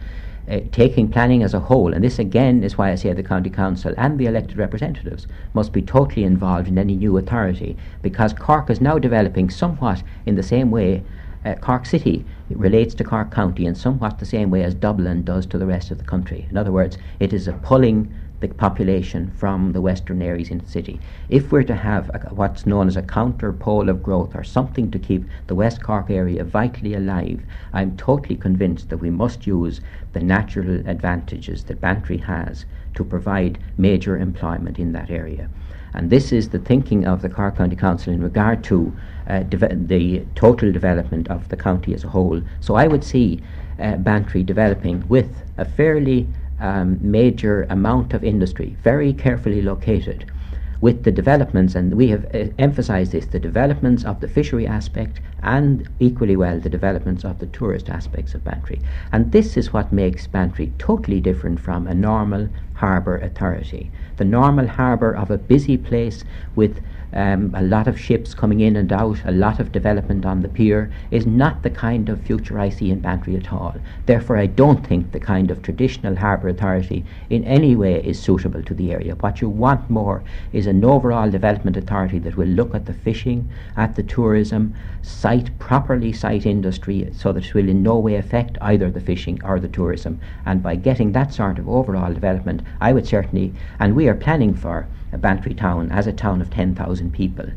uh, 0.48 0.60
taking 0.72 1.10
planning 1.10 1.42
as 1.42 1.56
a 1.56 1.60
whole, 1.60 1.92
and 1.92 2.04
this 2.04 2.20
again 2.20 2.64
is 2.64 2.78
why 2.78 2.92
I 2.92 2.96
say 2.96 3.12
the 3.14 3.24
County 3.24 3.50
Council 3.50 3.96
and 3.98 4.20
the 4.20 4.28
elected 4.28 4.58
representatives 4.58 5.26
must 5.56 5.74
be 5.74 5.82
totally 5.82 6.24
involved 6.24 6.68
in 6.68 6.78
any 6.78 6.96
new 6.96 7.18
authority, 7.18 7.76
because 8.04 8.32
Cork 8.32 8.70
is 8.70 8.80
now 8.80 9.00
developing 9.00 9.50
somewhat 9.50 10.04
in 10.28 10.36
the 10.36 10.44
same 10.44 10.70
way 10.70 11.02
uh, 11.48 11.56
Cork 11.56 11.86
City 11.86 12.26
relates 12.50 12.94
to 12.96 13.04
Cork 13.04 13.32
County 13.32 13.66
in 13.66 13.76
somewhat 13.76 14.20
the 14.20 14.26
same 14.26 14.50
way 14.50 14.64
as 14.64 14.74
Dublin 14.74 15.24
does 15.24 15.46
to 15.48 15.58
the 15.58 15.66
rest 15.66 15.92
of 15.92 15.98
the 15.98 16.04
country. 16.04 16.46
In 16.50 16.58
other 16.58 16.72
words, 16.72 16.98
it 17.20 17.32
is 17.32 17.48
a 17.48 17.54
pulling 17.54 18.14
the 18.40 18.50
population 18.50 19.32
from 19.32 19.72
the 19.72 19.82
western 19.82 20.22
areas 20.22 20.52
into 20.52 20.66
the 20.66 20.72
city. 20.72 21.00
If 21.30 21.52
we're 21.52 21.64
to 21.64 21.76
have 21.76 22.10
a, 22.14 22.20
what's 22.34 22.68
known 22.68 22.88
as 22.88 22.96
a 22.96 23.02
counter 23.02 23.52
pole 23.52 23.90
of 23.90 24.04
growth 24.04 24.36
or 24.36 24.44
something 24.44 24.92
to 24.92 25.00
keep 25.00 25.24
the 25.48 25.56
West 25.56 25.82
Cork 25.82 26.10
area 26.10 26.44
vitally 26.44 26.94
alive, 26.94 27.42
I'm 27.74 27.98
totally 27.98 28.36
convinced 28.36 28.90
that 28.90 28.98
we 28.98 29.10
must 29.10 29.48
use 29.48 29.82
the 30.14 30.20
natural 30.20 30.88
advantages 30.88 31.64
that 31.64 31.82
Bantry 31.82 32.18
has 32.18 32.66
to 32.96 33.04
provide 33.04 33.58
major 33.78 34.18
employment 34.18 34.78
in 34.78 34.92
that 34.92 35.10
area. 35.10 35.50
And 35.94 36.12
this 36.12 36.32
is 36.32 36.50
the 36.50 36.60
thinking 36.60 37.08
of 37.08 37.24
the 37.24 37.30
Cork 37.30 37.58
County 37.58 37.76
Council 37.76 38.14
in 38.14 38.22
regard 38.22 38.64
to 38.66 38.96
uh, 39.28 39.44
the 39.50 40.26
total 40.36 40.72
development 40.72 41.30
of 41.30 41.50
the 41.50 41.58
county 41.58 41.94
as 41.94 42.04
a 42.04 42.10
whole. 42.10 42.42
So 42.60 42.76
I 42.76 42.88
would 42.88 43.04
see 43.04 43.42
uh, 43.80 43.98
Bantry 43.98 44.44
developing 44.44 45.08
with 45.08 45.44
a 45.58 45.66
fairly 45.66 46.28
um, 46.60 46.98
major 47.02 47.64
amount 47.70 48.14
of 48.14 48.24
industry, 48.24 48.76
very 48.84 49.14
carefully 49.14 49.62
located, 49.62 50.32
with 50.80 51.04
the 51.04 51.12
developments, 51.12 51.76
and 51.76 51.96
we 51.96 52.08
have 52.10 52.26
uh, 52.36 52.46
emphasised 52.60 53.12
this, 53.12 53.26
the 53.26 53.40
developments 53.40 54.04
of 54.06 54.20
the 54.22 54.28
fishery 54.28 54.68
aspect 54.68 55.20
and 55.42 55.88
equally 56.00 56.36
well 56.36 56.60
the 56.60 56.70
developments 56.70 57.24
of 57.24 57.40
the 57.40 57.48
tourist 57.48 57.90
aspects 57.90 58.34
of 58.34 58.44
Bantry. 58.44 58.80
And 59.12 59.32
this 59.32 59.58
is 59.58 59.74
what 59.74 59.92
makes 59.92 60.28
Bantry 60.28 60.72
totally 60.78 61.20
different 61.20 61.60
from 61.60 61.88
a 61.88 61.94
normal 61.94 62.50
harbour 62.76 63.18
authority. 63.18 63.92
The 64.18 64.26
normal 64.26 64.68
harbour 64.68 65.16
of 65.16 65.32
a 65.32 65.38
busy 65.38 65.78
place 65.78 66.24
with 66.56 66.82
um, 67.14 67.54
a 67.56 67.62
lot 67.62 67.88
of 67.88 68.00
ships 68.00 68.34
coming 68.34 68.60
in 68.60 68.76
and 68.76 68.92
out, 68.92 69.20
a 69.26 69.32
lot 69.32 69.60
of 69.60 69.72
development 69.72 70.26
on 70.26 70.42
the 70.42 70.50
pier, 70.50 70.92
is 71.12 71.26
not 71.26 71.64
the 71.64 71.70
kind 71.70 72.10
of 72.10 72.22
future 72.22 72.60
I 72.60 72.70
see 72.70 72.92
in 72.92 73.00
Bantry 73.00 73.36
at 73.36 73.52
all. 73.54 73.76
Therefore, 74.06 74.38
I 74.38 74.48
don't 74.48 74.86
think 74.86 75.12
the 75.12 75.20
kind 75.20 75.50
of 75.50 75.62
traditional 75.62 76.16
harbour 76.16 76.50
authority 76.50 77.06
in 77.30 77.44
any 77.46 77.76
way 77.76 78.04
is 78.04 78.20
suitable 78.20 78.64
to 78.64 78.74
the 78.74 78.92
area. 78.92 79.16
What 79.16 79.42
you 79.42 79.50
want 79.50 79.90
more 79.90 80.24
is 80.52 80.68
an 80.68 80.84
overall 80.84 81.30
development 81.30 81.78
authority 81.78 82.20
that 82.20 82.36
will 82.36 82.48
look 82.48 82.76
at 82.76 82.86
the 82.86 82.94
fishing, 82.94 83.50
at 83.76 83.96
the 83.96 84.04
tourism, 84.04 84.74
site 85.02 85.58
properly 85.60 86.12
site 86.12 86.46
industry 86.46 87.10
so 87.14 87.32
that 87.32 87.46
it 87.46 87.54
will 87.54 87.70
in 87.70 87.84
no 87.84 87.98
way 87.98 88.16
affect 88.16 88.58
either 88.62 88.92
the 88.92 89.00
fishing 89.02 89.40
or 89.44 89.60
the 89.60 89.68
tourism. 89.68 90.20
And 90.46 90.62
by 90.62 90.76
getting 90.76 91.14
that 91.14 91.34
sort 91.34 91.60
of 91.60 91.70
overall 91.70 92.14
development, 92.14 92.62
I 92.82 92.94
would 92.94 93.08
certainly, 93.08 93.54
and 93.80 93.96
we 93.96 94.08
are 94.08 94.16
planning 94.16 94.54
for 94.54 94.88
Bantry 95.14 95.54
town 95.54 95.92
as 95.92 96.08
a 96.08 96.14
town 96.14 96.42
of 96.42 96.50
10,000 96.50 97.14
people 97.14 97.48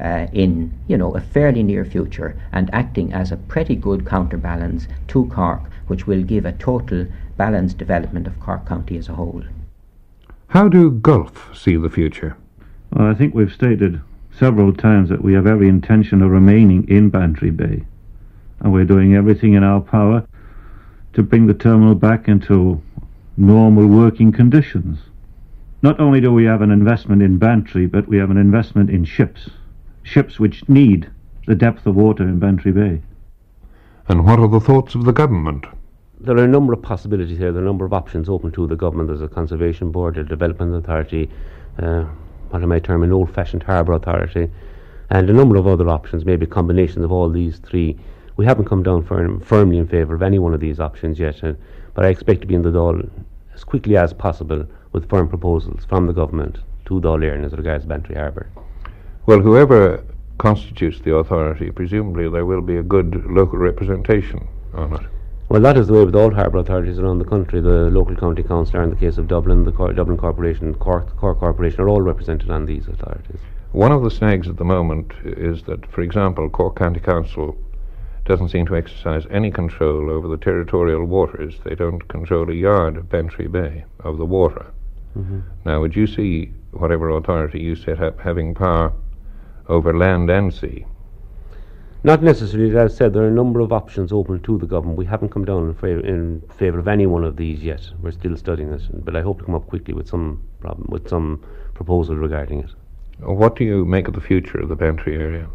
uh, 0.00 0.26
in 0.32 0.72
you 0.86 0.96
know 0.96 1.14
a 1.14 1.20
fairly 1.20 1.62
near 1.62 1.84
future 1.84 2.40
and 2.52 2.72
acting 2.72 3.12
as 3.12 3.32
a 3.32 3.36
pretty 3.36 3.74
good 3.74 4.06
counterbalance 4.06 4.86
to 5.08 5.26
Cork, 5.26 5.62
which 5.86 6.06
will 6.06 6.22
give 6.22 6.44
a 6.44 6.52
total 6.52 7.06
balanced 7.36 7.78
development 7.78 8.26
of 8.26 8.38
Cork 8.40 8.66
County 8.66 8.96
as 8.96 9.08
a 9.08 9.14
whole. 9.14 9.42
How 10.48 10.68
do 10.68 10.90
Gulf 10.90 11.56
see 11.56 11.76
the 11.76 11.90
future? 11.90 12.36
Well, 12.92 13.08
I 13.08 13.14
think 13.14 13.34
we've 13.34 13.52
stated 13.52 14.00
several 14.32 14.72
times 14.72 15.08
that 15.08 15.22
we 15.22 15.34
have 15.34 15.46
every 15.46 15.68
intention 15.68 16.22
of 16.22 16.30
remaining 16.30 16.88
in 16.88 17.10
Bantry 17.10 17.50
Bay, 17.50 17.84
and 18.60 18.72
we're 18.72 18.84
doing 18.84 19.14
everything 19.14 19.54
in 19.54 19.64
our 19.64 19.80
power 19.80 20.26
to 21.12 21.22
bring 21.22 21.46
the 21.46 21.54
terminal 21.54 21.94
back 21.94 22.28
into 22.28 22.80
normal 23.36 23.86
working 23.86 24.32
conditions. 24.32 24.98
Not 25.80 26.00
only 26.00 26.20
do 26.20 26.32
we 26.32 26.44
have 26.44 26.60
an 26.60 26.72
investment 26.72 27.22
in 27.22 27.38
Bantry, 27.38 27.86
but 27.86 28.08
we 28.08 28.18
have 28.18 28.30
an 28.30 28.36
investment 28.36 28.90
in 28.90 29.04
ships. 29.04 29.48
Ships 30.02 30.40
which 30.40 30.68
need 30.68 31.08
the 31.46 31.54
depth 31.54 31.86
of 31.86 31.94
water 31.94 32.24
in 32.24 32.40
Bantry 32.40 32.72
Bay. 32.72 33.00
And 34.08 34.24
what 34.24 34.40
are 34.40 34.48
the 34.48 34.58
thoughts 34.58 34.96
of 34.96 35.04
the 35.04 35.12
government? 35.12 35.66
There 36.18 36.36
are 36.36 36.44
a 36.44 36.48
number 36.48 36.72
of 36.72 36.82
possibilities 36.82 37.38
here. 37.38 37.52
There 37.52 37.62
are 37.62 37.64
a 37.64 37.68
number 37.68 37.84
of 37.84 37.92
options 37.92 38.28
open 38.28 38.50
to 38.52 38.66
the 38.66 38.74
government. 38.74 39.08
There's 39.08 39.22
a 39.22 39.28
conservation 39.28 39.92
board, 39.92 40.18
a 40.18 40.24
development 40.24 40.74
authority, 40.74 41.30
uh, 41.78 42.06
what 42.50 42.60
I 42.60 42.66
might 42.66 42.82
term 42.82 43.04
an 43.04 43.12
old-fashioned 43.12 43.62
harbour 43.62 43.92
authority, 43.92 44.50
and 45.10 45.30
a 45.30 45.32
number 45.32 45.56
of 45.56 45.68
other 45.68 45.88
options, 45.88 46.24
maybe 46.24 46.44
combinations 46.44 47.04
of 47.04 47.12
all 47.12 47.30
these 47.30 47.58
three. 47.58 47.96
We 48.36 48.46
haven't 48.46 48.64
come 48.64 48.82
down 48.82 49.04
firm, 49.04 49.38
firmly 49.40 49.78
in 49.78 49.86
favour 49.86 50.16
of 50.16 50.22
any 50.22 50.40
one 50.40 50.54
of 50.54 50.60
these 50.60 50.80
options 50.80 51.20
yet, 51.20 51.44
uh, 51.44 51.52
but 51.94 52.04
I 52.04 52.08
expect 52.08 52.40
to 52.40 52.48
be 52.48 52.54
in 52.56 52.62
the 52.62 52.70
Dáil 52.70 53.08
as 53.54 53.62
quickly 53.62 53.96
as 53.96 54.12
possible 54.12 54.66
with 54.92 55.08
firm 55.08 55.28
proposals 55.28 55.84
from 55.88 56.06
the 56.06 56.12
government 56.12 56.58
to 56.86 57.00
Dáil 57.00 57.22
Éireann 57.22 57.44
as 57.44 57.52
regards 57.52 57.84
Bantry 57.84 58.14
Harbour. 58.14 58.48
Well, 59.26 59.40
whoever 59.40 60.04
constitutes 60.38 61.00
the 61.00 61.14
authority, 61.14 61.70
presumably 61.70 62.28
there 62.28 62.46
will 62.46 62.62
be 62.62 62.76
a 62.76 62.82
good 62.82 63.24
local 63.26 63.58
representation 63.58 64.46
on 64.72 64.94
it. 64.94 65.06
Well, 65.48 65.62
that 65.62 65.78
is 65.78 65.86
the 65.86 65.94
way 65.94 66.04
with 66.04 66.14
all 66.14 66.32
harbour 66.32 66.58
authorities 66.58 66.98
around 66.98 67.18
the 67.18 67.24
country. 67.24 67.60
The 67.60 67.90
local 67.90 68.14
county 68.16 68.42
council, 68.42 68.80
in 68.80 68.90
the 68.90 68.96
case 68.96 69.16
of 69.16 69.28
Dublin, 69.28 69.64
the 69.64 69.72
Cor- 69.72 69.94
Dublin 69.94 70.18
Corporation, 70.18 70.74
Cork, 70.74 71.16
Cork 71.16 71.38
Corporation 71.38 71.80
are 71.80 71.88
all 71.88 72.02
represented 72.02 72.50
on 72.50 72.66
these 72.66 72.86
authorities. 72.86 73.40
One 73.72 73.90
of 73.90 74.02
the 74.02 74.10
snags 74.10 74.48
at 74.48 74.58
the 74.58 74.64
moment 74.64 75.12
is 75.24 75.62
that, 75.64 75.90
for 75.90 76.02
example, 76.02 76.50
Cork 76.50 76.76
County 76.76 77.00
Council 77.00 77.56
doesn't 78.26 78.50
seem 78.50 78.66
to 78.66 78.76
exercise 78.76 79.26
any 79.30 79.50
control 79.50 80.10
over 80.10 80.28
the 80.28 80.36
territorial 80.36 81.06
waters. 81.06 81.56
They 81.64 81.74
don't 81.74 82.06
control 82.08 82.50
a 82.50 82.54
yard 82.54 82.98
of 82.98 83.08
Bantry 83.08 83.48
Bay, 83.48 83.84
of 84.00 84.18
the 84.18 84.26
water. 84.26 84.66
Mm-hmm. 85.16 85.40
Now, 85.64 85.80
would 85.80 85.96
you 85.96 86.06
see 86.06 86.52
whatever 86.72 87.10
authority 87.10 87.60
you 87.60 87.74
set 87.76 88.00
up 88.00 88.20
having 88.20 88.54
power 88.54 88.92
over 89.68 89.96
land 89.96 90.30
and 90.30 90.52
sea? 90.52 90.86
Not 92.04 92.22
necessarily. 92.22 92.70
As 92.76 92.92
I 92.92 92.94
said, 92.94 93.12
there 93.12 93.24
are 93.24 93.28
a 93.28 93.32
number 93.32 93.60
of 93.60 93.72
options 93.72 94.12
open 94.12 94.40
to 94.42 94.58
the 94.58 94.66
government. 94.66 94.98
We 94.98 95.06
haven't 95.06 95.30
come 95.30 95.44
down 95.44 95.68
in 95.68 95.74
favour, 95.74 96.00
in 96.00 96.42
favour 96.56 96.78
of 96.78 96.86
any 96.86 97.06
one 97.06 97.24
of 97.24 97.36
these 97.36 97.62
yet. 97.62 97.90
We're 98.00 98.12
still 98.12 98.36
studying 98.36 98.72
it, 98.72 98.82
but 99.04 99.16
I 99.16 99.22
hope 99.22 99.40
to 99.40 99.44
come 99.44 99.56
up 99.56 99.66
quickly 99.66 99.94
with 99.94 100.08
some 100.08 100.42
problem, 100.60 100.86
with 100.88 101.08
some 101.08 101.44
proposal 101.74 102.14
regarding 102.14 102.60
it. 102.60 102.70
What 103.20 103.56
do 103.56 103.64
you 103.64 103.84
make 103.84 104.06
of 104.06 104.14
the 104.14 104.20
future 104.20 104.60
of 104.60 104.68
the 104.68 104.76
Bantry 104.76 105.16
area? 105.16 105.48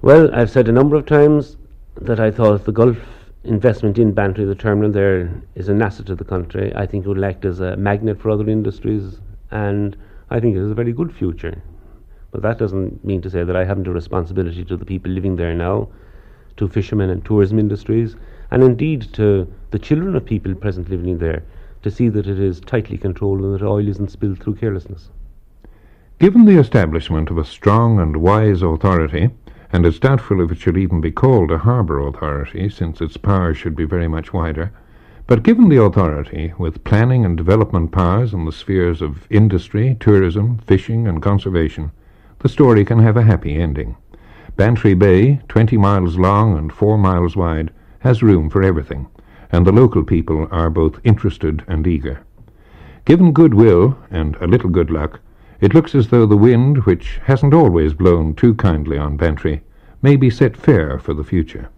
Well, 0.00 0.32
I've 0.32 0.50
said 0.50 0.68
a 0.68 0.72
number 0.72 0.94
of 0.94 1.06
times 1.06 1.56
that 2.00 2.20
I 2.20 2.30
thought 2.30 2.64
the 2.64 2.72
Gulf 2.72 2.98
investment 3.46 3.98
in 3.98 4.12
Bantry, 4.12 4.44
the 4.44 4.54
terminal 4.54 4.90
there, 4.90 5.30
is 5.54 5.68
an 5.68 5.80
asset 5.80 6.06
to 6.06 6.14
the 6.14 6.24
country. 6.24 6.72
I 6.74 6.86
think 6.86 7.04
it 7.04 7.08
will 7.08 7.24
act 7.24 7.44
as 7.44 7.60
a 7.60 7.76
magnet 7.76 8.20
for 8.20 8.30
other 8.30 8.48
industries, 8.48 9.20
and 9.50 9.96
I 10.30 10.40
think 10.40 10.56
it 10.56 10.60
has 10.60 10.70
a 10.70 10.74
very 10.74 10.92
good 10.92 11.14
future. 11.14 11.62
But 12.32 12.42
that 12.42 12.58
doesn't 12.58 13.04
mean 13.04 13.22
to 13.22 13.30
say 13.30 13.44
that 13.44 13.56
I 13.56 13.64
haven't 13.64 13.86
a 13.86 13.92
responsibility 13.92 14.64
to 14.64 14.76
the 14.76 14.84
people 14.84 15.12
living 15.12 15.36
there 15.36 15.54
now, 15.54 15.88
to 16.56 16.68
fishermen 16.68 17.10
and 17.10 17.24
tourism 17.24 17.58
industries, 17.58 18.16
and 18.50 18.62
indeed 18.62 19.12
to 19.14 19.52
the 19.70 19.78
children 19.78 20.16
of 20.16 20.24
people 20.24 20.54
presently 20.54 20.96
living 20.96 21.18
there, 21.18 21.42
to 21.82 21.90
see 21.90 22.08
that 22.08 22.26
it 22.26 22.40
is 22.40 22.60
tightly 22.60 22.98
controlled 22.98 23.40
and 23.40 23.54
that 23.54 23.62
oil 23.62 23.86
isn't 23.88 24.10
spilled 24.10 24.42
through 24.42 24.56
carelessness. 24.56 25.10
Given 26.18 26.46
the 26.46 26.58
establishment 26.58 27.30
of 27.30 27.38
a 27.38 27.44
strong 27.44 28.00
and 28.00 28.16
wise 28.16 28.62
authority, 28.62 29.30
and 29.72 29.84
it's 29.84 29.98
doubtful 29.98 30.40
if 30.40 30.52
it 30.52 30.58
should 30.58 30.76
even 30.76 31.00
be 31.00 31.10
called 31.10 31.50
a 31.50 31.58
harbour 31.58 31.98
authority, 32.00 32.68
since 32.68 33.00
its 33.00 33.16
powers 33.16 33.56
should 33.56 33.74
be 33.74 33.84
very 33.84 34.08
much 34.08 34.32
wider. 34.32 34.72
But 35.26 35.42
given 35.42 35.68
the 35.68 35.82
authority, 35.82 36.54
with 36.56 36.84
planning 36.84 37.24
and 37.24 37.36
development 37.36 37.90
powers 37.90 38.32
in 38.32 38.44
the 38.44 38.52
spheres 38.52 39.02
of 39.02 39.26
industry, 39.28 39.96
tourism, 39.98 40.58
fishing, 40.58 41.08
and 41.08 41.20
conservation, 41.20 41.90
the 42.38 42.48
story 42.48 42.84
can 42.84 43.00
have 43.00 43.16
a 43.16 43.22
happy 43.22 43.56
ending. 43.56 43.96
Bantry 44.56 44.94
Bay, 44.94 45.40
20 45.48 45.76
miles 45.76 46.16
long 46.16 46.56
and 46.56 46.72
4 46.72 46.96
miles 46.96 47.34
wide, 47.34 47.72
has 48.00 48.22
room 48.22 48.48
for 48.48 48.62
everything, 48.62 49.08
and 49.50 49.66
the 49.66 49.72
local 49.72 50.04
people 50.04 50.46
are 50.50 50.70
both 50.70 51.00
interested 51.02 51.64
and 51.66 51.86
eager. 51.86 52.22
Given 53.04 53.32
goodwill 53.32 53.98
and 54.10 54.36
a 54.36 54.46
little 54.46 54.70
good 54.70 54.90
luck, 54.90 55.20
it 55.60 55.74
looks 55.74 55.94
as 55.94 56.08
though 56.08 56.26
the 56.26 56.36
wind, 56.36 56.78
which 56.84 57.18
hasn't 57.24 57.54
always 57.54 57.94
blown 57.94 58.34
too 58.34 58.54
kindly 58.54 58.98
on 58.98 59.16
Bantry, 59.16 59.62
may 60.02 60.16
be 60.16 60.30
set 60.30 60.56
fair 60.56 60.98
for 60.98 61.14
the 61.14 61.24
future. 61.24 61.68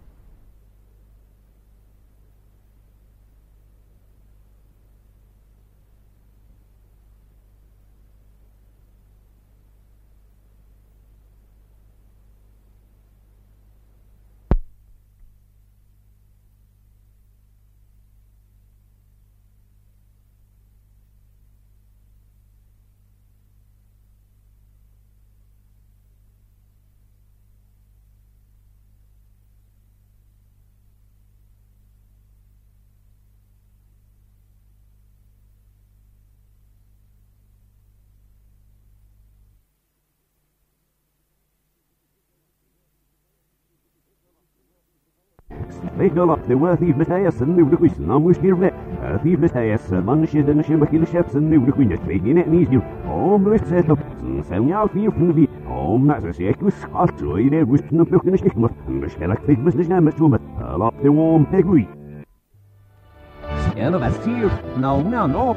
Legal 45.97 46.35
the 46.47 46.55
worth 46.55 46.81
even 46.81 46.97
Matthias 46.97 47.41
and 47.41 47.55
new 47.55 47.69
the 47.69 47.77
question 47.77 48.09
on 48.11 48.23
which 48.23 48.39
near 48.39 48.55
met. 48.55 48.73
Thief 49.23 49.39
Matthias, 49.39 49.89
man 49.91 50.25
shit 50.27 50.47
and 50.47 50.63
shim 50.63 50.89
kill 50.89 51.05
ships 51.05 51.33
and 51.33 51.49
new 51.49 51.65
the 51.65 51.71
queen 51.71 51.91
at 51.91 52.05
making 52.05 52.37
it 52.37 52.47
easier. 52.47 52.81
Om 53.05 53.43
the 53.43 53.57
set 53.67 53.89
up. 53.89 53.99
Sen 54.47 54.71
out 54.71 54.93
fear 54.93 55.11
from 55.11 55.33
the 55.33 55.47
Om 55.67 56.07
that's 56.07 56.25
a 56.25 56.33
sick 56.33 56.61
with 56.61 56.79
Scott 56.79 57.17
joy 57.19 57.49
there 57.49 57.65
was 57.65 57.81
no 57.91 58.05
book 58.05 58.23
in 58.25 58.31
the 58.31 58.37
stickmer. 58.37 58.73
And 58.87 59.03
the 59.03 59.09
shell 59.09 59.29
like 59.29 59.45
big 59.45 59.63
business 59.63 59.87
name 59.87 60.11
to 60.11 60.35
it. 60.35 60.41
A 60.61 60.77
lot 60.77 60.93
the 61.03 61.11
warm 61.11 61.45
peggy. 61.45 61.87
Ja, 63.75 63.89
dat 63.89 63.99
was 63.99 64.25
hier. 64.25 64.51
Nou, 64.79 65.03
nou, 65.03 65.55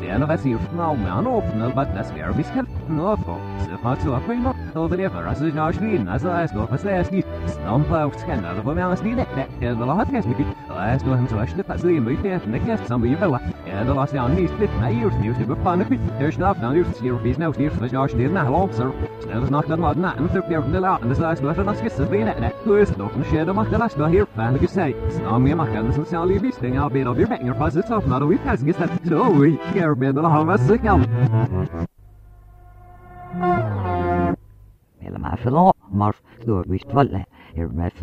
nou. 0.00 0.06
Tiena 0.06 0.26
vesir 0.26 0.58
now 0.72 0.94
man 0.94 1.26
opnal 1.26 1.74
but 1.74 1.94
das 1.94 2.10
ger 2.12 2.32
viskel 2.32 2.66
no 2.88 3.16
fo. 3.16 3.38
Se 3.64 3.76
fat 3.82 4.02
so 4.02 4.10
apino. 4.12 4.54
Over 4.74 4.96
there 4.96 5.10
for 5.10 5.26
is 5.40 5.54
now 5.54 5.70
screen 5.70 6.08
as 6.08 6.24
I 6.24 6.46
go 6.54 6.66
for 6.66 6.78
sesni. 6.78 7.22
Stamp 7.48 7.90
out 7.90 8.18
scanner 8.18 8.62
as 8.92 9.02
ni 9.02 9.14
det. 9.14 9.26
Ja, 9.60 9.74
the 9.74 9.84
lot 9.86 10.08
as 10.14 10.24
the 10.24 10.34
pasli 11.64 12.00
me 12.00 12.16
det. 12.16 12.46
Ne 12.46 12.58
kest 12.58 12.86
some 12.86 13.06
you. 13.06 13.16
Ja, 13.66 13.84
the 13.84 13.94
last 13.94 14.12
down 14.12 14.36
to 14.36 15.46
not 16.38 16.60
now 16.60 16.72
fees 17.18 17.38
now 17.38 17.52
here 17.52 17.70
for 17.70 17.88
now 17.88 18.06
na 18.32 18.48
long 18.48 18.72
sir. 18.72 18.92
Snel 19.22 19.44
is 19.44 19.50
not 19.50 19.68
that 19.68 19.78
and 20.16 20.30
there 20.48 20.60
the 20.62 20.80
lot 20.80 21.02
and 21.02 21.10
this 21.10 21.18
last 21.18 21.42
no 21.42 23.10
shed 23.30 23.48
of 23.48 23.70
the 23.70 23.78
last 23.78 23.96
the 23.96 24.68
say. 24.68 24.90
You 24.90 25.40
be 25.42 25.54
I'll 26.76 26.90
be 26.90 27.02
of 27.02 27.18
your 27.18 27.28
your 27.44 27.54
not 28.08 28.22
that. 28.78 28.90
Care 29.74 29.89
be 29.94 30.12
the 30.12 30.28
how 30.28 30.44
much 30.44 30.60
sick 30.62 30.84
out. 30.84 31.08
Mela 35.00 35.18
ma 35.18 35.36
fel 35.36 35.72
mar 35.90 36.14
ddwr 36.42 36.66
wys 36.68 36.84
folle 36.92 37.24
i'r 37.56 37.68
ref 37.70 37.96